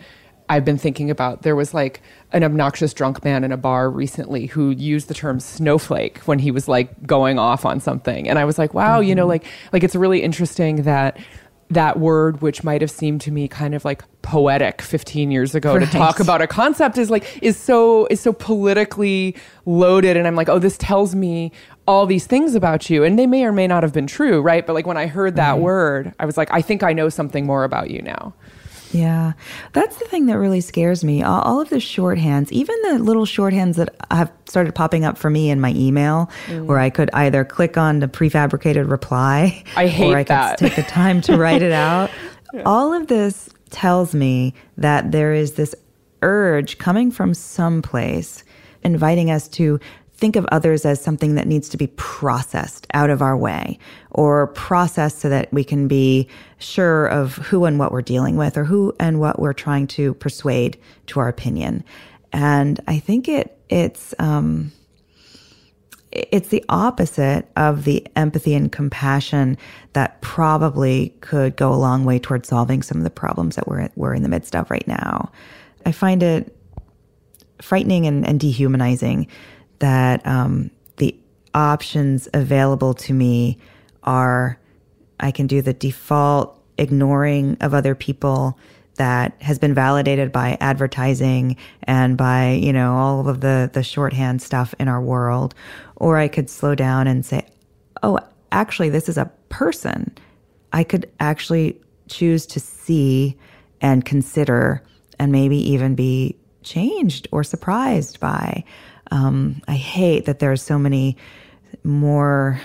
I've 0.48 0.64
been 0.64 0.78
thinking 0.78 1.10
about. 1.10 1.42
There 1.42 1.56
was 1.56 1.74
like 1.74 2.02
an 2.34 2.44
obnoxious 2.44 2.94
drunk 2.94 3.24
man 3.24 3.44
in 3.44 3.52
a 3.52 3.58
bar 3.58 3.90
recently 3.90 4.46
who 4.46 4.70
used 4.70 5.08
the 5.08 5.16
term 5.16 5.40
snowflake 5.40 6.20
when 6.28 6.38
he 6.38 6.52
was 6.52 6.68
like 6.68 7.08
going 7.08 7.40
off 7.40 7.66
on 7.66 7.80
something. 7.80 8.30
And 8.30 8.38
I 8.38 8.46
was 8.46 8.60
like, 8.60 8.76
wow, 8.76 9.00
you 9.00 9.16
know, 9.16 9.26
like 9.26 9.44
like 9.74 9.84
it's 9.84 9.96
really 9.96 10.22
interesting 10.22 10.84
that 10.84 11.18
that 11.72 11.98
word 12.00 12.42
which 12.44 12.64
might 12.64 12.82
have 12.82 12.92
seemed 12.92 13.22
to 13.22 13.32
me 13.32 13.48
kind 13.48 13.74
of 13.74 13.84
like 13.86 14.04
poetic 14.22 14.82
15 14.82 15.32
years 15.32 15.56
ago 15.56 15.80
to 15.80 15.86
talk 15.86 16.20
about 16.20 16.42
a 16.42 16.48
concept 16.48 16.98
is 16.98 17.10
like 17.10 17.40
is 17.42 17.58
so 17.58 18.06
is 18.08 18.20
so 18.20 18.34
politically 18.34 19.36
loaded 19.66 20.18
and 20.18 20.28
I'm 20.28 20.36
like, 20.36 20.50
"Oh, 20.50 20.60
this 20.60 20.78
tells 20.78 21.16
me 21.16 21.52
all 21.88 22.06
these 22.06 22.28
things 22.28 22.56
about 22.56 22.90
you." 22.90 23.04
And 23.04 23.18
they 23.18 23.28
may 23.28 23.44
or 23.44 23.52
may 23.52 23.68
not 23.68 23.84
have 23.84 23.94
been 23.94 24.08
true, 24.08 24.42
right? 24.42 24.66
But 24.66 24.74
like 24.74 24.88
when 24.88 24.98
I 24.98 25.08
heard 25.08 25.36
that 25.36 25.60
word, 25.60 26.14
I 26.20 26.26
was 26.26 26.38
like, 26.38 26.50
"I 26.52 26.62
think 26.62 26.84
I 26.84 26.94
know 26.94 27.10
something 27.10 27.46
more 27.46 27.64
about 27.64 27.90
you 27.90 28.02
now." 28.02 28.34
Yeah, 28.94 29.34
that's 29.74 29.98
the 29.98 30.06
thing 30.06 30.26
that 30.26 30.38
really 30.38 30.62
scares 30.62 31.04
me. 31.04 31.24
All, 31.24 31.62
of 31.62 31.70
the 31.70 31.78
shorthands, 31.78 32.52
even 32.52 32.76
the 32.84 33.00
little 33.00 33.26
shorthands 33.26 33.76
that 33.76 33.96
have 34.12 34.32
started 34.48 34.76
popping 34.76 35.06
up 35.06 35.18
for 35.18 35.30
me 35.30 35.50
in 35.50 35.62
my 35.62 35.72
email, 35.72 36.30
mm. 36.48 36.66
where 36.66 36.80
I 36.80 36.90
could 36.90 37.10
either 37.14 37.46
click 37.46 37.78
on 37.78 38.00
the 38.00 38.08
prefabricated 38.08 38.90
reply, 38.90 39.64
I 39.78 39.88
hate 39.88 40.14
or 40.14 40.18
I 40.18 40.24
that. 40.24 40.60
could 40.60 40.68
take 40.68 40.76
the 40.76 40.84
time 40.84 41.22
to 41.22 41.38
write 41.38 41.62
it 41.62 41.72
out. 41.72 42.12
All 42.66 42.94
of 42.94 43.08
this 43.08 43.50
tells 43.72 44.14
me 44.14 44.54
that 44.78 45.12
there 45.12 45.34
is 45.34 45.54
this 45.54 45.76
urge 46.22 46.78
coming 46.78 47.12
from 47.12 47.34
someplace, 47.34 48.44
inviting 48.84 49.32
us 49.32 49.48
to 49.48 49.80
think 50.22 50.36
of 50.36 50.46
others 50.52 50.86
as 50.86 51.02
something 51.02 51.34
that 51.34 51.48
needs 51.48 51.68
to 51.68 51.78
be 51.78 51.88
processed 51.88 52.86
out 52.94 53.10
of 53.10 53.24
our 53.24 53.36
way 53.36 53.80
or 54.12 54.48
processed 54.48 55.18
so 55.18 55.30
that 55.30 55.52
we 55.52 55.64
can 55.64 55.88
be 55.88 56.28
sure 56.60 57.08
of 57.08 57.38
who 57.38 57.66
and 57.66 57.80
what 57.80 57.92
we're 57.92 58.04
dealing 58.04 58.38
with 58.38 58.56
or 58.56 58.64
who 58.64 58.94
and 59.00 59.20
what 59.20 59.40
we're 59.40 59.52
trying 59.52 59.88
to 59.88 60.14
persuade 60.16 60.78
to 61.08 61.20
our 61.20 61.28
opinion. 61.28 61.84
And 62.32 62.80
I 62.88 63.00
think 63.00 63.28
it 63.28 63.58
it's 63.68 64.14
um 64.20 64.72
it's 66.12 66.50
the 66.50 66.64
opposite 66.68 67.48
of 67.56 67.86
the 67.86 68.06
empathy 68.16 68.54
and 68.54 68.72
compassion 68.72 69.58
that 69.94 70.22
probably 70.22 71.16
could 71.22 71.56
go 71.56 71.74
a 71.74 71.76
long 71.76 72.04
way 72.04 72.20
towards 72.20 72.50
solving 72.50 72.82
some 72.82 72.98
of 72.98 73.04
the 73.04 73.10
problems 73.10 73.56
that 73.56 73.68
we're 73.68 73.90
we're 73.96 74.14
in 74.14 74.24
the 74.24 74.30
midst 74.30 74.56
of 74.56 74.70
right 74.70 74.88
now. 74.88 75.32
I 75.86 75.92
find 75.92 76.22
it 76.22 76.56
frightening 77.62 78.08
and, 78.08 78.28
and 78.28 78.40
dehumanizing 78.40 79.28
that 79.80 80.26
um, 80.28 80.70
the 80.98 81.16
options 81.54 82.28
available 82.34 82.94
to 82.94 83.14
me 83.14 83.58
are 84.04 84.60
I 85.20 85.32
can 85.32 85.48
do 85.48 85.62
the 85.62 85.74
default 85.74 86.60
ignoring 86.78 87.58
of 87.62 87.74
other 87.74 87.96
people 87.96 88.58
that 89.02 89.34
has 89.42 89.58
been 89.58 89.74
validated 89.74 90.32
by 90.32 90.56
advertising 90.62 91.58
and 91.86 92.16
by 92.18 92.52
you 92.52 92.72
know 92.72 92.94
all 92.94 93.28
of 93.28 93.42
the 93.42 93.68
the 93.74 93.82
shorthand 93.82 94.44
stuff 94.44 94.76
in 94.78 94.88
our 94.88 95.02
world 95.02 95.56
or 95.96 96.20
I 96.20 96.28
could 96.28 96.52
slow 96.52 96.76
down 96.76 97.08
and 97.08 97.26
say 97.26 97.48
oh 98.04 98.20
actually 98.52 98.90
this 98.90 99.10
is 99.10 99.18
a 99.18 99.32
person 99.50 100.16
I 100.72 100.84
could 100.84 101.12
actually 101.20 101.82
choose 102.10 102.46
to 102.46 102.60
see 102.60 103.36
and 103.82 104.06
consider 104.06 104.84
and 105.18 105.32
maybe 105.32 105.58
even 105.72 105.96
be 105.96 106.38
changed 106.62 107.28
or 107.32 107.44
surprised 107.44 108.20
by. 108.20 108.64
Um, 109.10 109.64
I 109.68 109.74
hate 109.74 110.26
that 110.26 110.38
there 110.38 110.52
are 110.52 110.58
so 110.58 110.78
many 110.78 111.18
more 111.84 112.62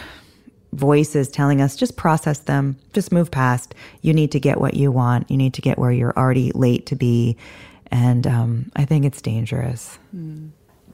voices 0.77 1.29
telling 1.29 1.61
us 1.61 1.77
just 1.77 1.97
process 1.97 2.39
them, 2.41 2.77
just 2.93 3.11
move 3.11 3.31
past. 3.31 3.75
You 4.03 4.13
need 4.13 4.31
to 4.33 4.41
get 4.41 4.61
what 4.61 4.75
you 4.75 4.93
want. 4.93 5.31
You 5.31 5.37
need 5.37 5.55
to 5.55 5.63
get 5.63 5.79
where 5.79 5.91
you're 5.91 6.17
already 6.17 6.53
late 6.53 6.87
to 6.87 6.97
be. 6.97 7.37
And 7.91 8.27
um, 8.27 8.73
I 8.77 8.85
think 8.85 9.05
it's 9.05 9.23
dangerous. 9.23 9.99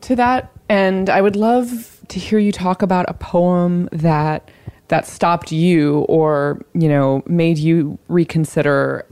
To 0.03 0.16
that 0.16 0.53
end, 0.68 1.11
I 1.11 1.20
would 1.20 1.37
love 1.37 2.01
to 2.09 2.18
hear 2.18 2.39
you 2.39 2.53
talk 2.53 2.83
about 2.83 3.07
a 3.09 3.14
poem 3.14 3.89
that 3.93 4.51
that 4.89 5.07
stopped 5.07 5.53
you 5.53 6.01
or, 6.01 6.62
you 6.74 6.89
know, 6.89 7.22
made 7.26 7.57
you 7.57 7.99
reconsider 8.09 9.07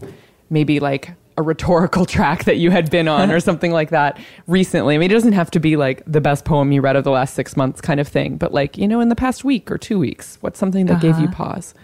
maybe 0.50 0.78
like 0.78 1.12
a 1.40 1.42
rhetorical 1.42 2.06
track 2.16 2.44
that 2.44 2.56
you 2.56 2.70
had 2.70 2.90
been 2.90 3.08
on 3.08 3.30
or 3.30 3.40
something 3.48 3.72
like 3.72 3.90
that 3.90 4.18
recently. 4.46 4.94
I 4.94 4.98
mean, 4.98 5.10
it 5.10 5.14
doesn't 5.14 5.32
have 5.32 5.50
to 5.52 5.60
be 5.60 5.76
like 5.76 6.02
the 6.06 6.20
best 6.20 6.44
poem 6.44 6.70
you 6.72 6.80
read 6.80 6.96
of 6.96 7.04
the 7.04 7.10
last 7.10 7.34
six 7.34 7.56
months 7.56 7.80
kind 7.80 8.00
of 8.00 8.06
thing, 8.08 8.36
but 8.36 8.54
like, 8.54 8.78
you 8.78 8.86
know, 8.86 9.00
in 9.00 9.08
the 9.08 9.16
past 9.16 9.44
week 9.44 9.70
or 9.70 9.78
two 9.78 9.98
weeks, 9.98 10.38
what's 10.40 10.58
something 10.58 10.86
that 10.86 11.00
gave 11.00 11.18
you 11.18 11.28
pause? 11.28 11.74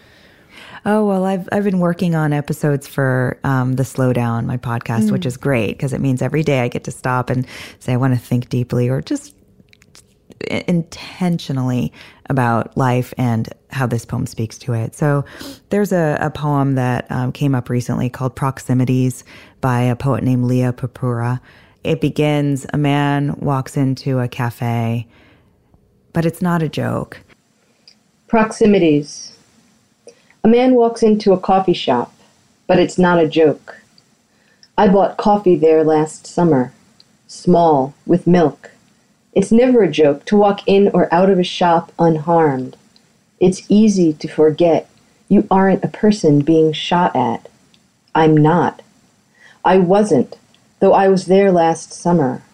Oh 0.84 1.04
well, 1.04 1.24
I've 1.24 1.48
I've 1.50 1.64
been 1.64 1.80
working 1.80 2.14
on 2.14 2.32
episodes 2.32 2.86
for 2.86 3.40
um, 3.42 3.74
the 3.74 3.82
Slowdown, 3.82 4.46
my 4.46 4.56
podcast, 4.56 5.10
which 5.10 5.26
is 5.26 5.36
great 5.36 5.72
because 5.72 5.92
it 5.92 6.00
means 6.00 6.22
every 6.22 6.44
day 6.44 6.60
I 6.60 6.68
get 6.68 6.84
to 6.84 6.92
stop 6.92 7.28
and 7.28 7.44
say 7.80 7.92
I 7.92 7.96
want 7.96 8.14
to 8.14 8.20
think 8.20 8.48
deeply 8.48 8.88
or 8.88 9.02
just 9.02 9.34
intentionally 10.50 11.92
about 12.28 12.76
life 12.76 13.14
and 13.18 13.48
how 13.70 13.86
this 13.86 14.04
poem 14.04 14.26
speaks 14.26 14.58
to 14.58 14.72
it. 14.72 14.94
So 14.94 15.24
there's 15.70 15.92
a, 15.92 16.18
a 16.20 16.30
poem 16.30 16.74
that 16.74 17.06
um, 17.10 17.32
came 17.32 17.54
up 17.54 17.68
recently 17.68 18.08
called 18.08 18.36
Proximities 18.36 19.24
by 19.60 19.80
a 19.80 19.96
poet 19.96 20.22
named 20.22 20.44
Lia 20.44 20.72
Purpura. 20.72 21.40
It 21.84 22.00
begins 22.00 22.66
a 22.72 22.78
man 22.78 23.36
walks 23.38 23.76
into 23.76 24.18
a 24.18 24.28
cafe, 24.28 25.06
but 26.12 26.26
it's 26.26 26.42
not 26.42 26.62
a 26.62 26.68
joke. 26.68 27.20
Proximities. 28.28 29.36
A 30.42 30.48
man 30.48 30.74
walks 30.74 31.02
into 31.02 31.32
a 31.32 31.38
coffee 31.38 31.72
shop, 31.72 32.12
but 32.66 32.78
it's 32.78 32.98
not 32.98 33.18
a 33.18 33.28
joke. 33.28 33.80
I 34.78 34.88
bought 34.88 35.16
coffee 35.16 35.56
there 35.56 35.84
last 35.84 36.26
summer, 36.26 36.72
small, 37.26 37.94
with 38.04 38.26
milk. 38.26 38.70
It's 39.36 39.52
never 39.52 39.82
a 39.82 39.90
joke 39.90 40.24
to 40.26 40.36
walk 40.36 40.66
in 40.66 40.88
or 40.94 41.12
out 41.12 41.28
of 41.28 41.38
a 41.38 41.44
shop 41.44 41.92
unharmed. 41.98 42.74
It's 43.38 43.66
easy 43.68 44.14
to 44.14 44.28
forget 44.28 44.88
you 45.28 45.46
aren't 45.50 45.84
a 45.84 45.88
person 45.88 46.40
being 46.40 46.72
shot 46.72 47.14
at. 47.14 47.46
I'm 48.14 48.34
not. 48.34 48.80
I 49.62 49.76
wasn't, 49.76 50.38
though 50.80 50.94
I 50.94 51.08
was 51.08 51.26
there 51.26 51.52
last 51.52 51.92
summer. 51.92 52.44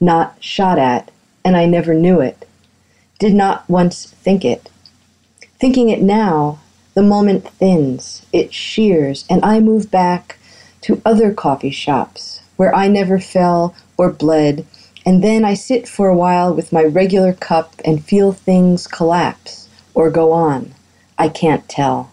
Not 0.00 0.34
shot 0.40 0.78
at, 0.78 1.10
and 1.44 1.58
I 1.58 1.66
never 1.66 1.92
knew 1.92 2.20
it. 2.22 2.48
Did 3.18 3.34
not 3.34 3.68
once 3.68 4.06
think 4.06 4.42
it. 4.42 4.70
Thinking 5.58 5.90
it 5.90 6.00
now, 6.00 6.58
the 6.94 7.02
moment 7.02 7.50
thins, 7.50 8.24
it 8.32 8.54
shears, 8.54 9.26
and 9.28 9.44
I 9.44 9.60
move 9.60 9.90
back 9.90 10.38
to 10.80 11.02
other 11.04 11.34
coffee 11.34 11.70
shops 11.70 12.40
where 12.56 12.74
I 12.74 12.88
never 12.88 13.18
fell 13.18 13.74
or 13.98 14.10
bled, 14.10 14.64
and 15.06 15.24
then 15.24 15.44
I 15.44 15.54
sit 15.54 15.88
for 15.88 16.08
a 16.08 16.16
while 16.16 16.54
with 16.54 16.72
my 16.72 16.84
regular 16.84 17.32
cup 17.32 17.74
and 17.84 18.04
feel 18.04 18.32
things 18.32 18.86
collapse 18.86 19.68
or 19.94 20.10
go 20.10 20.32
on. 20.32 20.74
I 21.18 21.28
can't 21.28 21.68
tell. 21.68 22.10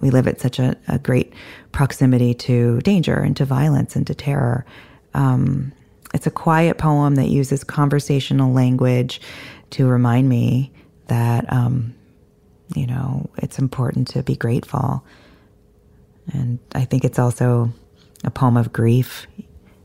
we 0.00 0.10
live 0.10 0.26
at 0.26 0.40
such 0.40 0.58
a, 0.58 0.76
a 0.88 0.98
great 0.98 1.32
proximity 1.72 2.34
to 2.34 2.80
danger 2.80 3.14
and 3.16 3.36
to 3.36 3.44
violence 3.44 3.96
and 3.96 4.06
to 4.06 4.14
terror. 4.14 4.64
Um, 5.14 5.72
it's 6.14 6.26
a 6.26 6.30
quiet 6.30 6.78
poem 6.78 7.16
that 7.16 7.28
uses 7.28 7.64
conversational 7.64 8.52
language 8.52 9.20
to 9.70 9.86
remind 9.86 10.28
me 10.28 10.72
that, 11.08 11.52
um, 11.52 11.94
you 12.74 12.86
know, 12.86 13.28
it's 13.38 13.58
important 13.58 14.08
to 14.08 14.22
be 14.22 14.36
grateful. 14.36 15.04
And 16.32 16.58
I 16.74 16.84
think 16.84 17.04
it's 17.04 17.18
also 17.18 17.72
a 18.24 18.30
poem 18.30 18.56
of 18.56 18.72
grief, 18.72 19.26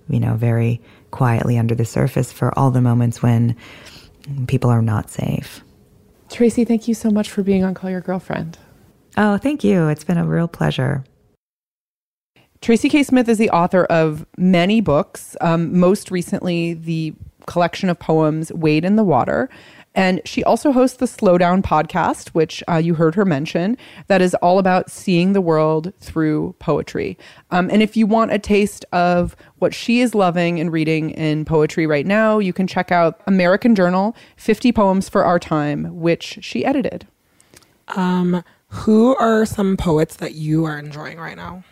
you 0.09 0.19
know, 0.19 0.35
very 0.35 0.81
quietly 1.11 1.57
under 1.57 1.75
the 1.75 1.85
surface 1.85 2.31
for 2.31 2.57
all 2.57 2.71
the 2.71 2.81
moments 2.81 3.21
when 3.21 3.55
people 4.47 4.69
are 4.69 4.81
not 4.81 5.09
safe. 5.09 5.63
Tracy, 6.29 6.65
thank 6.65 6.87
you 6.87 6.93
so 6.93 7.09
much 7.09 7.29
for 7.29 7.43
being 7.43 7.63
on 7.63 7.73
Call 7.73 7.89
Your 7.89 8.01
Girlfriend. 8.01 8.57
Oh, 9.17 9.37
thank 9.37 9.63
you. 9.63 9.87
It's 9.87 10.03
been 10.03 10.17
a 10.17 10.25
real 10.25 10.47
pleasure. 10.47 11.03
Tracy 12.65 12.89
K. 12.89 13.03
Smith 13.03 13.29
is 13.29 13.37
the 13.37 13.51
author 13.51 13.83
of 13.91 14.25
many 14.39 14.81
books, 14.81 15.37
um, 15.39 15.77
most 15.77 16.09
recently, 16.09 16.73
the 16.73 17.13
collection 17.45 17.89
of 17.89 17.99
poems 17.99 18.51
Wade 18.53 18.83
in 18.83 18.95
the 18.95 19.03
Water. 19.03 19.51
And 19.93 20.19
she 20.25 20.43
also 20.43 20.71
hosts 20.71 20.97
the 20.97 21.05
Slowdown 21.05 21.61
podcast, 21.61 22.29
which 22.29 22.63
uh, 22.67 22.77
you 22.77 22.95
heard 22.95 23.13
her 23.13 23.23
mention, 23.23 23.77
that 24.07 24.19
is 24.19 24.33
all 24.41 24.57
about 24.57 24.89
seeing 24.89 25.33
the 25.33 25.41
world 25.41 25.93
through 25.99 26.55
poetry. 26.57 27.19
Um, 27.51 27.69
and 27.69 27.83
if 27.83 27.95
you 27.95 28.07
want 28.07 28.31
a 28.31 28.39
taste 28.39 28.83
of 28.91 29.35
what 29.59 29.75
she 29.75 29.99
is 29.99 30.15
loving 30.15 30.59
and 30.59 30.71
reading 30.71 31.11
in 31.11 31.45
poetry 31.45 31.85
right 31.85 32.07
now, 32.07 32.39
you 32.39 32.51
can 32.51 32.65
check 32.65 32.91
out 32.91 33.21
American 33.27 33.75
Journal 33.75 34.15
50 34.37 34.71
Poems 34.71 35.07
for 35.07 35.23
Our 35.23 35.37
Time, 35.37 35.99
which 35.99 36.39
she 36.41 36.65
edited. 36.65 37.05
Um, 37.89 38.43
who 38.69 39.15
are 39.17 39.45
some 39.45 39.77
poets 39.77 40.15
that 40.15 40.33
you 40.33 40.65
are 40.65 40.79
enjoying 40.79 41.19
right 41.19 41.37
now? 41.37 41.63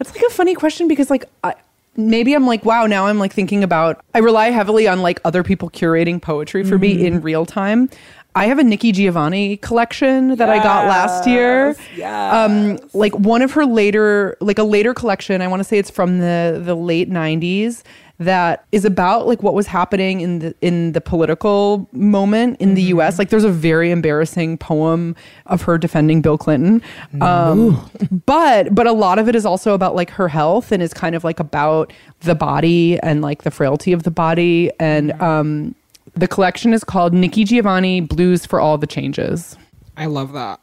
It's 0.00 0.14
like 0.14 0.24
a 0.24 0.30
funny 0.30 0.54
question 0.54 0.88
because 0.88 1.10
like 1.10 1.24
I, 1.42 1.54
maybe 1.96 2.34
I'm 2.34 2.46
like 2.46 2.64
wow 2.64 2.86
now 2.86 3.06
I'm 3.06 3.18
like 3.18 3.32
thinking 3.32 3.64
about 3.64 4.00
I 4.14 4.18
rely 4.18 4.50
heavily 4.50 4.86
on 4.86 5.02
like 5.02 5.20
other 5.24 5.42
people 5.42 5.70
curating 5.70 6.20
poetry 6.22 6.64
for 6.64 6.78
me 6.78 7.06
in 7.06 7.20
real 7.20 7.44
time. 7.46 7.90
I 8.34 8.46
have 8.46 8.58
a 8.60 8.64
Nikki 8.64 8.92
Giovanni 8.92 9.56
collection 9.56 10.36
that 10.36 10.48
I 10.48 10.62
got 10.62 10.86
last 10.86 11.26
year. 11.26 11.74
Yes, 11.96 12.34
Um 12.34 12.78
like 12.92 13.18
one 13.18 13.42
of 13.42 13.52
her 13.52 13.66
later 13.66 14.36
like 14.40 14.58
a 14.58 14.64
later 14.64 14.94
collection, 14.94 15.42
I 15.42 15.48
want 15.48 15.60
to 15.60 15.64
say 15.64 15.78
it's 15.78 15.90
from 15.90 16.18
the 16.20 16.60
the 16.64 16.76
late 16.76 17.10
90s 17.10 17.82
that 18.18 18.64
is 18.72 18.84
about 18.84 19.26
like 19.28 19.42
what 19.42 19.54
was 19.54 19.66
happening 19.66 20.20
in 20.20 20.40
the 20.40 20.54
in 20.60 20.92
the 20.92 21.00
political 21.00 21.88
moment 21.92 22.60
in 22.60 22.74
the 22.74 22.82
US. 22.94 23.18
Like 23.18 23.30
there's 23.30 23.44
a 23.44 23.50
very 23.50 23.90
embarrassing 23.90 24.58
poem 24.58 25.14
of 25.46 25.62
her 25.62 25.78
defending 25.78 26.20
Bill 26.20 26.36
Clinton. 26.36 26.82
Um 27.20 27.90
but 28.26 28.74
but 28.74 28.86
a 28.86 28.92
lot 28.92 29.18
of 29.18 29.28
it 29.28 29.36
is 29.36 29.46
also 29.46 29.72
about 29.72 29.94
like 29.94 30.10
her 30.10 30.28
health 30.28 30.72
and 30.72 30.82
is 30.82 30.92
kind 30.92 31.14
of 31.14 31.22
like 31.22 31.38
about 31.38 31.92
the 32.20 32.34
body 32.34 32.98
and 33.00 33.22
like 33.22 33.42
the 33.42 33.50
frailty 33.50 33.92
of 33.92 34.02
the 34.02 34.10
body 34.10 34.70
and 34.80 35.12
um 35.22 35.74
the 36.14 36.26
collection 36.26 36.72
is 36.72 36.82
called 36.82 37.14
Nikki 37.14 37.44
Giovanni 37.44 38.00
Blues 38.00 38.44
for 38.44 38.60
All 38.60 38.76
the 38.78 38.86
Changes. 38.88 39.56
I 39.96 40.06
love 40.06 40.32
that. 40.32 40.58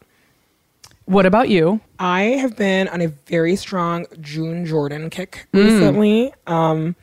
What 1.06 1.26
about 1.26 1.50
you? 1.50 1.80
I 2.00 2.22
have 2.22 2.58
been 2.58 2.88
on 2.90 3.00
a 3.00 3.08
very 3.08 3.56
strong 3.56 4.08
June 4.20 4.66
Jordan 4.66 5.10
kick 5.10 5.48
recently. 5.54 6.34
Um, 6.48 6.96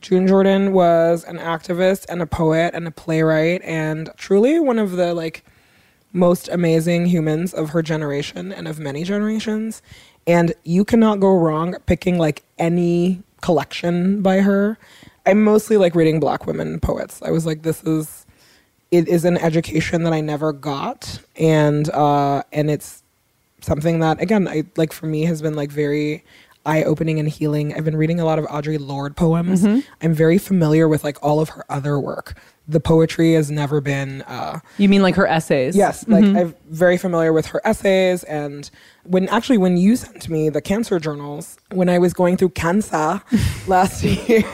June 0.00 0.26
Jordan 0.26 0.72
was 0.72 1.24
an 1.24 1.38
activist 1.38 2.06
and 2.08 2.22
a 2.22 2.26
poet 2.26 2.72
and 2.74 2.86
a 2.86 2.90
playwright 2.90 3.62
and 3.62 4.10
truly 4.16 4.60
one 4.60 4.78
of 4.78 4.92
the 4.92 5.14
like 5.14 5.44
most 6.12 6.48
amazing 6.48 7.06
humans 7.06 7.52
of 7.52 7.70
her 7.70 7.82
generation 7.82 8.52
and 8.52 8.68
of 8.68 8.78
many 8.78 9.04
generations. 9.04 9.82
And 10.26 10.54
you 10.64 10.84
cannot 10.84 11.20
go 11.20 11.36
wrong 11.36 11.76
picking 11.86 12.18
like 12.18 12.42
any 12.58 13.22
collection 13.40 14.22
by 14.22 14.40
her. 14.40 14.78
I'm 15.24 15.42
mostly 15.42 15.76
like 15.76 15.94
reading 15.94 16.20
black 16.20 16.46
women 16.46 16.80
poets. 16.80 17.20
I 17.22 17.30
was 17.30 17.46
like, 17.46 17.62
this 17.62 17.82
is 17.84 18.26
it 18.90 19.08
is 19.08 19.24
an 19.24 19.36
education 19.38 20.04
that 20.04 20.12
I 20.12 20.20
never 20.20 20.52
got, 20.52 21.20
and 21.36 21.88
uh, 21.90 22.42
and 22.52 22.70
it's 22.70 23.02
something 23.60 23.98
that 24.00 24.20
again, 24.20 24.46
I 24.46 24.64
like 24.76 24.92
for 24.92 25.06
me 25.06 25.24
has 25.24 25.42
been 25.42 25.54
like 25.54 25.70
very 25.70 26.24
eye 26.66 26.82
opening 26.82 27.18
and 27.18 27.28
healing. 27.28 27.74
I've 27.74 27.84
been 27.84 27.96
reading 27.96 28.20
a 28.20 28.24
lot 28.24 28.38
of 28.38 28.44
Audre 28.46 28.78
Lorde 28.78 29.16
poems. 29.16 29.62
Mm-hmm. 29.62 29.80
I'm 30.02 30.14
very 30.14 30.38
familiar 30.38 30.88
with 30.88 31.04
like 31.04 31.22
all 31.22 31.40
of 31.40 31.50
her 31.50 31.64
other 31.70 31.98
work. 31.98 32.38
The 32.68 32.80
poetry 32.80 33.34
has 33.34 33.50
never 33.50 33.80
been. 33.80 34.22
Uh, 34.22 34.60
You 34.78 34.88
mean 34.88 35.02
like 35.02 35.14
her 35.14 35.26
essays? 35.26 35.76
Yes, 35.76 36.06
like 36.08 36.24
I'm 36.24 36.54
very 36.68 36.98
familiar 36.98 37.32
with 37.32 37.46
her 37.46 37.60
essays 37.64 38.24
and 38.24 38.70
when 39.08 39.28
actually 39.28 39.58
when 39.58 39.76
you 39.76 39.96
sent 39.96 40.28
me 40.28 40.48
the 40.48 40.60
cancer 40.60 40.98
journals 40.98 41.58
when 41.72 41.88
I 41.88 41.98
was 41.98 42.12
going 42.12 42.36
through 42.36 42.50
cancer 42.50 43.20
last 43.66 44.02
year, 44.02 44.44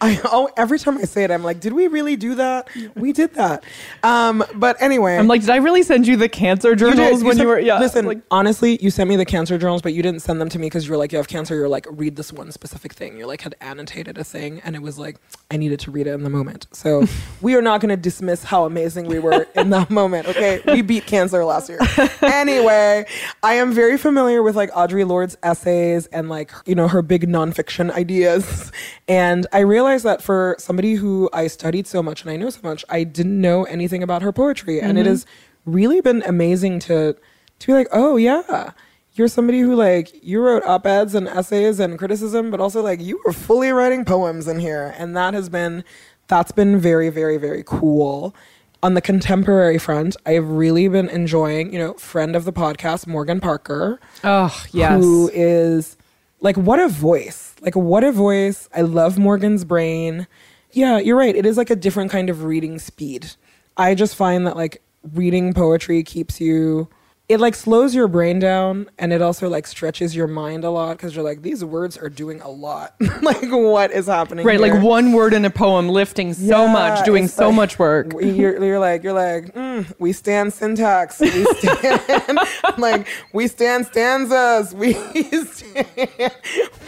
I 0.00 0.20
oh, 0.24 0.48
every 0.56 0.78
time 0.78 0.98
I 0.98 1.02
say 1.02 1.24
it, 1.24 1.30
I'm 1.30 1.42
like, 1.44 1.60
did 1.60 1.72
we 1.72 1.86
really 1.88 2.16
do 2.16 2.34
that? 2.36 2.68
We 2.94 3.12
did 3.12 3.34
that. 3.34 3.64
Um, 4.02 4.44
but 4.54 4.80
anyway, 4.80 5.16
I'm 5.16 5.28
like, 5.28 5.42
did 5.42 5.50
I 5.50 5.56
really 5.56 5.82
send 5.82 6.06
you 6.06 6.16
the 6.16 6.28
cancer 6.28 6.70
you 6.70 6.76
did. 6.76 6.96
journals 6.96 7.22
when 7.22 7.36
sent- 7.36 7.40
you 7.42 7.48
were? 7.48 7.60
Yeah. 7.60 7.78
Listen, 7.78 8.04
like, 8.06 8.20
honestly, 8.30 8.78
you 8.82 8.90
sent 8.90 9.08
me 9.08 9.16
the 9.16 9.24
cancer 9.24 9.58
journals, 9.58 9.82
but 9.82 9.92
you 9.94 10.02
didn't 10.02 10.22
send 10.22 10.40
them 10.40 10.48
to 10.48 10.58
me 10.58 10.66
because 10.66 10.86
you 10.86 10.92
were 10.92 10.96
like, 10.98 11.12
you 11.12 11.18
have 11.18 11.28
cancer. 11.28 11.54
You're 11.54 11.68
like, 11.68 11.86
read 11.90 12.16
this 12.16 12.32
one 12.32 12.50
specific 12.52 12.92
thing. 12.92 13.16
You 13.16 13.26
like 13.26 13.42
had 13.42 13.54
annotated 13.60 14.18
a 14.18 14.24
thing, 14.24 14.60
and 14.64 14.74
it 14.74 14.82
was 14.82 14.98
like, 14.98 15.16
I 15.50 15.56
needed 15.56 15.80
to 15.80 15.90
read 15.90 16.06
it 16.06 16.12
in 16.12 16.22
the 16.22 16.30
moment. 16.30 16.66
So 16.72 17.04
we 17.40 17.54
are 17.54 17.62
not 17.62 17.80
going 17.80 17.90
to 17.90 17.96
dismiss 17.96 18.44
how 18.44 18.64
amazing 18.64 19.06
we 19.06 19.18
were 19.18 19.46
in 19.54 19.70
that 19.70 19.90
moment. 20.00 20.28
Okay, 20.28 20.60
we 20.66 20.82
beat 20.82 21.06
cancer 21.06 21.44
last 21.44 21.68
year. 21.68 21.78
anyway, 22.22 23.06
I 23.42 23.54
am 23.54 23.72
very 23.72 23.96
familiar 23.98 24.42
with 24.42 24.56
like 24.56 24.70
Audre 24.72 25.06
Lorde's 25.06 25.36
essays 25.42 26.06
and 26.06 26.28
like 26.28 26.52
you 26.66 26.74
know 26.74 26.88
her 26.88 27.02
big 27.02 27.28
nonfiction 27.28 27.90
ideas, 27.94 28.72
and 29.08 29.46
I 29.52 29.60
realized 29.60 30.04
that 30.04 30.22
for 30.22 30.56
somebody 30.58 30.94
who 30.94 31.30
I 31.32 31.46
studied 31.46 31.86
so 31.86 32.02
much 32.02 32.22
and 32.22 32.30
I 32.30 32.36
know 32.36 32.50
so 32.50 32.60
much, 32.62 32.84
I 32.88 33.04
didn't 33.04 33.40
know 33.40 33.64
anything 33.64 34.02
about 34.02 34.22
her 34.22 34.32
poetry, 34.32 34.80
and 34.80 34.98
it 34.98 35.02
mm-hmm. 35.02 35.10
has 35.10 35.26
really 35.64 36.00
been 36.00 36.22
amazing 36.22 36.80
to 36.80 37.16
to 37.60 37.66
be 37.66 37.72
like, 37.72 37.88
oh 37.92 38.16
yeah, 38.16 38.72
you're 39.14 39.28
somebody 39.28 39.60
who 39.60 39.74
like 39.74 40.10
you 40.24 40.40
wrote 40.40 40.62
op-eds 40.64 41.14
and 41.14 41.28
essays 41.28 41.80
and 41.80 41.98
criticism, 41.98 42.50
but 42.50 42.60
also 42.60 42.82
like 42.82 43.00
you 43.00 43.20
were 43.24 43.32
fully 43.32 43.70
writing 43.70 44.04
poems 44.04 44.46
in 44.46 44.58
here, 44.58 44.94
and 44.98 45.16
that 45.16 45.34
has 45.34 45.48
been 45.48 45.84
that's 46.30 46.52
been 46.52 46.78
very 46.78 47.10
very 47.10 47.36
very 47.36 47.62
cool. 47.66 48.34
On 48.82 48.94
the 48.94 49.02
contemporary 49.02 49.76
front, 49.76 50.16
I've 50.24 50.48
really 50.48 50.88
been 50.88 51.10
enjoying, 51.10 51.70
you 51.70 51.78
know, 51.78 51.92
friend 51.94 52.34
of 52.34 52.46
the 52.46 52.52
podcast, 52.54 53.06
Morgan 53.06 53.38
Parker 53.38 54.00
Oh, 54.24 54.58
yes. 54.72 54.98
who 54.98 55.28
is 55.34 55.98
like 56.40 56.56
what 56.56 56.78
a 56.80 56.88
voice. 56.88 57.54
Like 57.60 57.76
what 57.76 58.02
a 58.04 58.10
voice. 58.12 58.70
I 58.74 58.80
love 58.80 59.18
morgan's 59.18 59.64
brain. 59.66 60.26
Yeah 60.72 60.98
you're 60.98 61.18
right. 61.18 61.36
It 61.36 61.44
is 61.44 61.58
like 61.58 61.68
a 61.68 61.76
different 61.76 62.10
kind 62.10 62.30
of 62.30 62.44
reading 62.44 62.78
speed. 62.78 63.32
I 63.76 63.94
just 63.94 64.14
find 64.14 64.46
that 64.46 64.56
like 64.56 64.80
reading 65.14 65.52
poetry 65.52 66.02
keeps 66.02 66.40
you 66.40 66.88
it 67.30 67.38
like 67.38 67.54
slows 67.54 67.94
your 67.94 68.08
brain 68.08 68.40
down 68.40 68.90
and 68.98 69.12
it 69.12 69.22
also 69.22 69.48
like 69.48 69.64
stretches 69.66 70.16
your 70.16 70.26
mind 70.26 70.64
a 70.64 70.70
lot 70.70 70.96
because 70.96 71.14
you're 71.14 71.22
like 71.24 71.42
these 71.42 71.64
words 71.64 71.96
are 71.96 72.08
doing 72.08 72.40
a 72.40 72.48
lot 72.50 72.94
like 73.22 73.48
what 73.50 73.92
is 73.92 74.06
happening 74.06 74.44
Right, 74.44 74.58
here? 74.58 74.74
like 74.74 74.82
one 74.82 75.12
word 75.12 75.32
in 75.32 75.44
a 75.44 75.50
poem 75.50 75.88
lifting 75.88 76.34
so 76.34 76.64
Yeah, 76.66 76.72
much, 76.72 77.04
doing 77.04 77.28
so 77.28 77.46
like- 77.46 77.54
much 77.54 77.78
work. 77.78 78.12
You're, 78.20 78.62
you're 78.64 78.80
like 78.80 79.04
you're 79.04 79.12
like 79.12 79.54
mm, 79.54 79.86
we 80.00 80.12
stand 80.12 80.52
syntax. 80.52 81.20
We 81.20 81.44
stand 81.58 82.38
like 82.78 83.06
we 83.32 83.46
stand 83.46 83.86
stanzas. 83.86 84.74
We 84.74 84.94
stand 84.94 86.32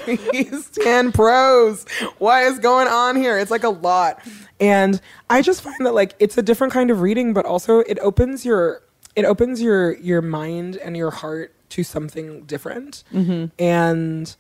we 0.07 0.45
stand 0.61 1.15
prose. 1.15 1.87
What 2.19 2.43
is 2.45 2.59
going 2.59 2.89
on 2.89 3.15
here? 3.17 3.39
It's 3.39 3.51
like 3.53 3.65
a 3.65 3.69
lot, 3.69 4.21
and 4.61 5.01
I 5.31 5.41
just 5.43 5.63
find 5.63 5.87
that 5.87 5.95
like 5.95 6.15
it's 6.19 6.37
a 6.37 6.43
different 6.43 6.73
kind 6.73 6.91
of 6.91 7.01
reading, 7.01 7.33
but 7.33 7.47
also 7.47 7.79
it 7.81 7.99
opens 8.01 8.45
your 8.45 8.83
it 9.17 9.25
opens 9.25 9.61
your 9.61 9.97
your 9.99 10.23
mind 10.23 10.77
and 10.77 10.97
your 10.97 11.11
heart 11.11 11.55
to 11.71 11.83
something 11.83 12.43
different, 12.43 13.05
mm-hmm. 13.13 13.47
and 13.59 14.37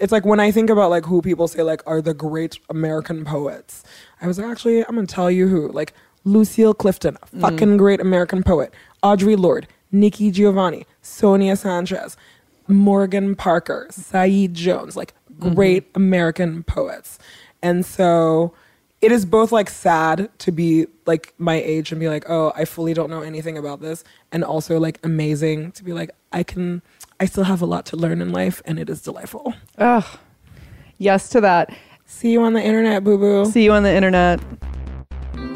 it's 0.00 0.12
like 0.12 0.24
when 0.24 0.40
I 0.40 0.50
think 0.50 0.70
about 0.70 0.90
like 0.90 1.04
who 1.06 1.22
people 1.22 1.48
say 1.48 1.62
like 1.62 1.82
are 1.86 2.02
the 2.02 2.14
great 2.14 2.58
American 2.68 3.24
poets, 3.24 3.82
I 4.20 4.26
was 4.26 4.38
like, 4.38 4.50
actually, 4.50 4.84
I'm 4.84 4.94
gonna 4.94 5.06
tell 5.06 5.30
you 5.30 5.48
who. 5.48 5.68
Like 5.68 5.94
Lucille 6.24 6.74
Clifton, 6.74 7.16
a 7.22 7.26
mm. 7.26 7.40
fucking 7.40 7.76
great 7.76 8.00
American 8.00 8.42
poet. 8.42 8.72
Audre 9.02 9.38
Lorde, 9.38 9.68
Nikki 9.92 10.30
Giovanni, 10.30 10.86
Sonia 11.02 11.56
Sanchez, 11.56 12.16
Morgan 12.68 13.34
Parker, 13.36 13.86
Saeed 13.90 14.54
Jones, 14.54 14.96
like 14.96 15.14
mm-hmm. 15.32 15.54
great 15.54 15.86
American 15.94 16.62
poets. 16.64 17.18
And 17.62 17.86
so 17.86 18.52
it 19.06 19.12
is 19.12 19.24
both 19.24 19.52
like 19.52 19.70
sad 19.70 20.28
to 20.40 20.50
be 20.50 20.88
like 21.06 21.32
my 21.38 21.54
age 21.54 21.92
and 21.92 22.00
be 22.00 22.08
like, 22.08 22.28
oh, 22.28 22.52
I 22.56 22.64
fully 22.64 22.92
don't 22.92 23.08
know 23.08 23.22
anything 23.22 23.56
about 23.56 23.80
this, 23.80 24.02
and 24.32 24.42
also 24.42 24.80
like 24.80 24.98
amazing 25.04 25.70
to 25.72 25.84
be 25.84 25.92
like, 25.92 26.10
I 26.32 26.42
can, 26.42 26.82
I 27.20 27.26
still 27.26 27.44
have 27.44 27.62
a 27.62 27.66
lot 27.66 27.86
to 27.86 27.96
learn 27.96 28.20
in 28.20 28.32
life, 28.32 28.60
and 28.64 28.80
it 28.80 28.90
is 28.90 29.00
delightful. 29.02 29.54
Ugh. 29.78 30.04
Yes 30.98 31.28
to 31.28 31.40
that. 31.40 31.72
See 32.04 32.32
you 32.32 32.42
on 32.42 32.54
the 32.54 32.60
internet, 32.60 33.04
boo 33.04 33.16
boo. 33.16 33.44
See 33.44 33.62
you 33.62 33.72
on 33.74 33.84
the 33.84 33.94
internet. 33.94 34.40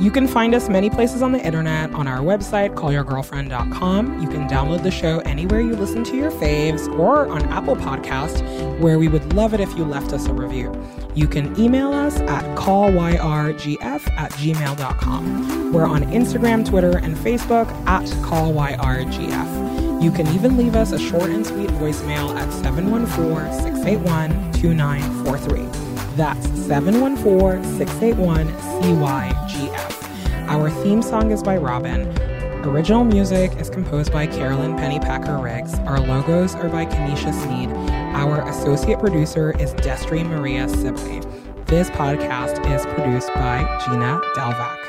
You 0.01 0.11
can 0.11 0.27
find 0.27 0.55
us 0.55 0.71
many 0.71 0.89
places 0.89 1.21
on 1.21 1.33
the 1.33 1.45
internet 1.45 1.93
on 1.93 2.09
our 2.09 2.21
website, 2.21 2.75
callyourgirlfriend.com. 2.75 4.23
You 4.23 4.29
can 4.29 4.49
download 4.49 4.83
the 4.83 4.91
show 4.91 5.19
anywhere 5.21 5.61
you 5.61 5.77
listen 5.77 6.05
to 6.05 6.17
your 6.17 6.31
faves 6.31 6.89
or 6.99 7.29
on 7.29 7.45
Apple 7.51 7.77
Podcast, 7.77 8.41
where 8.79 8.99
we 8.99 9.09
would 9.09 9.35
love 9.35 9.53
it 9.53 9.61
if 9.61 9.77
you 9.77 9.85
left 9.85 10.15
us 10.15 10.25
a 10.25 10.33
review. 10.33 10.73
You 11.15 11.29
can 11.29 11.55
email 11.61 11.93
us 11.93 12.19
at 12.21 12.43
callyrgf 12.57 14.11
at 14.17 14.33
gmail.com. 14.33 15.73
We're 15.75 15.87
on 15.87 16.05
Instagram, 16.05 16.67
Twitter, 16.67 16.97
and 16.97 17.15
Facebook 17.15 17.69
at 17.87 18.07
callyrgf. 18.25 20.03
You 20.03 20.11
can 20.11 20.27
even 20.29 20.57
leave 20.57 20.77
us 20.77 20.93
a 20.93 20.99
short 20.99 21.29
and 21.29 21.47
sweet 21.47 21.69
voicemail 21.73 22.35
at 22.37 22.51
714 22.55 23.53
681 23.53 24.53
2943. 24.55 25.70
That's 26.17 26.49
714 26.67 27.63
681 27.79 28.49
CYGF. 28.49 30.49
Our 30.49 30.71
theme 30.83 31.03
song 31.03 31.31
is 31.31 31.43
by 31.43 31.57
Robyn. 31.57 32.07
Original 32.67 33.05
music 33.05 33.53
is 33.57 33.71
composed 33.71 34.13
by 34.13 34.27
Carolyn 34.27 34.77
Pennypacker 34.77 35.43
Riggs. 35.43 35.75
Our 35.81 36.01
logos 36.01 36.55
are 36.57 36.69
by 36.69 36.85
Kenesha 36.87 37.33
Sneed. 37.33 37.71
Our 38.15 38.47
associate 38.49 38.99
producer 38.99 39.53
is 39.61 39.73
Destry 39.75 40.27
Maria 40.27 40.69
Sibley. 40.69 41.21
This 41.67 41.91
podcast 41.91 42.59
is 42.75 42.85
produced 42.87 43.29
by 43.35 43.61
Gina 43.87 44.21
Delvac. 44.35 44.80